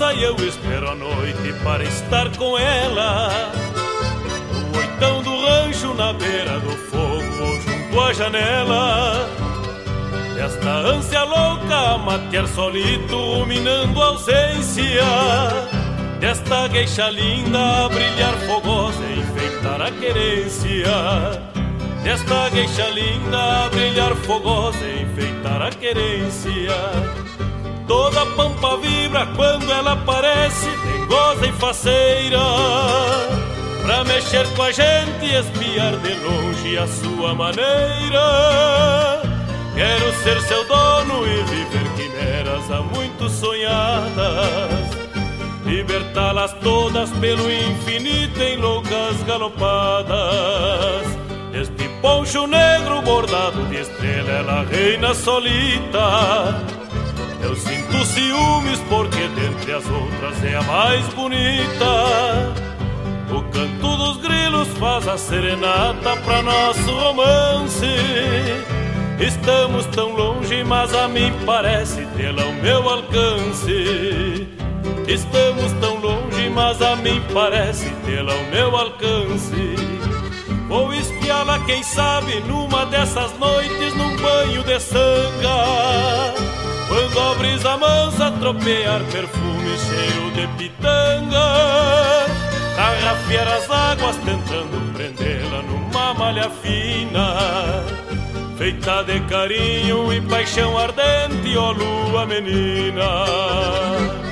e 0.00 0.22
eu 0.24 0.34
espero 0.36 0.90
a 0.90 0.94
noite 0.96 1.52
para 1.62 1.84
estar 1.84 2.28
com 2.36 2.58
ela. 2.58 3.52
No 4.72 4.78
oitão 4.78 5.22
do 5.22 5.46
rancho, 5.46 5.94
na 5.94 6.12
beira 6.12 6.58
do 6.58 6.70
fogo 6.70 7.44
ou 7.44 7.60
junto 7.60 8.00
à 8.00 8.12
janela. 8.12 9.28
Desta 10.34 10.68
ânsia 10.68 11.22
louca 11.22 11.76
a 11.76 11.98
matear 11.98 12.48
solito, 12.48 13.46
minando 13.46 14.02
a 14.02 14.06
ausência. 14.06 15.04
Desta 16.18 16.66
gueixa 16.68 17.08
linda 17.10 17.84
a 17.84 17.88
brilhar 17.88 18.34
fogosa, 18.46 19.04
enfeitar 19.16 19.80
a 19.80 19.90
querência. 19.92 20.90
Desta 22.02 22.48
gueixa 22.48 22.88
linda 22.88 23.66
a 23.66 23.68
brilhar 23.68 24.14
fogosa, 24.16 24.84
enfeitar 25.00 25.62
a 25.62 25.70
querência. 25.70 26.74
Toda 27.86 28.22
a 28.22 28.26
pampa 28.26 28.78
vibra 28.78 29.26
quando 29.36 29.70
ela 29.70 29.92
aparece, 29.92 30.70
dengosa 30.84 31.46
e 31.46 31.52
faceira. 31.52 32.38
Pra 33.82 34.02
mexer 34.04 34.48
com 34.54 34.62
a 34.62 34.72
gente 34.72 35.22
e 35.22 35.34
espiar 35.34 35.96
de 35.98 36.14
longe 36.14 36.78
a 36.78 36.86
sua 36.86 37.34
maneira. 37.34 39.20
Quero 39.74 40.12
ser 40.22 40.40
seu 40.42 40.64
dono 40.66 41.26
e 41.26 41.42
viver 41.42 41.84
quimeras 41.94 42.70
há 42.70 42.80
muito 42.80 43.28
sonhadas. 43.28 44.94
Libertá-las 45.66 46.52
todas 46.62 47.10
pelo 47.10 47.50
infinito 47.50 48.40
em 48.40 48.56
loucas 48.56 49.22
galopadas. 49.26 51.04
Este 51.52 51.88
poncho 52.00 52.46
negro 52.46 53.02
bordado 53.02 53.62
de 53.66 53.76
estrela, 53.80 54.30
ela 54.30 54.64
reina 54.64 55.14
solita. 55.14 56.73
Eu 57.44 57.54
sinto 57.54 58.06
ciúmes 58.06 58.80
porque 58.88 59.28
dentre 59.28 59.74
as 59.74 59.84
outras 59.86 60.42
é 60.42 60.56
a 60.56 60.62
mais 60.62 61.06
bonita. 61.12 62.54
O 63.30 63.42
canto 63.52 63.96
dos 63.98 64.16
grilos 64.16 64.68
faz 64.78 65.06
a 65.06 65.18
serenata 65.18 66.16
pra 66.24 66.40
nosso 66.42 66.90
romance. 66.90 67.86
Estamos 69.20 69.84
tão 69.86 70.16
longe, 70.16 70.64
mas 70.64 70.94
a 70.94 71.06
mim 71.06 71.32
parece 71.44 72.06
tê-la 72.16 72.42
ao 72.42 72.52
meu 72.54 72.88
alcance. 72.88 74.48
Estamos 75.06 75.70
tão 75.80 76.00
longe, 76.00 76.48
mas 76.48 76.80
a 76.80 76.96
mim 76.96 77.22
parece 77.32 77.90
tê-la 78.06 78.32
ao 78.32 78.44
meu 78.44 78.74
alcance. 78.74 79.76
Vou 80.66 80.94
espiá-la, 80.94 81.58
quem 81.60 81.82
sabe, 81.82 82.40
numa 82.40 82.86
dessas 82.86 83.38
noites, 83.38 83.94
num 83.94 84.16
banho 84.16 84.64
de 84.64 84.80
sanga. 84.80 86.43
Quando 86.94 87.18
a 87.18 87.34
brisa 87.34 87.76
mansa 87.76 88.30
tropear 88.38 89.02
perfume 89.10 89.76
cheiro 89.78 90.30
de 90.30 90.46
pitanga. 90.56 91.44
Tarrafiar 92.76 93.48
as 93.48 93.68
águas 93.68 94.16
tentando 94.18 94.92
prendê-la 94.92 95.62
numa 95.62 96.14
malha 96.14 96.48
fina. 96.62 97.82
Feita 98.56 99.02
de 99.02 99.18
carinho 99.22 100.12
e 100.12 100.20
paixão 100.20 100.78
ardente, 100.78 101.56
ó 101.56 101.72
lua 101.72 102.26
menina 102.26 104.23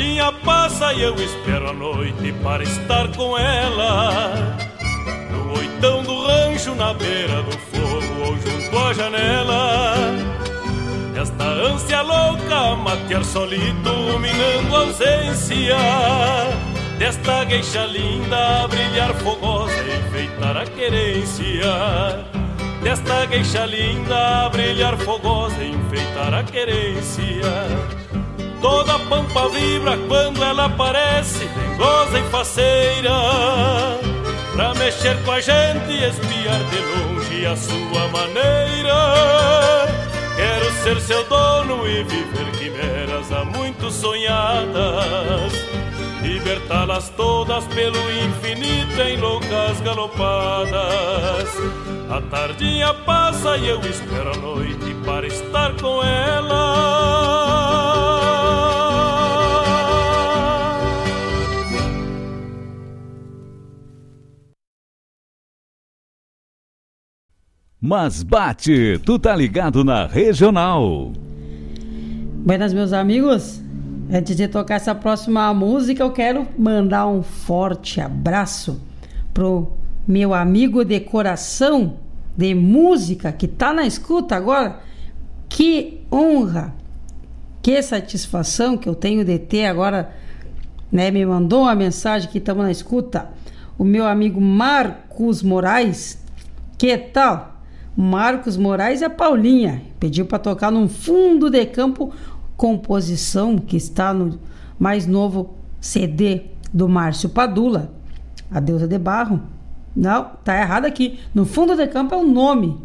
tardinha 0.00 0.32
passa 0.32 0.94
e 0.94 1.02
eu 1.02 1.14
espero 1.16 1.68
a 1.68 1.72
noite 1.74 2.32
para 2.42 2.62
estar 2.62 3.08
com 3.14 3.36
ela. 3.36 4.56
No 5.30 5.58
oitão 5.58 6.02
do 6.02 6.26
rancho, 6.26 6.74
na 6.74 6.94
beira 6.94 7.42
do 7.42 7.52
fogo 7.52 8.24
ou 8.24 8.36
junto 8.38 8.78
à 8.78 8.94
janela. 8.94 9.94
Esta 11.14 11.44
ânsia 11.44 12.00
louca, 12.00 12.76
matear 12.76 13.22
solito, 13.24 13.90
ruminando 13.90 14.74
a 14.74 14.78
ausência. 14.78 15.76
Desta 16.98 17.44
gueixa 17.44 17.84
linda, 17.84 18.66
brilhar 18.68 19.12
fogosa, 19.16 19.74
enfeitar 20.06 20.56
a 20.56 20.64
querência. 20.64 22.24
Desta 22.82 23.26
gueixa 23.26 23.66
linda, 23.66 24.48
brilhar 24.48 24.96
fogosa, 24.96 25.62
enfeitar 25.62 26.32
a 26.32 26.42
querência. 26.42 28.00
Toda 28.60 28.98
pampa 28.98 29.48
vibra 29.48 29.96
quando 30.06 30.42
ela 30.44 30.66
aparece, 30.66 31.46
dengosa 31.46 32.18
e 32.18 32.22
faceira. 32.30 33.10
Pra 34.52 34.74
mexer 34.74 35.16
com 35.24 35.32
a 35.32 35.40
gente 35.40 35.90
e 35.90 36.04
espiar 36.04 36.62
de 36.70 36.78
longe 36.78 37.46
a 37.46 37.56
sua 37.56 38.08
maneira. 38.08 39.86
Quero 40.36 40.72
ser 40.82 41.00
seu 41.00 41.24
dono 41.24 41.86
e 41.88 42.02
viver 42.04 42.50
quimeras 42.58 43.32
há 43.32 43.44
muito 43.44 43.90
sonhadas. 43.90 45.52
Libertá-las 46.22 47.08
todas 47.10 47.64
pelo 47.68 47.98
infinito 48.12 49.00
em 49.00 49.16
loucas 49.16 49.80
galopadas. 49.80 51.48
A 52.10 52.20
tardinha 52.30 52.92
passa 52.92 53.56
e 53.56 53.68
eu 53.68 53.80
espero 53.80 54.32
a 54.34 54.36
noite 54.36 54.94
para 55.04 55.26
estar 55.26 55.72
com 55.80 56.02
ela. 56.02 57.69
Mas 67.82 68.22
bate, 68.22 69.00
tu 69.06 69.18
tá 69.18 69.34
ligado 69.34 69.82
na 69.82 70.06
regional. 70.06 71.12
Buenas, 72.44 72.74
meus 72.74 72.92
amigos. 72.92 73.62
Antes 74.12 74.36
de 74.36 74.46
tocar 74.48 74.74
essa 74.74 74.94
próxima 74.94 75.54
música, 75.54 76.02
eu 76.02 76.10
quero 76.10 76.46
mandar 76.58 77.06
um 77.06 77.22
forte 77.22 77.98
abraço 77.98 78.82
pro 79.32 79.72
meu 80.06 80.34
amigo 80.34 80.84
de 80.84 81.00
coração 81.00 81.96
de 82.36 82.54
música 82.54 83.32
que 83.32 83.48
tá 83.48 83.72
na 83.72 83.86
escuta 83.86 84.36
agora. 84.36 84.80
Que 85.48 86.02
honra, 86.12 86.74
que 87.62 87.80
satisfação 87.80 88.76
que 88.76 88.90
eu 88.90 88.94
tenho 88.94 89.24
de 89.24 89.38
ter 89.38 89.64
agora, 89.64 90.14
né? 90.92 91.10
Me 91.10 91.24
mandou 91.24 91.62
uma 91.62 91.74
mensagem 91.74 92.28
que 92.28 92.36
estamos 92.36 92.62
na 92.62 92.70
escuta. 92.70 93.30
O 93.78 93.84
meu 93.84 94.06
amigo 94.06 94.38
Marcos 94.38 95.42
Moraes. 95.42 96.22
Que 96.76 96.98
tal? 96.98 97.49
Marcos 98.00 98.56
Moraes 98.56 99.02
e 99.02 99.04
a 99.04 99.10
Paulinha. 99.10 99.82
Pediu 100.00 100.24
para 100.24 100.38
tocar 100.38 100.72
num 100.72 100.88
fundo 100.88 101.50
de 101.50 101.66
campo 101.66 102.12
composição 102.56 103.58
que 103.58 103.76
está 103.76 104.14
no 104.14 104.38
mais 104.78 105.06
novo 105.06 105.54
CD 105.80 106.44
do 106.72 106.88
Márcio 106.88 107.28
Padula, 107.28 107.92
A 108.50 108.58
Deusa 108.58 108.88
de 108.88 108.98
Barro. 108.98 109.42
Não, 109.94 110.30
tá 110.42 110.58
errado 110.58 110.86
aqui. 110.86 111.20
No 111.34 111.44
fundo 111.44 111.76
de 111.76 111.86
campo 111.88 112.14
é 112.14 112.18
o 112.18 112.26
nome. 112.26 112.78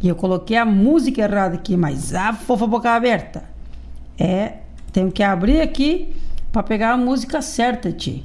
E 0.00 0.08
eu 0.08 0.14
coloquei 0.14 0.56
a 0.56 0.64
música 0.64 1.22
errada 1.22 1.56
aqui, 1.56 1.76
mas 1.76 2.14
a 2.14 2.32
fofa 2.32 2.66
boca 2.66 2.90
aberta. 2.90 3.44
É, 4.16 4.58
tenho 4.92 5.10
que 5.10 5.24
abrir 5.24 5.60
aqui 5.60 6.14
para 6.52 6.62
pegar 6.62 6.92
a 6.92 6.96
música 6.96 7.42
certa, 7.42 7.90
Ti. 7.90 8.24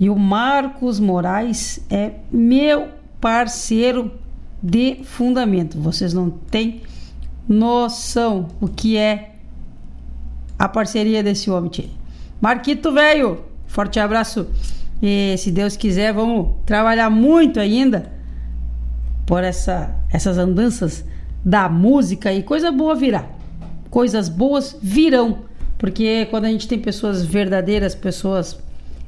E 0.00 0.08
o 0.08 0.18
Marcos 0.18 0.98
Moraes 0.98 1.84
é 1.90 2.12
meu 2.30 2.88
parceiro 3.20 4.23
de 4.64 5.00
fundamento. 5.04 5.78
Vocês 5.78 6.14
não 6.14 6.30
têm 6.30 6.80
noção 7.46 8.48
o 8.58 8.66
que 8.66 8.96
é 8.96 9.34
a 10.58 10.66
parceria 10.66 11.22
desse 11.22 11.50
homem. 11.50 11.70
Tchê. 11.70 11.84
Marquito, 12.40 12.90
velho, 12.90 13.44
forte 13.66 14.00
abraço. 14.00 14.46
E 15.02 15.36
se 15.36 15.50
Deus 15.50 15.76
quiser, 15.76 16.14
vamos 16.14 16.52
trabalhar 16.64 17.10
muito 17.10 17.60
ainda 17.60 18.10
por 19.26 19.44
essa, 19.44 19.94
essas 20.10 20.38
andanças 20.38 21.04
da 21.44 21.68
música 21.68 22.32
e 22.32 22.42
coisa 22.42 22.72
boa 22.72 22.94
virá. 22.94 23.26
Coisas 23.90 24.30
boas 24.30 24.74
virão. 24.80 25.40
Porque 25.76 26.26
quando 26.30 26.46
a 26.46 26.48
gente 26.48 26.66
tem 26.66 26.78
pessoas 26.78 27.22
verdadeiras, 27.22 27.94
pessoas 27.94 28.58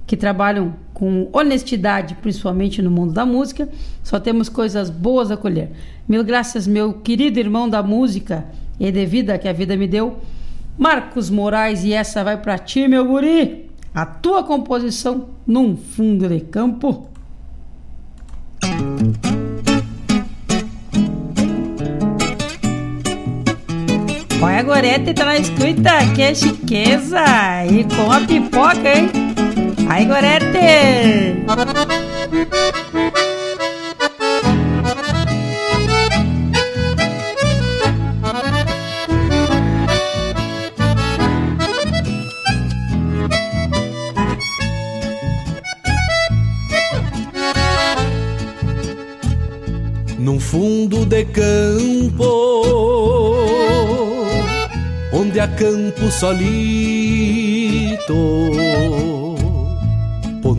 que 0.07 0.19
trabalham 0.19 0.75
com 0.97 1.29
honestidade, 1.31 2.15
principalmente 2.23 2.81
no 2.81 2.91
mundo 2.91 3.13
da 3.13 3.27
música, 3.27 3.69
só 4.03 4.19
temos 4.19 4.49
coisas 4.49 4.89
boas 4.89 5.31
a 5.31 5.37
colher. 5.37 5.71
Mil 6.09 6.25
graças, 6.25 6.67
meu 6.67 6.95
querido 6.95 7.39
irmão 7.39 7.69
da 7.69 7.83
música 7.83 8.47
e 8.81 8.91
de 8.91 9.05
vida 9.05 9.37
que 9.37 9.47
a 9.47 9.53
vida 9.53 9.77
me 9.77 9.87
deu, 9.87 10.17
Marcos 10.79 11.29
Moraes, 11.29 11.85
e 11.85 11.93
essa 11.93 12.25
vai 12.25 12.41
para 12.41 12.57
ti, 12.57 12.89
meu 12.89 13.05
guri. 13.05 13.69
A 13.95 14.07
tua 14.07 14.43
composição 14.43 15.29
num 15.47 15.77
fundo 15.77 16.31
de 16.31 16.41
campo. 16.41 17.11
Olha 24.41 24.61
a 24.61 24.63
Gorete 24.63 25.13
tá 25.13 25.27
na 25.27 25.37
escuta, 25.37 25.91
que 26.15 26.23
é 26.23 26.35
chiqueza 26.35 27.23
e 27.71 27.85
com 27.85 28.11
a 28.11 28.21
pipoca, 28.23 28.99
hein? 28.99 29.26
Aí, 29.89 30.05
Gorete! 30.05 31.45
Num 50.19 50.41
fundo 50.41 51.07
de 51.07 51.25
campo, 51.27 52.25
onde 55.13 55.39
há 55.39 55.47
campo 55.47 56.11
solito 56.11 56.77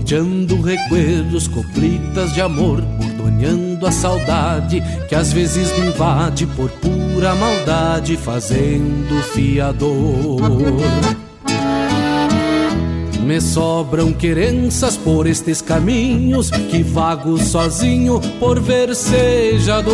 ponteando 0.08 0.62
recuerdos, 0.62 1.50
coplitas 1.50 2.34
de 2.34 2.40
amor, 2.40 2.80
bordoneando 2.82 3.86
a 3.86 3.92
saudade 3.92 4.82
que 5.10 5.14
às 5.14 5.34
vezes 5.34 5.78
me 5.78 5.88
invade 5.88 6.48
por 6.48 6.70
pura 6.70 7.36
maldade, 7.36 8.16
fazendo 8.16 9.22
fiador. 9.34 10.40
Me 13.22 13.42
sobram 13.42 14.14
querenças 14.14 14.96
por 14.96 15.28
estes 15.28 15.62
caminhos 15.62 16.50
que 16.52 16.82
vago 16.84 17.38
sozinho 17.38 18.22
por 18.40 18.62
versejador. 18.62 19.94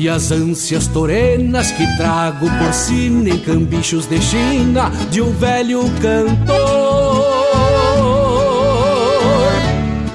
E 0.00 0.08
as 0.08 0.30
ânsias 0.30 0.86
torenas 0.86 1.70
que 1.72 1.86
trago 1.98 2.46
por 2.58 2.72
si 2.72 3.10
nem 3.10 3.36
cambichos 3.36 4.06
de 4.06 4.18
China 4.18 4.90
de 5.10 5.20
um 5.20 5.30
velho 5.30 5.82
cantor. 6.00 6.56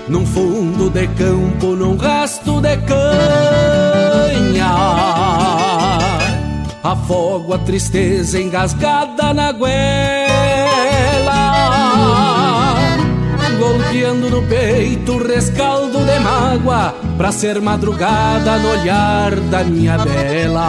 Num 0.09 0.25
fundo 0.25 0.89
de 0.89 1.05
campo, 1.09 1.75
num 1.75 1.97
rasto 1.97 2.59
de 2.61 2.75
canha, 2.77 3.05
afogo 6.81 7.53
a 7.53 7.59
tristeza 7.59 8.41
engasgada 8.41 9.35
na 9.35 9.51
goela 9.51 10.14
golpeando 13.95 14.29
no 14.29 14.43
peito 14.43 15.13
o 15.13 15.25
rescaldo 15.25 15.99
de 15.99 16.19
mágoa 16.19 16.93
pra 17.17 17.31
ser 17.31 17.61
madrugada 17.61 18.57
no 18.57 18.71
olhar 18.71 19.33
da 19.49 19.63
minha 19.63 19.97
bela. 19.97 20.61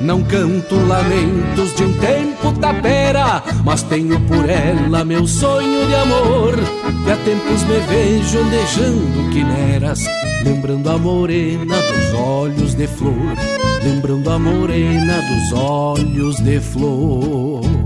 Não 0.00 0.24
canto 0.24 0.74
lamentos 0.86 1.76
de 1.76 1.84
um 1.84 1.92
tempo 1.98 2.52
tapera, 2.60 3.40
mas 3.64 3.84
tenho 3.84 4.18
por 4.22 4.48
ela 4.48 5.04
meu 5.04 5.28
sonho 5.28 5.86
de 5.86 5.94
amor. 5.94 6.56
Que 7.04 7.12
há 7.12 7.16
tempos 7.18 7.62
me 7.62 7.78
vejo 7.86 8.40
andejando 8.40 9.30
quimeras, 9.30 10.04
lembrando 10.44 10.90
a 10.90 10.98
morena 10.98 11.76
dos 11.76 12.14
olhos 12.18 12.74
de 12.74 12.88
flor, 12.88 13.36
lembrando 13.84 14.28
a 14.30 14.38
morena 14.40 15.20
dos 15.22 15.52
olhos 15.52 16.40
de 16.40 16.58
flor. 16.60 17.85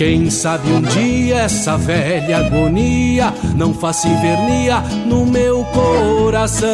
Quem 0.00 0.30
sabe 0.30 0.72
um 0.72 0.80
dia 0.80 1.40
essa 1.40 1.76
velha 1.76 2.38
agonia 2.38 3.34
não 3.54 3.74
faça 3.74 4.08
invernia 4.08 4.80
no 5.04 5.26
meu 5.26 5.62
coração. 5.64 6.70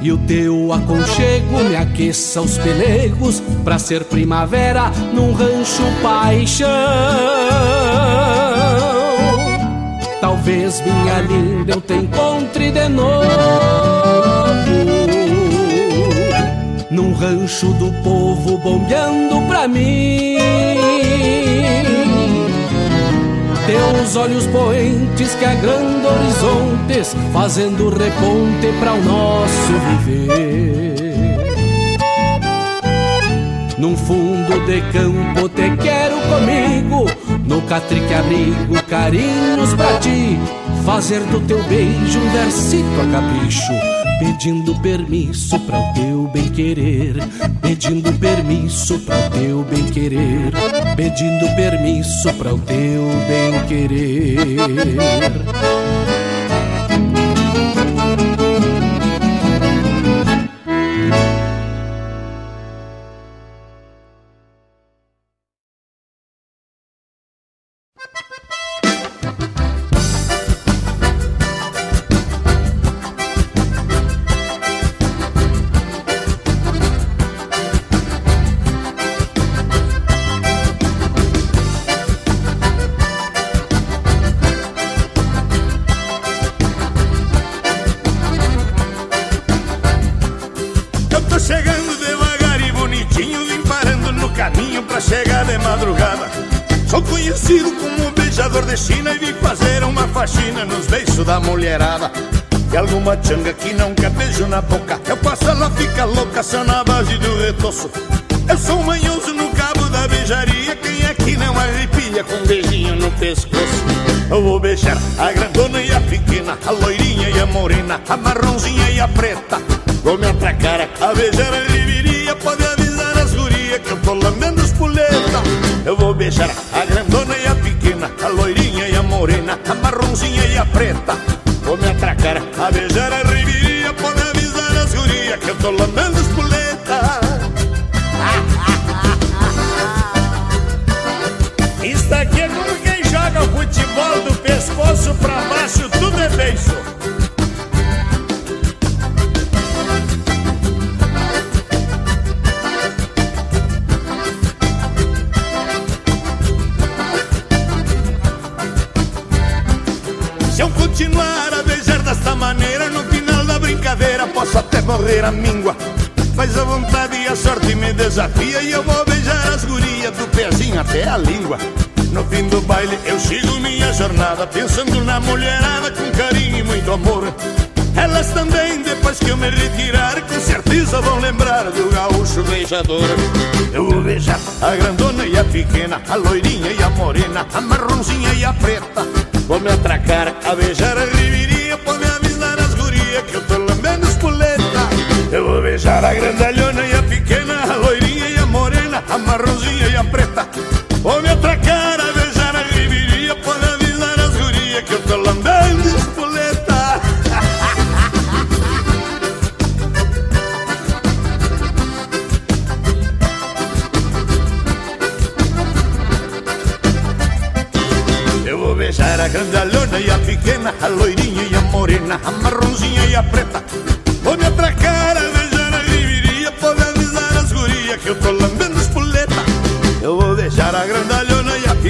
E 0.00 0.10
o 0.10 0.16
teu 0.16 0.72
aconchego 0.72 1.58
me 1.68 1.76
aqueça 1.76 2.40
os 2.40 2.56
pelegos 2.56 3.42
pra 3.62 3.78
ser 3.78 4.04
primavera 4.04 4.90
num 5.12 5.34
rancho 5.34 5.82
paixão. 6.02 6.70
Talvez 10.22 10.80
minha 10.80 11.20
linda 11.20 11.74
eu 11.74 11.82
te 11.82 11.92
encontre 11.92 12.70
de 12.70 12.88
novo 12.88 14.91
num 16.92 17.14
rancho 17.14 17.72
do 17.72 17.90
povo 18.02 18.58
bombeando 18.58 19.40
pra 19.48 19.66
mim. 19.66 20.36
Teus 23.66 24.16
olhos 24.16 24.46
poentes 24.48 25.34
que 25.34 25.44
agrandam 25.44 26.12
horizontes, 26.12 27.16
fazendo 27.32 27.88
reponte 27.88 28.72
para 28.78 28.92
o 28.92 29.02
nosso 29.02 29.72
viver. 30.04 30.92
Num 33.78 33.96
fundo 33.96 34.60
de 34.66 34.82
campo 34.92 35.48
te 35.48 35.74
quero 35.78 36.16
comigo, 36.28 37.06
no 37.46 37.62
catrique 37.62 38.12
abrigo 38.12 38.82
carinhos 38.88 39.72
pra 39.74 39.98
ti 39.98 40.38
Fazer 40.84 41.20
do 41.26 41.40
teu 41.46 41.62
beijo 41.64 42.18
um 42.18 42.30
versito 42.30 43.00
a 43.00 43.06
capricho, 43.12 43.72
pedindo 44.18 44.74
permisso 44.80 45.60
para 45.60 45.78
o 45.78 45.92
teu 45.94 46.28
bem 46.32 46.48
querer, 46.48 47.16
pedindo 47.60 48.12
permisso 48.18 48.98
para 49.00 49.26
o 49.26 49.30
teu 49.30 49.62
bem 49.62 49.84
querer, 49.84 50.52
pedindo 50.96 51.46
permisso 51.54 52.32
para 52.34 52.54
o 52.54 52.58
teu 52.58 53.04
bem 53.28 53.64
querer. 53.68 56.01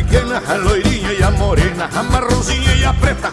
pequena, 0.02 0.42
a 0.46 0.56
loirinha 0.56 1.12
e 1.12 1.22
a 1.22 1.30
morena, 1.30 1.88
a 1.94 2.02
marronzinha 2.02 2.74
e 2.74 2.84
a 2.84 2.92
preta, 2.92 3.32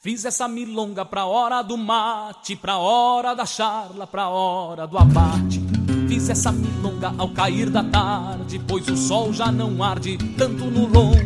Fiz 0.00 0.24
essa 0.24 0.46
milonga 0.46 1.04
pra 1.04 1.24
hora 1.24 1.60
do 1.60 1.76
mate, 1.76 2.54
pra 2.54 2.78
hora 2.78 3.34
da 3.34 3.44
charla, 3.44 4.06
pra 4.06 4.28
hora 4.28 4.86
do 4.86 4.96
abate. 4.96 5.60
Fiz 6.06 6.28
essa 6.28 6.52
milonga 6.52 7.12
ao 7.18 7.30
cair 7.30 7.68
da 7.68 7.82
tarde, 7.82 8.60
pois 8.60 8.86
o 8.86 8.96
sol 8.96 9.32
já 9.32 9.50
não 9.50 9.82
arde 9.82 10.16
tanto 10.36 10.66
no 10.66 10.86
lombo. 10.86 11.18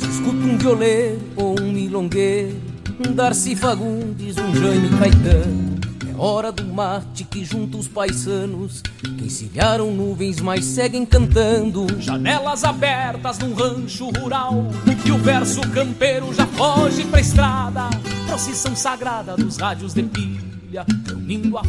Escuta 0.00 0.46
um 0.46 0.56
violeiro 0.56 1.20
ou 1.34 1.60
um 1.60 1.72
milongueiro, 1.72 2.62
um 3.04 3.12
Darcy 3.12 3.56
Fagundes, 3.56 4.36
um 4.38 4.54
Jaime 4.54 4.96
Caetano. 4.96 5.83
É 6.14 6.16
hora 6.16 6.52
do 6.52 6.64
mate 6.64 7.24
que 7.24 7.44
junta 7.44 7.76
os 7.76 7.88
paisanos, 7.88 8.80
que 8.80 9.24
encilharam 9.24 9.90
nuvens, 9.90 10.40
mas 10.40 10.64
seguem 10.64 11.04
cantando. 11.04 11.86
Janelas 12.00 12.62
abertas 12.62 13.38
num 13.40 13.52
rancho 13.52 14.10
rural, 14.20 14.66
e 15.04 15.10
o 15.10 15.18
verso 15.18 15.60
campeiro 15.70 16.32
já 16.32 16.46
foge 16.46 17.04
pra 17.04 17.20
estrada. 17.20 17.90
Procissão 18.28 18.76
sagrada 18.76 19.36
dos 19.36 19.56
rádios 19.56 19.92
de 19.92 20.04
pilha, 20.04 20.86
reunindo 21.06 21.58
a 21.58 21.62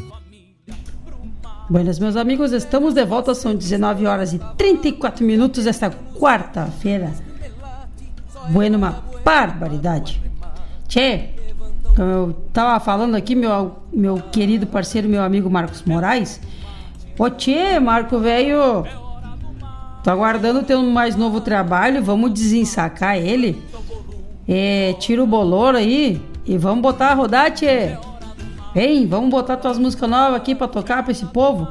Buenas, 1.67 1.97
meus 1.97 2.15
amigos, 2.15 2.51
estamos 2.51 2.93
de 2.93 3.03
volta, 3.03 3.33
são 3.33 3.55
19 3.55 4.05
horas 4.05 4.31
e 4.33 4.39
34 4.55 5.25
minutos 5.25 5.65
esta 5.65 5.89
quarta-feira. 5.89 7.11
Bueno, 8.49 8.77
uma 8.77 9.03
barbaridade. 9.23 10.21
Tchê, 10.87 11.34
eu 11.97 12.33
tava 12.51 12.79
falando 12.79 13.15
aqui, 13.15 13.35
meu, 13.35 13.77
meu 13.91 14.17
querido 14.31 14.67
parceiro, 14.67 15.07
meu 15.07 15.23
amigo 15.23 15.49
Marcos 15.49 15.83
Moraes. 15.83 16.39
Ô 17.17 17.29
tchê, 17.29 17.79
Marco 17.79 18.19
velho, 18.19 18.85
tô 20.03 20.09
aguardando 20.09 20.63
ter 20.63 20.75
um 20.75 20.91
mais 20.91 21.15
novo 21.15 21.39
trabalho, 21.39 22.03
vamos 22.03 22.31
desensacar 22.33 23.17
ele. 23.17 23.61
É, 24.47 24.93
tira 24.99 25.23
o 25.23 25.27
bolor 25.27 25.75
aí 25.75 26.21
e 26.45 26.57
vamos 26.57 26.81
botar 26.81 27.11
a 27.11 27.13
rodar, 27.13 27.51
tchê. 27.51 27.97
Vem, 28.73 29.07
vamos 29.07 29.29
botar 29.29 29.57
tuas 29.57 29.77
músicas 29.77 30.09
novas 30.09 30.35
aqui 30.35 30.53
pra 30.53 30.67
tocar 30.67 31.03
pra 31.03 31.11
esse 31.11 31.25
povo. 31.27 31.67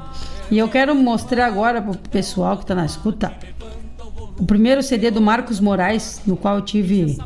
E 0.51 0.59
eu 0.59 0.69
quero 0.69 0.95
mostrar 0.95 1.47
agora 1.47 1.83
pro 1.83 1.97
pessoal 2.11 2.57
que 2.57 2.65
tá 2.65 2.75
na 2.75 2.87
escuta 2.87 3.33
o 4.39 4.45
primeiro 4.45 4.83
CD 4.83 5.11
do 5.11 5.21
Marcos 5.21 5.61
Moraes, 5.61 6.21
no 6.27 6.37
qual 6.37 6.57
eu 6.57 6.63
tive 6.63 7.19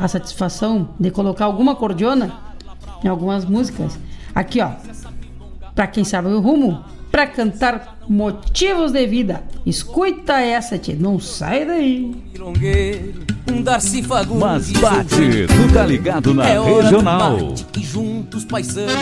a 0.00 0.08
satisfação 0.08 0.88
de 0.98 1.10
colocar 1.10 1.44
alguma 1.44 1.76
cordiona 1.76 2.32
em 3.04 3.08
algumas 3.08 3.44
músicas. 3.44 3.98
Aqui, 4.34 4.60
ó. 4.60 4.70
Pra 5.74 5.86
quem 5.86 6.04
sabe 6.04 6.28
o 6.28 6.40
rumo, 6.40 6.82
pra 7.10 7.26
cantar 7.26 7.98
motivos 8.08 8.92
de 8.92 9.06
vida. 9.06 9.42
Escuta 9.64 10.40
essa, 10.40 10.78
tia. 10.78 10.96
Não 10.98 11.20
sai 11.20 11.64
daí. 11.66 12.14
Um. 12.40 14.38
Mas 14.38 14.70
bate, 14.72 15.46
tu 15.46 15.74
tá 15.74 15.84
ligado 15.84 16.32
na 16.32 16.48
é 16.48 16.58
hora 16.58 16.70
do 16.70 16.96
regional. 16.96 17.38
mate 17.38 17.64
que 17.64 17.82
juntos 17.82 18.44
paisanos 18.44 18.94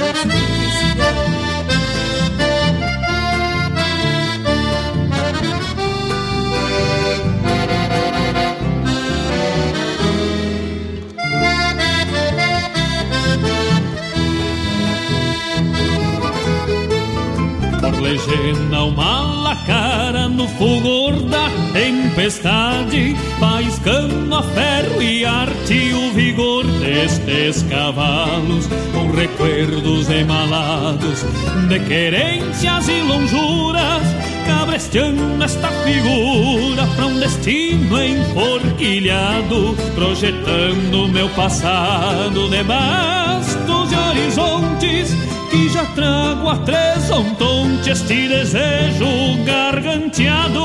legenda 18.01 18.85
uma 18.85 19.21
lacara 19.43 20.29
no 20.29 20.49
fulgor 20.49 21.15
da 21.23 21.49
tempestade 21.73 23.17
Faiscando 23.39 24.35
a 24.35 24.43
ferro 24.43 25.03
e 25.03 25.25
arte 25.25 25.93
o 25.95 26.13
vigor 26.13 26.65
destes 26.65 27.63
cavalos 27.65 28.67
Com 28.93 29.11
recuerdos 29.11 30.09
emalados 30.09 31.25
de 31.69 31.81
querências 31.81 32.89
e 32.89 33.01
lonjuras 33.03 34.03
Cabresteando 34.47 35.45
esta 35.45 35.69
figura 35.69 36.87
pra 36.97 37.07
um 37.07 37.19
destino 37.19 38.03
enforquilhado 38.03 39.77
Projetando 39.95 41.09
meu 41.09 41.29
passado 41.31 42.49
de 42.49 42.63
bastos 42.63 43.93
e 43.93 43.97
horizontes 43.97 45.38
que 45.51 45.69
já 45.69 45.85
trago 45.87 46.49
a 46.49 46.57
três 46.59 47.11
ontonte 47.11 47.91
este 47.91 48.29
desejo 48.29 49.45
garganteado. 49.45 50.65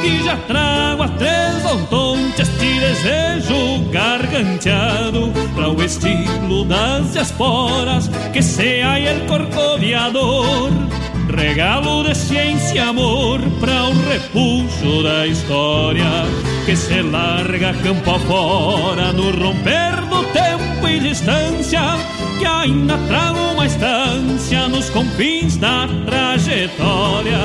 Que 0.00 0.22
já 0.24 0.36
trago 0.48 1.02
a 1.02 1.08
três 1.08 1.64
ontonte 1.64 2.42
este 2.42 2.80
desejo 2.80 3.90
garganteado 3.90 5.32
para 5.54 5.70
o 5.70 5.82
estilo 5.82 6.64
das 6.64 7.14
esporas 7.16 8.08
que 8.32 8.42
sea 8.42 8.98
el 8.98 9.26
corcoviador. 9.26 10.70
Regalo 11.28 12.04
de 12.04 12.14
ciência 12.14 12.76
e 12.76 12.78
amor 12.78 13.40
para 13.60 13.84
o 13.84 13.92
repuxo 14.08 15.02
da 15.02 15.26
história 15.26 16.24
que 16.64 16.76
se 16.76 17.02
larga 17.02 17.74
campo 17.74 18.12
afora 18.12 19.12
no 19.12 19.30
romper 19.32 20.00
do 20.08 20.22
tempo 20.32 20.88
e 20.88 21.00
distância 21.00 21.80
que 22.38 22.44
ainda 22.44 22.98
trago 23.08 23.38
uma 23.52 23.66
estância 23.66 24.68
nos 24.68 24.90
confins 24.90 25.56
da 25.56 25.88
trajetória. 26.04 27.38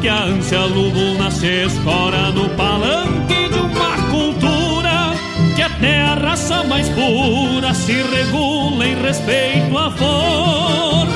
Que 0.00 0.08
a 0.08 0.24
ânsia 0.24 0.60
lubuna 0.60 1.30
se 1.30 1.64
escora 1.66 2.30
no 2.30 2.48
palanque 2.50 3.48
de 3.48 3.58
uma 3.58 3.96
cultura. 4.10 5.14
Que 5.56 5.62
até 5.62 6.02
a 6.02 6.14
raça 6.14 6.62
mais 6.64 6.88
pura 6.90 7.72
se 7.74 7.92
regula 7.92 8.86
em 8.86 9.00
respeito 9.02 9.76
à 9.78 9.90
forma 9.90 11.13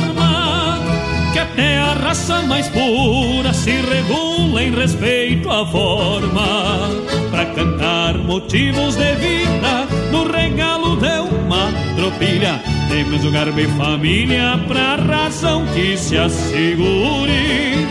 até 1.58 1.76
a 1.76 1.92
raça 1.94 2.40
mais 2.42 2.68
pura 2.68 3.52
se 3.52 3.72
regula 3.72 4.62
em 4.62 4.72
respeito 4.72 5.50
à 5.50 5.66
forma. 5.66 6.88
Para 7.32 7.46
cantar 7.46 8.16
motivos 8.16 8.94
de 8.94 9.12
vida 9.16 9.88
no 10.12 10.30
regalo 10.30 10.96
de 10.96 11.18
uma 11.36 11.72
tropilha 11.96 12.60
temos 12.88 13.24
um 13.24 13.32
garbo 13.32 13.58
e 13.58 13.66
família 13.66 14.60
pra 14.68 14.94
razão 14.96 15.66
que 15.74 15.96
se 15.96 16.16
assegure. 16.16 17.88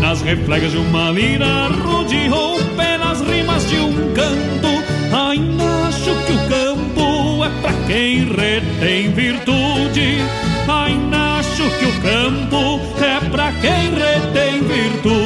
Nas 0.00 0.22
reflegas 0.22 0.72
de 0.72 0.78
uma 0.78 1.10
lira 1.10 1.68
rodeou 1.84 2.58
pelas 2.74 3.20
rimas 3.20 3.68
de 3.68 3.76
um 3.76 4.14
canto. 4.14 4.80
Ainda 5.14 5.88
acho 5.88 6.14
que 6.24 6.32
o 6.32 6.48
campo 6.48 7.44
é 7.44 7.50
pra 7.60 7.72
quem 7.86 8.24
retém 8.24 9.12
virtude. 9.12 10.18
Ainda 10.66 11.38
acho 11.38 11.68
que 11.78 11.84
o 11.84 12.00
campo 12.00 12.80
é 12.99 12.99
pra 13.30 13.52
quem 13.52 13.94
retém 13.94 14.62
virtude 14.62 15.19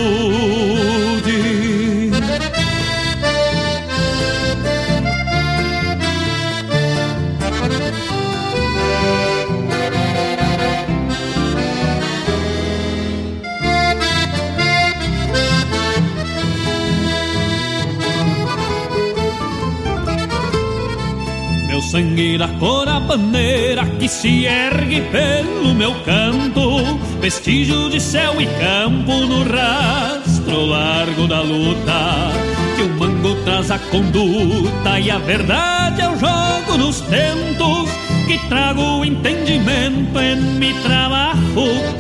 Meu 21.94 22.02
sangue 22.02 22.36
da 22.36 22.48
cor 22.48 22.88
a 22.88 22.98
bandeira 22.98 23.86
que 23.86 24.08
se 24.08 24.46
ergue 24.46 25.00
pelo 25.12 25.72
meu 25.76 25.94
canto, 26.04 26.98
vestígio 27.20 27.88
de 27.88 28.00
céu 28.00 28.40
e 28.40 28.46
campo 28.46 29.12
no 29.12 29.44
rastro 29.44 30.66
largo 30.66 31.28
da 31.28 31.40
luta 31.40 32.32
que 32.74 32.82
o 32.82 32.98
Tango 32.98 33.36
traz 33.44 33.70
a 33.70 33.78
conduta 33.78 34.98
e 34.98 35.08
a 35.08 35.18
verdade 35.18 36.02
é 36.02 36.08
o 36.08 36.18
jogo 36.18 36.78
nos 36.78 37.00
tentos 37.02 37.88
que 38.26 38.38
trago 38.48 38.82
o 38.98 39.04
entendimento 39.04 40.18
em 40.18 40.36
mi 40.58 40.74
trabalho 40.82 41.44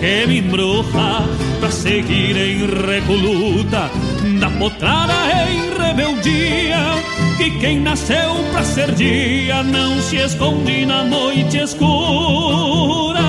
que 0.00 0.26
me 0.26 0.38
embruja 0.38 1.22
para 1.60 1.70
seguir 1.70 2.36
em 2.36 2.66
recoluta 2.66 3.88
da 4.38 4.50
potrada 4.50 5.12
em 5.48 5.76
rebeldia 5.78 6.78
que 7.36 7.50
quem 7.58 7.80
nasceu 7.80 8.34
para 8.52 8.62
ser 8.62 8.92
dia 8.92 9.62
não 9.62 10.00
se 10.00 10.16
esconde 10.16 10.86
na 10.86 11.04
noite 11.04 11.58
escura. 11.58 13.22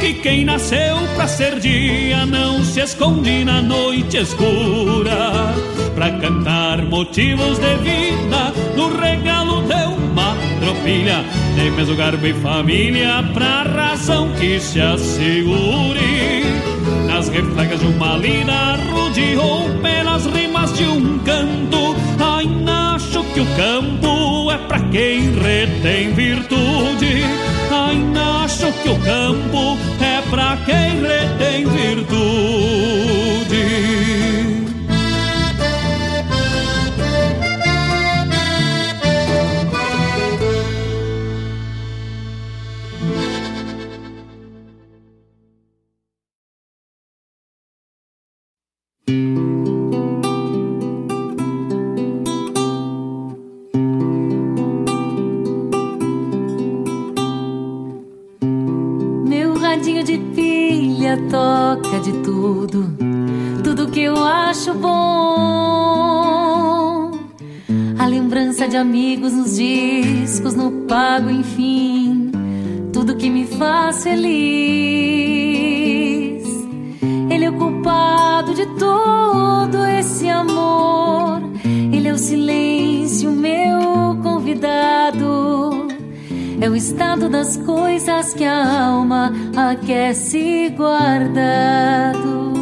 Que 0.00 0.14
quem 0.14 0.44
nasceu 0.44 0.96
para 1.14 1.28
ser 1.28 1.60
dia 1.60 2.26
não 2.26 2.64
se 2.64 2.80
esconde 2.80 3.44
na 3.44 3.62
noite 3.62 4.18
escura. 4.18 5.54
Para 5.94 6.10
cantar 6.18 6.82
motivos 6.82 7.58
de 7.58 7.76
vida 7.76 8.52
no 8.76 8.96
regalo 8.98 9.62
de 9.62 9.84
uma 9.94 10.36
tropilha 10.60 11.24
de 11.56 11.70
mesmo 11.70 11.96
garbo 11.96 12.26
e 12.26 12.34
família 12.34 13.22
pra 13.32 13.62
razão 13.62 14.32
que 14.32 14.58
se 14.58 14.80
assegure 14.80 16.43
nas 17.24 17.28
reflegas 17.28 17.80
de 17.80 17.86
uma 17.86 18.16
lida 18.16 18.76
rude 18.90 19.36
ou 19.36 19.70
pelas 19.80 20.26
rimas 20.26 20.72
de 20.74 20.84
um 20.84 21.18
canto. 21.20 21.96
Ainda 22.38 22.94
acho 22.94 23.24
que 23.32 23.40
o 23.40 23.46
campo 23.56 24.50
é 24.50 24.58
pra 24.58 24.80
quem 24.90 25.32
retém 25.32 26.12
virtude. 26.12 27.24
Ainda 27.70 28.44
acho 28.44 28.70
que 28.82 28.90
o 28.90 28.98
campo 28.98 29.78
é 30.00 30.20
pra 30.30 30.58
quem 30.66 31.00
retém 31.00 31.66
virtude 31.66 33.14
de 68.74 68.78
amigos 68.78 69.32
nos 69.32 69.54
discos, 69.54 70.56
no 70.56 70.84
pago, 70.88 71.30
enfim, 71.30 72.32
tudo 72.92 73.14
que 73.14 73.30
me 73.30 73.46
faz 73.46 74.02
feliz. 74.02 74.34
Ele 77.30 77.44
é 77.44 77.50
o 77.50 77.52
culpado 77.52 78.52
de 78.52 78.66
todo 78.76 79.86
esse 79.86 80.28
amor. 80.28 81.40
Ele 81.92 82.08
é 82.08 82.12
o 82.12 82.18
silêncio, 82.18 83.30
meu 83.30 84.18
convidado. 84.24 85.86
É 86.60 86.68
o 86.68 86.74
estado 86.74 87.28
das 87.28 87.56
coisas 87.58 88.34
que 88.34 88.42
a 88.42 88.86
alma 88.88 89.32
aquece 89.56 90.74
guardado. 90.76 92.52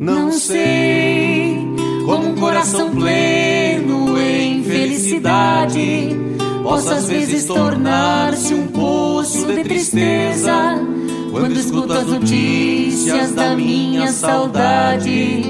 Não 0.00 0.32
sei 0.32 1.29
coração 2.40 2.90
pleno 2.90 4.18
em 4.18 4.64
felicidade 4.64 6.16
possa 6.62 6.94
às 6.94 7.08
vezes 7.08 7.44
tornar-se 7.44 8.54
um 8.54 8.66
poço 8.68 9.46
de 9.46 9.62
tristeza 9.62 10.52
quando 11.30 11.52
escuto 11.52 11.92
as 11.92 12.06
notícias 12.06 13.32
da 13.32 13.54
minha 13.54 14.10
saudade. 14.10 15.44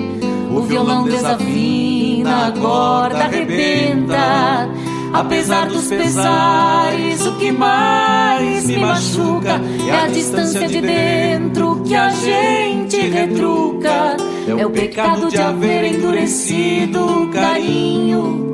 O 0.51 0.63
violão 0.63 1.05
desafina, 1.05 2.49
a 2.49 2.53
corda 2.53 3.25
arrebenta. 3.25 4.69
Apesar 5.13 5.69
dos 5.69 5.87
pesares, 5.87 7.25
o 7.27 7.37
que 7.37 7.53
mais 7.53 8.67
me 8.67 8.79
machuca 8.79 9.61
é 9.89 9.93
a 9.93 10.09
distância 10.09 10.67
de 10.67 10.81
dentro 10.81 11.80
que 11.91 11.97
a 11.97 12.11
gente 12.11 13.01
retruca. 13.01 14.17
É 14.47 14.65
o 14.65 14.71
pecado 14.71 15.29
de 15.29 15.39
haver 15.39 15.93
endurecido 15.93 17.25
o 17.25 17.29
carinho, 17.31 18.49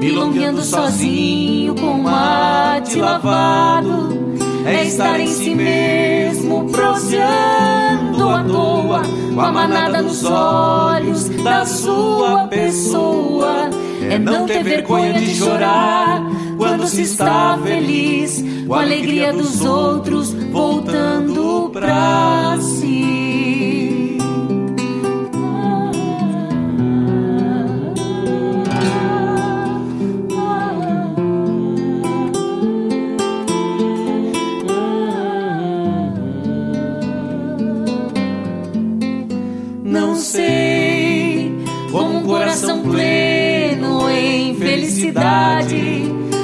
milongueando 0.00 0.62
sozinho 0.62 1.74
com 1.74 1.98
mate 1.98 2.98
lavado. 2.98 4.34
É 4.64 4.84
estar 4.84 5.20
em 5.20 5.26
si 5.26 5.54
mesmo, 5.54 6.70
proseando 6.70 8.30
à 8.30 8.44
toa, 8.44 9.02
com 9.34 9.40
a 9.42 9.52
manada 9.52 10.00
nos 10.00 10.24
olhos 10.24 11.28
da 11.44 11.66
sua 11.66 12.46
pessoa. 12.46 13.68
É 14.08 14.18
não 14.18 14.46
ter 14.46 14.62
vergonha 14.62 15.12
de 15.12 15.34
chorar 15.34 16.22
quando 16.56 16.86
se 16.86 17.02
está 17.02 17.58
feliz, 17.62 18.44
com 18.66 18.74
a 18.74 18.82
alegria 18.82 19.32
dos 19.32 19.60
outros 19.60 20.32
voltando 20.32 21.70
pra 21.72 22.58
si. 22.60 23.19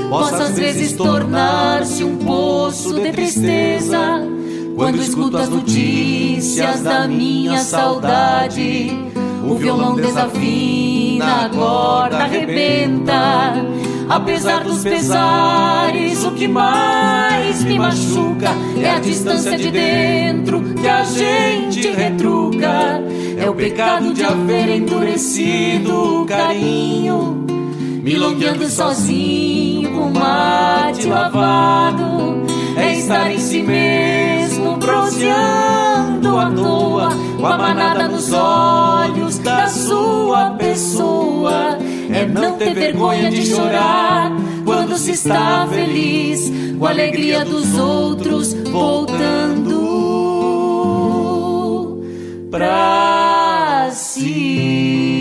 Possa 0.08 0.44
às 0.44 0.58
vezes 0.58 0.92
tornar-se 0.92 2.04
um 2.04 2.16
poço 2.18 2.94
de 2.94 3.12
tristeza 3.12 3.98
quando 4.76 4.96
escuto 4.96 5.38
as 5.38 5.48
notícias 5.48 6.82
da 6.82 7.08
minha 7.08 7.58
saudade. 7.58 8.90
O 9.48 9.54
violão 9.54 9.94
desafina, 9.94 11.46
a 11.46 11.48
corda 11.48 12.18
arrebenta. 12.18 13.54
Apesar 14.08 14.62
dos 14.62 14.82
pesares, 14.82 16.24
o 16.24 16.32
que 16.32 16.46
mais 16.46 17.64
me 17.64 17.78
machuca 17.78 18.50
é 18.80 18.90
a 18.90 18.98
distância 19.00 19.56
de 19.56 19.70
dentro 19.70 20.62
que 20.74 20.86
a 20.86 21.04
gente 21.04 21.90
retruca. 21.90 23.02
É 23.38 23.48
o 23.48 23.54
pecado 23.54 24.14
de 24.14 24.24
haver 24.24 24.68
endurecido 24.68 26.22
o 26.22 26.26
carinho, 26.26 27.44
milongueando 28.06 28.68
sozinho 28.68 29.90
com 29.90 30.10
mate 30.10 31.08
lavado. 31.08 32.46
É 32.76 32.94
estar 32.98 33.32
em 33.32 33.38
si 33.38 33.62
mesmo, 33.62 34.78
proseando 34.78 36.38
à 36.38 36.48
toa, 36.52 37.08
com 37.36 37.46
a 37.46 37.58
manada 37.58 38.06
nos 38.06 38.32
olhos 38.32 39.38
da 39.38 39.66
sua 39.66 40.50
pessoa. 40.50 41.78
É 42.12 42.24
não 42.24 42.56
ter 42.56 42.74
vergonha 42.74 43.28
de 43.28 43.44
chorar 43.44 44.30
quando 44.64 44.96
se 44.96 45.10
está 45.10 45.66
feliz, 45.66 46.52
com 46.78 46.86
a 46.86 46.90
alegria 46.90 47.44
dos 47.44 47.76
outros 47.76 48.54
voltando 48.70 49.74
pra 52.52 53.88
si. 53.92 55.15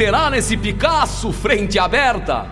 Será 0.00 0.30
nesse 0.30 0.56
Picasso 0.56 1.30
frente 1.30 1.78
aberta? 1.78 2.46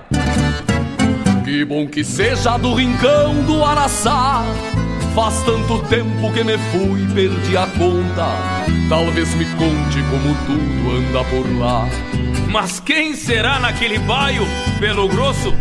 Que 1.46 1.64
bom 1.64 1.86
que 1.86 2.04
seja 2.04 2.58
do 2.58 2.74
rincão 2.74 3.42
do 3.44 3.64
Araçá 3.64 4.44
Faz 5.14 5.42
tanto 5.44 5.78
tempo 5.84 6.30
que 6.34 6.44
me 6.44 6.58
fui, 6.58 7.06
perdi 7.14 7.56
a 7.56 7.66
conta. 7.68 8.26
Talvez 8.90 9.34
me 9.34 9.46
conte 9.46 10.02
como 10.10 10.34
tudo 10.44 10.96
anda 10.98 11.24
por 11.24 11.58
lá. 11.58 11.88
Mas 12.50 12.80
quem 12.80 13.14
será 13.14 13.58
naquele 13.58 13.98
baio, 13.98 14.46
pelo 14.78 15.08
grosso? 15.08 15.54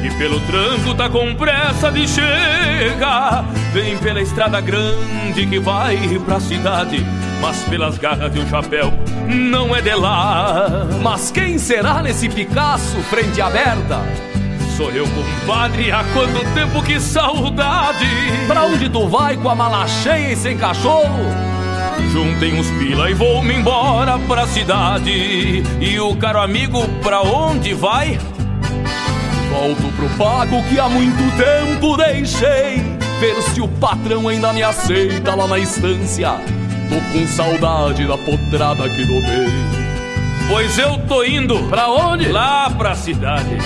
Que 0.00 0.10
pelo 0.16 0.40
tranco 0.40 0.94
tá 0.94 1.10
com 1.10 1.34
pressa 1.34 1.92
de 1.92 2.08
chegar. 2.08 3.44
Vem 3.74 3.98
pela 3.98 4.22
estrada 4.22 4.62
grande 4.62 5.46
que 5.46 5.58
vai 5.58 5.98
pra 6.24 6.40
cidade. 6.40 7.04
Mas 7.42 7.62
pelas 7.64 7.98
garras 7.98 8.32
de 8.32 8.40
um 8.40 8.48
chapéu 8.48 8.90
não 9.28 9.76
é 9.76 9.82
de 9.82 9.94
lá. 9.94 10.86
Mas 11.02 11.30
quem 11.30 11.58
será 11.58 12.02
nesse 12.02 12.28
Picasso 12.28 12.96
frente 13.02 13.40
aberta? 13.40 14.00
Sou 14.76 14.90
eu, 14.90 15.06
compadre, 15.08 15.90
há 15.90 16.04
quanto 16.14 16.54
tempo 16.54 16.82
que 16.82 17.00
saudade! 17.00 18.06
Pra 18.46 18.64
onde 18.64 18.88
tu 18.88 19.08
vai 19.08 19.36
com 19.36 19.48
a 19.48 19.54
mala 19.54 19.86
cheia 19.86 20.32
e 20.32 20.36
sem 20.36 20.56
cachorro? 20.56 21.26
Juntem 22.12 22.58
uns 22.58 22.70
pila 22.70 23.10
e 23.10 23.14
vou-me 23.14 23.54
embora 23.54 24.18
pra 24.20 24.46
cidade. 24.46 25.64
E 25.80 26.00
o 26.00 26.14
caro 26.16 26.40
amigo, 26.40 26.86
pra 27.02 27.22
onde 27.22 27.74
vai? 27.74 28.18
Volto 29.50 29.92
pro 29.96 30.08
pago 30.10 30.62
que 30.68 30.78
há 30.78 30.88
muito 30.88 31.36
tempo 31.36 31.96
deixei. 31.96 32.96
Ver 33.18 33.42
se 33.42 33.60
o 33.60 33.66
patrão 33.66 34.28
ainda 34.28 34.52
me 34.52 34.62
aceita 34.62 35.34
lá 35.34 35.48
na 35.48 35.58
estância. 35.58 36.57
Tô 36.88 36.96
com 37.12 37.26
saudade 37.26 38.06
da 38.06 38.16
potrada 38.16 38.88
que 38.88 39.04
domei. 39.04 39.78
Pois 40.48 40.78
eu 40.78 40.98
tô 41.06 41.22
indo. 41.22 41.58
Pra 41.68 41.88
onde? 41.88 42.28
Lá 42.28 42.70
pra 42.70 42.94
cidade. 42.94 43.58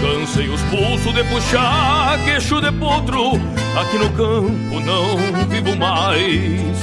Cansei 0.00 0.48
os 0.48 0.62
pulsos 0.62 1.12
de 1.12 1.24
puxar 1.24 2.18
queixo 2.24 2.60
de 2.60 2.70
potro. 2.72 3.32
Aqui 3.78 3.98
no 3.98 4.08
campo 4.10 4.80
não 4.80 5.16
vivo 5.48 5.76
mais. 5.76 6.78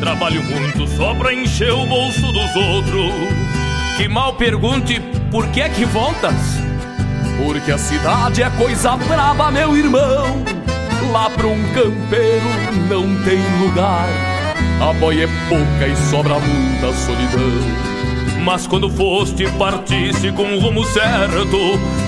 Trabalho 0.00 0.42
muito 0.44 0.86
só 0.96 1.14
pra 1.14 1.34
encher 1.34 1.72
o 1.72 1.86
bolso 1.86 2.32
dos 2.32 2.56
outros. 2.56 3.12
Que 3.96 4.08
mal 4.08 4.32
pergunte 4.34 5.00
por 5.30 5.46
que 5.48 5.60
é 5.60 5.68
que 5.68 5.84
voltas? 5.84 6.34
Porque 7.44 7.70
a 7.70 7.78
cidade 7.78 8.42
é 8.42 8.50
coisa 8.50 8.96
braba, 8.96 9.50
meu 9.50 9.76
irmão. 9.76 10.42
Lá 11.12 11.28
pra 11.30 11.46
um 11.46 11.62
campeiro 11.72 12.46
não 12.88 13.02
tem 13.24 13.38
lugar. 13.60 14.37
A 14.80 14.92
boia 14.92 15.24
é 15.24 15.48
pouca 15.48 15.86
e 15.86 15.96
sobra 16.10 16.38
muita 16.38 16.92
solidão. 16.92 17.98
Mas 18.44 18.66
quando 18.66 18.88
foste, 18.88 19.46
partisse 19.58 20.32
com 20.32 20.54
o 20.54 20.60
rumo 20.60 20.84
certo, 20.84 21.58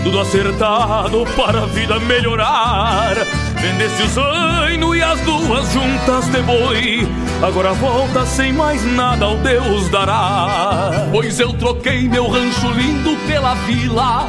tudo 0.03 0.21
acertado 0.21 1.27
para 1.37 1.65
a 1.65 1.67
vida 1.67 1.99
melhorar. 2.01 3.15
Vendeste 3.57 4.03
o 4.05 4.09
zaino 4.09 4.95
e 4.95 5.03
as 5.03 5.21
duas 5.21 5.71
juntas 5.73 6.27
de 6.29 6.41
boi. 6.43 7.09
Agora 7.43 7.73
volta 7.75 8.25
sem 8.25 8.53
mais 8.53 8.83
nada 8.95 9.27
ao 9.27 9.37
Deus 9.39 9.89
dará. 9.91 11.09
Pois 11.11 11.39
eu 11.41 11.53
troquei 11.53 12.09
meu 12.09 12.29
rancho 12.29 12.71
lindo 12.71 13.17
pela 13.27 13.55
vila. 13.67 14.29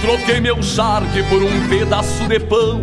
Troquei 0.00 0.40
meu 0.40 0.62
charque 0.62 1.22
por 1.24 1.42
um 1.42 1.68
pedaço 1.68 2.26
de 2.26 2.40
pão. 2.40 2.80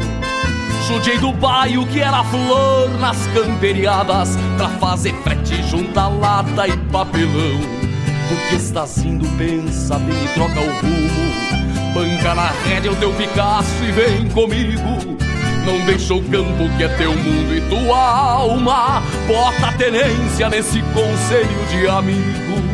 Judiei 0.88 1.18
do 1.18 1.34
baio 1.34 1.86
que 1.88 2.00
era 2.00 2.24
flor 2.24 2.90
nas 2.98 3.18
camperiadas 3.28 4.38
pra 4.56 4.70
fazer 4.70 5.14
frete 5.16 5.62
junto 5.64 6.00
a 6.00 6.08
lata 6.08 6.66
e 6.66 6.78
papelão. 6.90 7.60
Tu 8.30 8.50
que 8.50 8.56
estás 8.56 8.98
indo, 9.00 9.28
pensa 9.38 10.00
bem 10.00 10.16
e 10.24 10.28
troca 10.30 10.62
o 10.62 10.72
rumo. 10.80 11.94
Banca 11.94 12.34
na 12.34 12.52
rédea 12.66 12.94
o 12.94 12.96
teu 12.96 13.12
Picasso 13.12 13.84
e 13.84 13.92
vem 13.92 14.30
comigo. 14.30 15.18
Não 15.66 15.86
deixa 15.86 16.14
o 16.14 16.24
campo 16.24 16.70
que 16.78 16.84
é 16.84 16.88
teu 16.88 17.14
mundo 17.14 17.54
e 17.54 17.62
tua 17.70 17.98
alma. 17.98 19.04
Bota 19.28 19.68
a 19.68 19.74
tenência 19.74 20.50
nesse 20.50 20.82
conselho 20.94 21.66
de 21.70 21.86
amigo. 21.90 22.67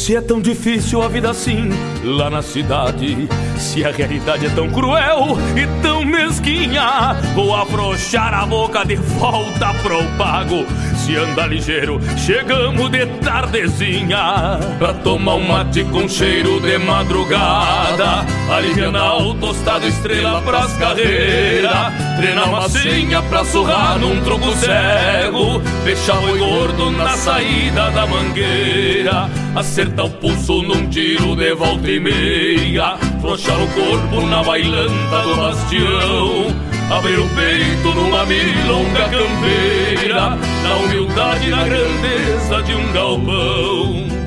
Se 0.00 0.16
é 0.16 0.20
tão 0.22 0.40
difícil 0.40 1.02
a 1.02 1.08
vida 1.08 1.30
assim, 1.30 1.68
lá 2.02 2.30
na 2.30 2.40
cidade, 2.40 3.28
se 3.58 3.84
a 3.84 3.90
realidade 3.90 4.46
é 4.46 4.48
tão 4.48 4.70
cruel 4.70 5.36
e 5.54 5.82
tão 5.82 6.06
mesquinha, 6.06 7.14
vou 7.34 7.54
afrouxar 7.54 8.32
a 8.32 8.46
boca 8.46 8.82
de 8.82 8.96
volta 8.96 9.74
pro 9.82 10.02
pago. 10.16 10.64
Se 10.96 11.16
anda 11.16 11.46
ligeiro, 11.46 12.00
chegamos 12.16 12.90
de 12.90 13.06
tardezinha 13.06 14.58
Pra 14.78 14.92
tomar 14.92 15.34
um 15.34 15.48
mate 15.48 15.84
com 15.84 16.08
cheiro 16.08 16.60
de 16.60 16.78
madrugada. 16.78 18.24
Alivianar 18.50 19.16
o 19.18 19.34
tostado 19.34 19.86
estrela 19.86 20.40
pras 20.42 20.72
carreiras 20.74 21.92
Treinar 22.16 22.50
massinha 22.50 23.22
pra 23.22 23.44
surrar 23.44 23.98
num 23.98 24.20
tronco 24.22 24.52
cego. 24.56 25.60
Fechar 25.84 26.18
o 26.18 26.38
gordo 26.38 26.90
na 26.90 27.16
saída 27.16 27.90
da 27.90 28.06
mangueira 28.06 29.28
Acertar 29.54 30.06
o 30.06 30.10
pulso 30.10 30.62
num 30.62 30.88
tiro 30.88 31.34
de 31.34 31.54
volta 31.54 31.90
e 31.90 31.98
meia. 32.00 32.96
Frouxar 33.20 33.60
o 33.60 33.66
corpo 33.68 34.26
na 34.26 34.42
bailanta 34.42 35.22
do 35.22 35.36
bastião. 35.36 36.46
Abrir 36.90 37.18
o 37.18 37.28
peito 37.30 37.94
numa 37.94 38.24
milonga 38.26 39.08
campeira. 39.08 40.36
Na 40.62 40.76
humildade 40.76 41.48
e 41.48 41.50
na 41.50 41.64
grandeza 41.64 42.62
de 42.62 42.74
um 42.74 42.92
galpão 42.92 44.19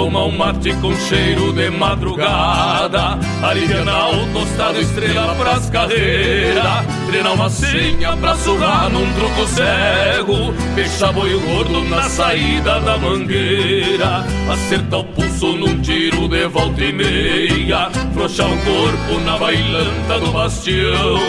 Tomar 0.00 0.24
um 0.24 0.30
mate 0.30 0.72
com 0.76 0.96
cheiro 0.96 1.52
de 1.52 1.68
madrugada. 1.68 3.18
Alivianar 3.42 4.08
o 4.08 4.26
tostado 4.32 4.80
estrela 4.80 5.34
pras 5.34 5.68
carreiras 5.68 6.86
Treinar 7.06 7.34
uma 7.34 7.50
senha 7.50 8.16
pra 8.16 8.34
surrar 8.34 8.88
num 8.88 9.12
troco 9.12 9.46
cego. 9.46 10.54
Fechar 10.74 11.12
boi 11.12 11.38
gordo 11.38 11.84
na 11.84 12.08
saída 12.08 12.80
da 12.80 12.96
mangueira. 12.96 14.24
Acertar 14.50 15.00
o 15.00 15.04
pulso 15.04 15.52
num 15.52 15.78
tiro 15.82 16.28
de 16.28 16.46
volta 16.46 16.82
e 16.82 16.92
meia. 16.94 17.90
Frouxar 18.14 18.46
o 18.46 18.56
corpo 18.56 19.20
na 19.26 19.36
bailanta 19.36 20.18
do 20.18 20.32
bastião. 20.32 21.20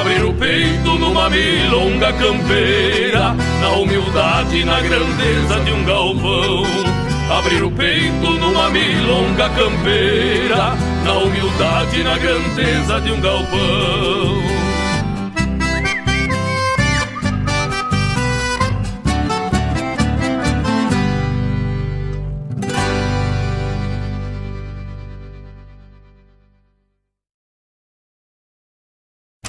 Abrir 0.00 0.24
o 0.24 0.32
peito 0.32 0.98
numa 0.98 1.28
milonga 1.28 2.10
campeira. 2.14 3.36
Na 3.60 3.68
humildade 3.72 4.56
e 4.56 4.64
na 4.64 4.80
grandeza 4.80 5.60
de 5.60 5.72
um 5.72 5.84
galpão 5.84 6.87
Abrir 7.30 7.62
o 7.62 7.70
peito 7.70 8.30
numa 8.40 8.70
milonga 8.70 9.50
campeira 9.50 10.74
Na 11.04 11.12
humildade 11.18 12.00
e 12.00 12.02
na 12.02 12.16
grandeza 12.16 13.00
de 13.00 13.12
um 13.12 13.20
galpão 13.20 14.58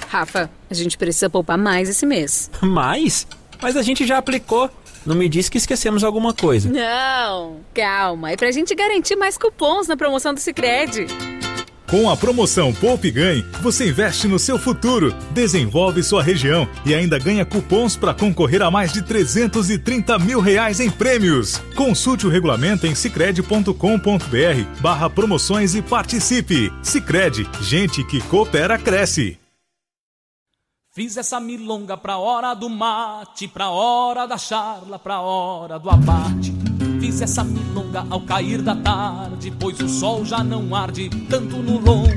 Rafa, 0.09 0.49
a 0.69 0.73
gente 0.73 0.97
precisa 0.97 1.29
poupar 1.29 1.57
mais 1.57 1.87
esse 1.87 2.05
mês. 2.05 2.49
Mais? 2.61 3.27
Mas 3.61 3.77
a 3.77 3.81
gente 3.81 4.05
já 4.05 4.17
aplicou. 4.17 4.69
Não 5.05 5.15
me 5.15 5.29
diz 5.29 5.49
que 5.49 5.57
esquecemos 5.57 6.03
alguma 6.03 6.33
coisa. 6.33 6.69
Não, 6.69 7.57
calma. 7.73 8.31
É 8.31 8.37
pra 8.37 8.51
gente 8.51 8.75
garantir 8.75 9.15
mais 9.15 9.37
cupons 9.37 9.87
na 9.87 9.97
promoção 9.97 10.33
do 10.33 10.39
Cicred. 10.39 11.07
Com 11.89 12.07
a 12.07 12.15
promoção 12.15 12.71
Poupe 12.71 13.09
Ganhe, 13.09 13.43
você 13.61 13.89
investe 13.89 14.27
no 14.27 14.37
seu 14.37 14.59
futuro, 14.59 15.11
desenvolve 15.31 16.03
sua 16.03 16.21
região 16.21 16.69
e 16.85 16.93
ainda 16.93 17.17
ganha 17.17 17.43
cupons 17.43 17.95
para 17.95 18.13
concorrer 18.13 18.61
a 18.61 18.69
mais 18.69 18.93
de 18.93 19.01
330 19.01 20.19
mil 20.19 20.39
reais 20.39 20.79
em 20.79 20.91
prêmios. 20.91 21.57
Consulte 21.75 22.27
o 22.27 22.29
regulamento 22.29 22.85
em 22.85 22.93
cicred.com.br 22.93 23.73
barra 24.79 25.09
promoções 25.09 25.73
e 25.73 25.81
participe. 25.81 26.71
Cicred, 26.83 27.49
gente 27.63 28.03
que 28.03 28.21
coopera, 28.21 28.77
cresce. 28.77 29.38
Fiz 30.91 31.17
essa 31.17 31.39
milonga 31.39 31.95
pra 31.95 32.17
hora 32.17 32.55
do 32.55 32.67
mate, 32.67 33.47
pra 33.47 33.69
hora 33.69 34.25
da 34.25 34.39
charla, 34.39 34.97
pra 34.97 35.21
hora 35.21 35.77
do 35.77 35.87
abate. 35.87 36.51
Fiz 36.99 37.21
essa 37.21 37.43
milonga 37.43 38.07
ao 38.09 38.21
cair 38.21 38.63
da 38.63 38.75
tarde, 38.75 39.53
pois 39.59 39.79
o 39.79 39.87
sol 39.87 40.25
já 40.25 40.43
não 40.43 40.73
arde 40.73 41.07
tanto 41.29 41.57
no 41.57 41.73
lombo. 41.73 42.09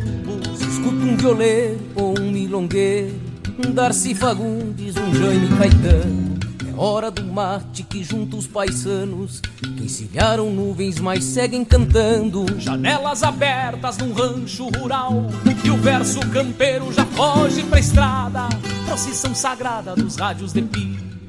Escuta 0.59 1.05
um 1.05 1.17
violeiro 1.19 1.81
ou 1.95 2.19
um 2.19 2.31
milongueiro, 2.31 3.21
um 3.63 3.73
Darcy 3.73 4.15
Fagundes, 4.15 4.97
um 4.97 5.15
Jaime 5.15 5.49
Caetano. 5.59 6.32
Hora 6.77 7.11
do 7.11 7.25
mate 7.25 7.83
que 7.83 8.03
junta 8.03 8.37
os 8.37 8.47
paisanos 8.47 9.41
que 9.41 9.85
encilharam 9.85 10.51
nuvens, 10.51 10.99
mas 10.99 11.25
seguem 11.25 11.65
cantando. 11.65 12.47
Janelas 12.59 13.23
abertas 13.23 13.99
num 13.99 14.13
rancho 14.13 14.69
rural 14.69 15.27
e 15.65 15.71
o 15.71 15.77
verso 15.77 16.21
campeiro 16.31 16.93
já 16.93 17.05
foge 17.07 17.63
pra 17.65 17.79
estrada. 17.79 18.49
Procissão 18.87 19.35
sagrada 19.35 19.95
dos 19.95 20.17
rádios 20.17 20.53
de 20.53 20.63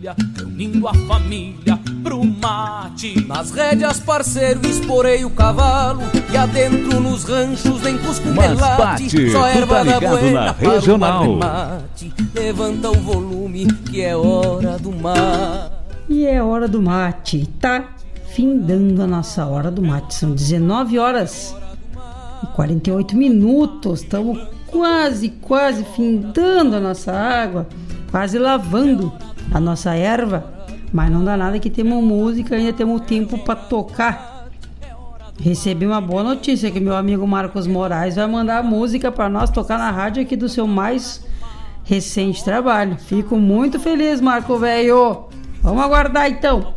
pilha, 0.04 0.16
reunindo 0.36 0.88
a 0.88 0.94
família 0.94 1.80
pro 2.04 2.24
mate. 2.24 3.26
Nas 3.26 3.52
rédeas, 3.52 4.00
parceiro, 4.00 4.60
esporei 4.68 5.24
o 5.24 5.30
cavalo 5.30 6.02
e 6.32 6.36
adentro 6.36 7.00
nos 7.00 7.24
ranchos 7.24 7.82
nem 7.82 7.98
cusco 7.98 8.28
Mas 8.36 8.60
bate, 8.60 9.32
Só 9.32 9.42
tá 9.42 9.50
erva 9.50 9.76
da 9.76 9.84
ligado 9.84 10.20
buena 10.20 10.46
na 10.46 10.54
para 10.54 10.68
o 10.68 10.72
regional. 10.74 11.40
Levanta 12.36 12.92
o 12.92 12.96
volume 12.96 13.66
que 13.90 14.02
é 14.02 14.16
hora 14.16 14.78
do 14.78 14.92
mar. 14.92 15.72
E 16.10 16.26
é 16.26 16.44
hora 16.44 16.68
do 16.68 16.82
mate. 16.82 17.48
Tá 17.60 17.96
findando 18.36 19.02
a 19.02 19.08
nossa 19.08 19.46
hora 19.46 19.72
do 19.72 19.82
mate. 19.82 20.16
São 20.16 20.34
19 20.34 21.00
horas 21.00 21.56
e 22.44 22.48
48 22.48 23.16
minutos. 23.16 24.02
Estamos 24.02 24.38
quase, 24.68 25.30
quase 25.30 25.86
findando 25.96 26.76
a 26.76 26.80
nossa 26.80 27.14
água. 27.14 27.68
Quase 28.12 28.38
lavando 28.38 29.12
a 29.52 29.60
nossa 29.60 29.96
erva. 29.96 30.54
Mas 30.92 31.10
não 31.10 31.24
dá 31.24 31.36
nada 31.36 31.58
que 31.60 31.70
temos 31.70 32.04
música, 32.04 32.56
ainda 32.56 32.72
temos 32.72 33.02
tempo 33.02 33.38
para 33.40 33.56
tocar. 33.56 34.48
Recebi 35.40 35.86
uma 35.86 36.00
boa 36.00 36.24
notícia 36.24 36.70
que 36.70 36.80
meu 36.80 36.96
amigo 36.96 37.28
Marcos 37.28 37.66
Moraes 37.66 38.16
vai 38.16 38.28
mandar 38.28 38.64
música 38.64 39.12
para 39.12 39.28
nós 39.28 39.50
tocar 39.50 39.80
na 39.80 39.90
rádio 39.90 40.22
aqui 40.22 40.36
do 40.36 40.48
seu 40.48 40.68
mais 40.68 41.26
recente 41.84 42.44
trabalho. 42.44 42.98
Fico 42.98 43.36
muito 43.38 43.80
feliz, 43.80 44.22
Marco 44.22 44.58
Velho. 44.58 45.26
Vamos 45.62 45.84
aguardar 45.84 46.30
então. 46.30 46.76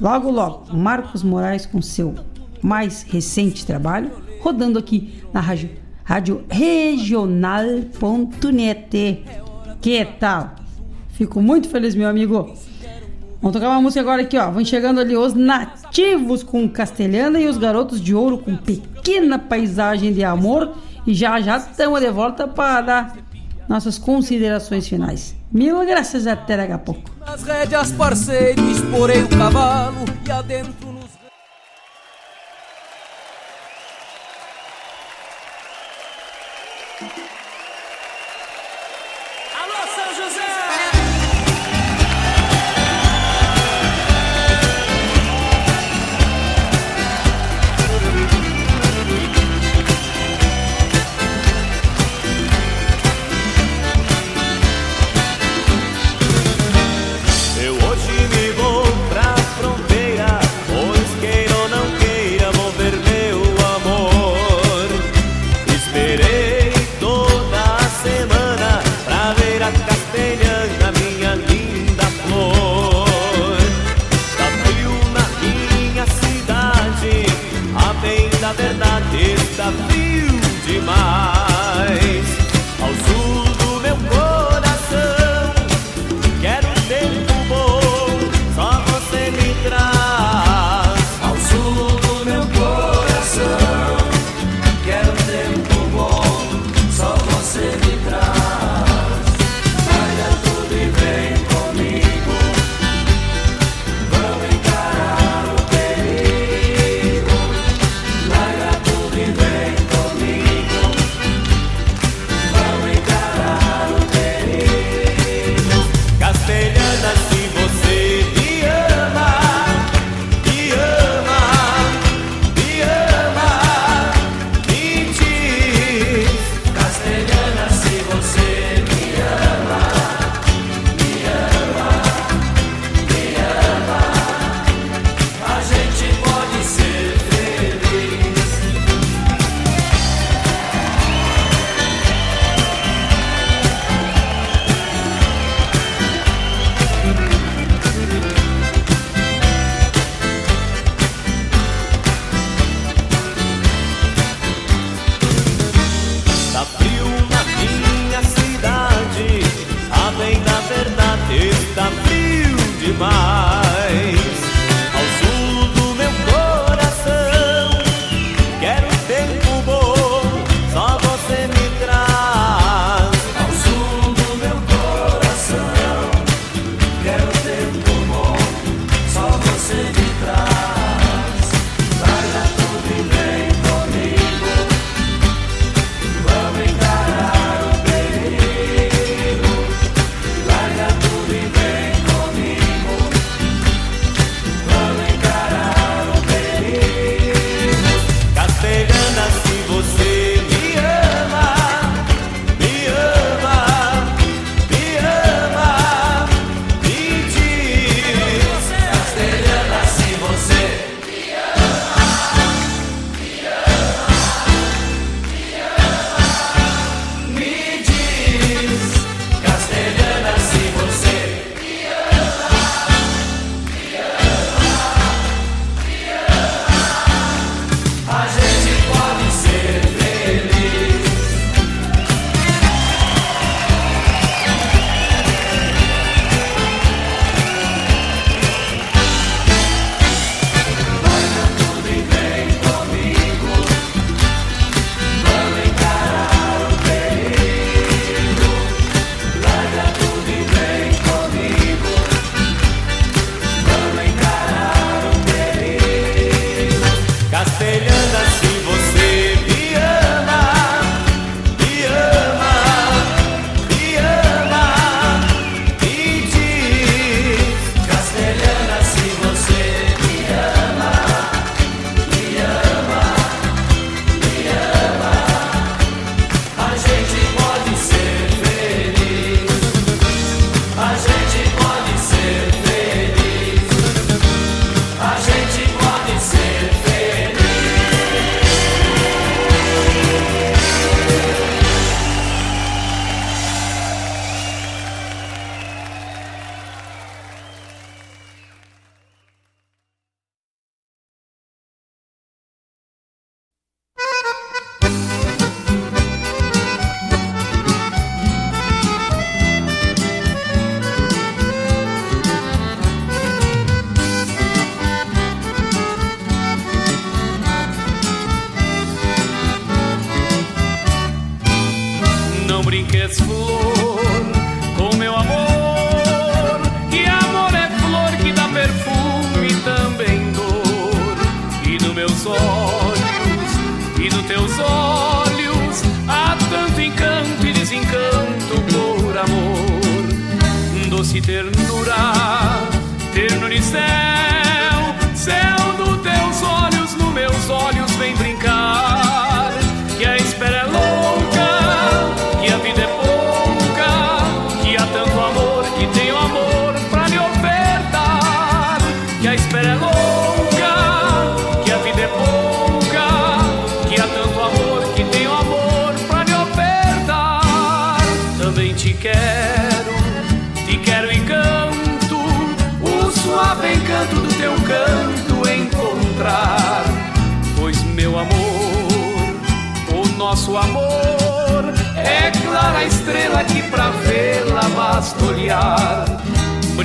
Logo, 0.00 0.30
logo, 0.30 0.76
Marcos 0.76 1.22
Moraes 1.22 1.64
com 1.64 1.80
seu 1.80 2.14
mais 2.60 3.02
recente 3.02 3.64
trabalho, 3.64 4.10
rodando 4.40 4.78
aqui 4.78 5.22
na 5.32 5.40
rádio, 5.40 5.70
rádio 6.04 6.44
regional.net. 6.50 7.90
Que 9.80 10.04
tal? 10.04 10.61
Fico 11.22 11.40
muito 11.40 11.68
feliz, 11.68 11.94
meu 11.94 12.08
amigo. 12.08 12.52
Vamos 13.40 13.52
tocar 13.52 13.68
uma 13.68 13.80
música 13.80 14.00
agora 14.00 14.22
aqui, 14.22 14.36
ó. 14.36 14.50
Vão 14.50 14.64
chegando 14.64 14.98
ali 14.98 15.16
os 15.16 15.34
nativos 15.34 16.42
com 16.42 16.68
castelhana 16.68 17.38
e 17.38 17.46
os 17.46 17.56
garotos 17.56 18.00
de 18.00 18.12
ouro 18.12 18.38
com 18.38 18.56
pequena 18.56 19.38
paisagem 19.38 20.12
de 20.12 20.24
amor. 20.24 20.74
E 21.06 21.14
já 21.14 21.40
já 21.40 21.58
estamos 21.58 22.00
de 22.00 22.10
volta 22.10 22.48
para 22.48 22.80
dar 22.80 23.16
nossas 23.68 23.98
considerações 23.98 24.88
finais. 24.88 25.36
Mil 25.52 25.86
graças 25.86 26.26
até 26.26 26.56
daqui 26.56 26.72
a 26.72 26.78
pouco. 26.78 27.08
Nas 27.24 27.44
rédeas, 27.44 27.92
parceiro, 27.92 28.60
esporei 28.68 29.22
o 29.22 29.28
cavalo 29.28 30.04
e 30.26 30.30
adentro 30.32 30.81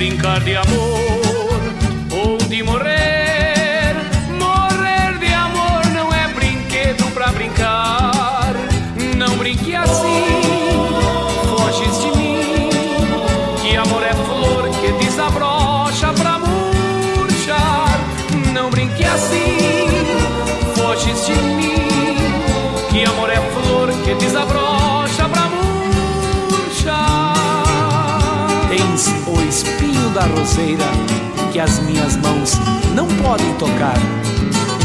Brincar 0.08 0.42
de 0.42 0.56
amor 0.56 1.07
da 30.18 30.24
roseira 30.26 30.84
que 31.52 31.60
as 31.60 31.78
minhas 31.78 32.16
mãos 32.16 32.54
não 32.92 33.06
podem 33.22 33.54
tocar. 33.54 33.94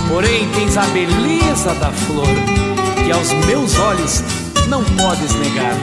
Porém, 0.07 0.47
tens 0.49 0.77
a 0.77 0.83
beleza 0.87 1.73
da 1.73 1.91
flor 1.91 2.27
que 3.03 3.11
aos 3.11 3.31
meus 3.47 3.79
olhos 3.79 4.23
não 4.67 4.83
podes 4.83 5.33
negar. 5.33 5.75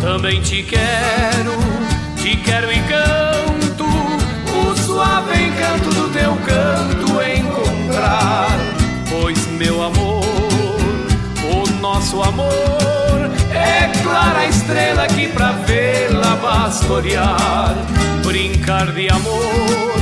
Também 0.00 0.40
te 0.40 0.62
quero, 0.62 1.52
te 2.16 2.34
quero 2.36 2.72
e 2.72 2.78
canto 2.88 3.84
o 3.84 4.76
suave 4.78 5.42
encanto 5.42 5.90
do 5.90 6.08
teu 6.08 6.34
canto 6.36 7.20
encontrar. 7.20 8.58
Pois 9.10 9.46
meu 9.58 9.82
amor, 9.82 10.24
o 11.52 11.80
nosso 11.82 12.22
amor 12.22 12.91
clara 14.12 14.46
estrela 14.46 15.06
que 15.06 15.26
pra 15.28 15.52
vê-la 15.66 16.36
basta 16.36 16.92
olhar. 16.92 17.74
Brincar 18.26 18.92
de 18.92 19.08
amor 19.08 19.94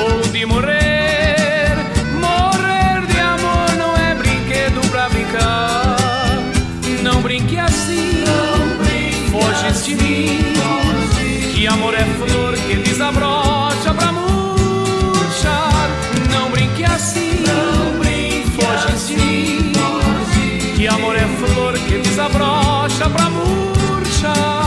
ou 0.00 0.20
de 0.30 0.46
morrer, 0.46 1.74
morrer 2.26 3.06
de 3.10 3.18
amor 3.18 3.68
não 3.76 3.92
é 3.96 4.14
brinquedo 4.14 4.80
pra 4.90 5.08
brincar. 5.08 5.96
Não 7.02 7.20
brinque 7.22 7.58
assim, 7.58 8.24
foges 9.32 9.84
de 9.84 9.94
mim. 9.96 10.54
Que 11.52 11.66
amor 11.66 11.94
é 11.94 12.04
flor 12.04 12.54
que 12.54 12.76
desabrocha 12.76 13.92
pra 13.98 14.12
murchar. 14.12 15.90
Não 16.32 16.50
brinque 16.50 16.84
assim, 16.84 17.44
foges 18.56 19.08
de 19.08 19.16
mim. 19.16 19.72
Que 20.76 20.86
amor 20.86 21.16
é 21.16 21.26
flor 21.40 21.74
que 21.74 21.98
desabrocha 21.98 22.69
pra 23.08 23.30
murchar. 23.30 24.59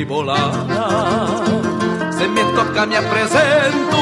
Refuguei 0.00 0.04
bolada. 0.04 1.42
Se 2.12 2.28
me 2.28 2.44
toca, 2.52 2.86
me 2.86 2.96
apresento. 2.96 4.00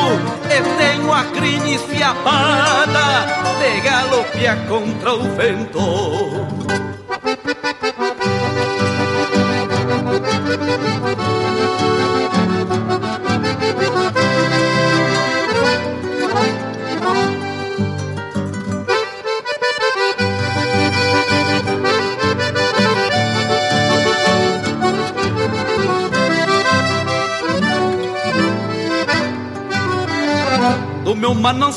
E 0.50 0.60
tenho 0.78 1.12
a 1.12 1.24
crina 1.24 1.68
esfiapada 1.70 3.26
de 3.60 3.80
galopear 3.80 4.66
contra 4.66 5.14
o 5.14 5.22
vento. 5.36 6.87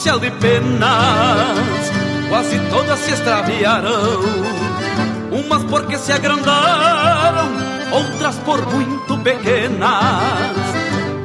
Manancial 0.02 0.20
de 0.20 0.32
penas, 0.32 1.92
quase 2.30 2.60
todas 2.72 3.00
se 3.00 3.12
extraviaram. 3.12 4.20
Umas 5.32 5.64
porque 5.66 5.98
se 5.98 6.12
agrandaram, 6.12 7.50
outras 7.92 8.36
por 8.38 8.66
muito 8.74 9.18
pequenas. 9.20 9.92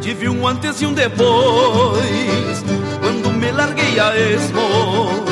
Tive 0.00 0.28
um 0.28 0.46
antes 0.46 0.80
e 0.82 0.86
um 0.86 0.92
depois, 0.92 2.64
quando 3.00 3.32
me 3.32 3.50
larguei 3.50 3.98
a 3.98 4.16
esmo. 4.16 5.24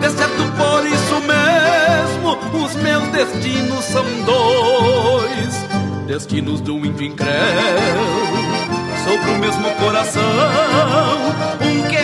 De 0.00 0.10
certo 0.10 0.44
por 0.56 0.86
isso 0.86 1.20
mesmo, 1.26 2.64
os 2.64 2.74
meus 2.76 3.08
destinos 3.08 3.84
são 3.86 4.04
dois. 4.24 6.06
Destinos 6.06 6.60
do 6.60 6.76
índio 6.76 7.06
incrédulo 7.06 8.44
sobre 9.04 9.30
o 9.30 9.38
mesmo 9.38 9.70
coração. 9.76 10.22
Um 11.60 11.82
que 11.88 12.03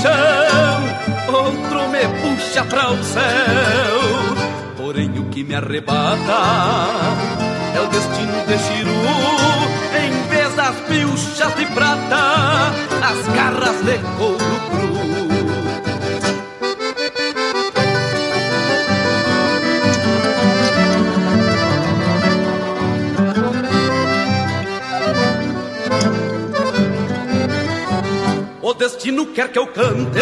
chão, 0.00 1.34
outro 1.34 1.88
me 1.88 2.04
puxa 2.20 2.64
para 2.64 2.90
o 2.90 3.04
céu. 3.04 4.00
Porém, 4.76 5.18
o 5.18 5.24
que 5.26 5.44
me 5.44 5.54
arrebata 5.54 6.40
é 7.76 7.80
o 7.80 7.86
destino 7.88 8.46
de 8.46 8.58
Chiru. 8.58 8.90
Em 10.02 10.28
vez 10.28 10.54
das 10.54 10.76
pilchas 10.88 11.54
de 11.56 11.66
prata, 11.66 12.72
as 13.02 13.34
garras 13.34 13.84
de 13.84 13.98
couro 14.16 14.38
cru. 14.70 15.09
Destino 28.80 29.26
quer 29.26 29.52
que 29.52 29.58
eu 29.58 29.66
cante 29.66 30.18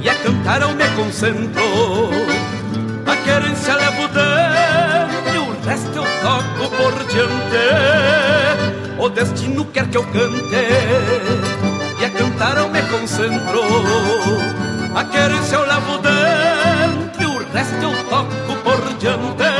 E 0.00 0.08
a 0.08 0.14
cantar 0.14 0.62
eu 0.62 0.72
me 0.72 0.88
concentro. 0.90 1.60
A 3.04 3.16
querência 3.16 3.74
levo 3.74 4.06
dentro 4.06 5.34
E 5.34 5.38
o 5.38 5.66
resto 5.66 5.98
eu 5.98 6.04
toco 6.22 6.70
por 6.76 6.94
diante. 7.08 7.66
O 9.00 9.08
destino 9.08 9.64
quer 9.64 9.88
que 9.88 9.96
eu 9.96 10.04
cante 10.04 10.54
E 12.00 12.04
a 12.04 12.10
cantar 12.10 12.56
eu 12.58 12.68
me 12.68 12.82
concentro. 12.82 13.62
A 14.94 15.04
querência 15.04 15.56
eu 15.56 15.66
levo 15.66 15.98
dentro 15.98 17.20
E 17.20 17.26
o 17.26 17.52
resto 17.52 17.82
eu 17.82 18.04
toco 18.08 18.54
por 18.62 18.94
diante 19.00 19.57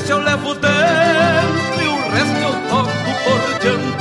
a 0.00 0.04
querência 0.04 0.12
eu 0.12 0.18
levo 0.18 0.54
dentro 0.54 1.82
e 1.82 1.86
o 1.86 2.10
resto 2.10 2.38
eu 2.38 2.52
toco 2.68 2.90
por 3.24 3.40
diante. 3.60 4.00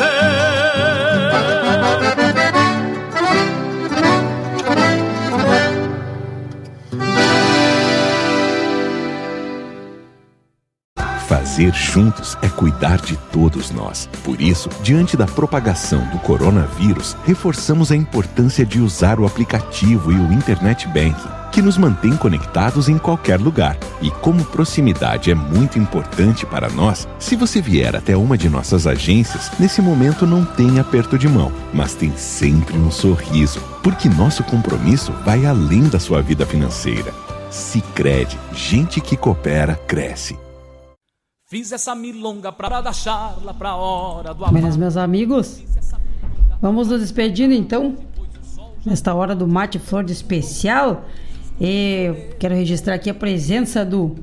Fazer 11.28 11.74
juntos 11.74 12.38
é 12.42 12.50
cuidar 12.50 12.98
de 13.02 13.16
todos 13.32 13.70
nós. 13.70 14.10
Por 14.24 14.42
isso, 14.42 14.70
diante 14.82 15.16
da 15.18 15.26
propagação 15.26 16.00
do 16.08 16.18
coronavírus, 16.20 17.16
reforçamos 17.26 17.92
a 17.92 17.96
importância 17.96 18.66
de 18.66 18.80
usar 18.80 19.20
o 19.20 19.26
aplicativo 19.26 20.12
e 20.12 20.16
o 20.16 20.34
Internet 20.34 20.88
Banking, 20.88 21.39
que 21.52 21.62
nos 21.62 21.78
mantém 21.78 22.16
conectados 22.16 22.88
em 22.88 22.98
qualquer 22.98 23.40
lugar. 23.40 23.78
E 24.02 24.10
como 24.10 24.46
proximidade 24.46 25.32
é 25.32 25.36
muito 25.36 25.78
importante 25.78 26.46
para 26.46 26.70
nós, 26.70 27.08
se 27.20 27.36
você 27.36 27.62
vier 27.62 27.96
até 27.96 28.16
uma 28.16 28.38
de 28.38 28.50
nossas 28.50 28.88
agências, 28.88 29.52
nesse 29.60 29.82
momento 29.82 30.26
não 30.26 30.46
tem 30.46 30.80
aperto 30.80 31.18
de 31.18 31.28
mão, 31.28 31.52
mas 31.74 31.94
tem 31.94 32.16
sempre 32.16 32.78
um 32.78 32.92
sorriso, 32.92 33.62
porque 33.84 34.08
nosso 34.08 34.44
compromisso 34.44 35.12
vai 35.26 35.46
além 35.46 35.84
da 35.84 36.00
sua 36.00 36.22
vida 36.22 36.46
financeira. 36.46 37.14
Sicredi, 37.50 38.38
gente 38.54 39.02
que 39.02 39.18
coopera 39.18 39.76
cresce. 39.76 40.38
Fiz 41.48 41.72
essa 41.72 41.96
milonga 41.96 42.52
pra 42.52 42.80
dar 42.80 42.94
charla 42.94 43.56
pra 43.56 43.76
hora 43.76 44.36
do 44.36 44.46
Buenas, 44.46 44.78
meus 44.78 44.96
amigos. 44.96 45.64
Vamos 46.62 46.90
nos 46.90 47.00
despedindo 47.00 47.56
então. 47.56 47.96
Nesta 48.86 49.16
hora 49.16 49.36
do 49.36 49.48
Mate 49.48 49.80
Flor 49.80 50.04
de 50.04 50.14
Especial. 50.14 51.06
Eu 51.60 52.16
quero 52.40 52.56
registrar 52.56 52.96
aqui 52.96 53.10
a 53.10 53.14
presença 53.14 53.84
do 53.84 54.16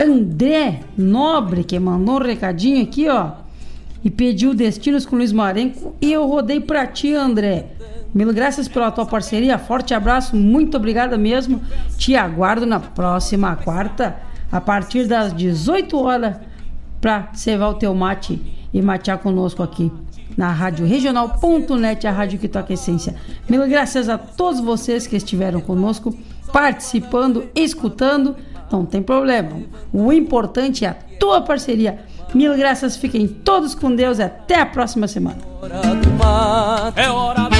André 0.00 0.80
Nobre, 0.96 1.64
que 1.64 1.78
mandou 1.78 2.16
um 2.16 2.22
recadinho 2.22 2.82
aqui, 2.82 3.08
ó. 3.08 3.32
E 4.02 4.10
pediu 4.10 4.54
Destinos 4.54 5.04
com 5.04 5.16
Luiz 5.16 5.32
Marenco. 5.32 5.94
E 6.00 6.12
eu 6.12 6.26
rodei 6.26 6.60
pra 6.60 6.86
ti, 6.86 7.14
André. 7.14 7.66
Mil 8.14 8.32
graças 8.32 8.68
pela 8.68 8.90
tua 8.90 9.06
parceria. 9.06 9.58
Forte 9.58 9.94
abraço. 9.94 10.34
Muito 10.34 10.76
obrigada 10.76 11.16
mesmo. 11.16 11.60
Te 11.96 12.16
aguardo 12.16 12.66
na 12.66 12.80
próxima 12.80 13.54
quarta, 13.56 14.16
a 14.50 14.60
partir 14.60 15.06
das 15.06 15.32
18 15.32 15.96
horas 15.98 16.36
para 17.00 17.28
cevar 17.34 17.70
o 17.70 17.74
teu 17.74 17.94
mate 17.94 18.40
e 18.72 18.80
matear 18.80 19.18
conosco 19.18 19.62
aqui 19.62 19.90
na 20.36 20.50
Rádio 20.50 20.86
Regional.net, 20.86 22.06
a 22.06 22.10
rádio 22.10 22.38
que 22.38 22.48
toca 22.48 22.72
essência. 22.72 23.14
Mil 23.48 23.66
graças 23.68 24.08
a 24.08 24.16
todos 24.16 24.60
vocês 24.60 25.06
que 25.06 25.16
estiveram 25.16 25.60
conosco, 25.60 26.16
participando, 26.52 27.48
escutando. 27.54 28.36
Não 28.70 28.84
tem 28.84 29.02
problema. 29.02 29.60
O 29.92 30.12
importante 30.12 30.84
é 30.84 30.88
a 30.88 30.96
tua 31.18 31.40
parceria. 31.40 31.98
Mil 32.34 32.56
graças, 32.56 32.96
fiquem 32.96 33.26
todos 33.28 33.74
com 33.74 33.94
Deus 33.94 34.18
até 34.18 34.60
a 34.60 34.66
próxima 34.66 35.06
semana. 35.06 35.38
É 36.96 37.51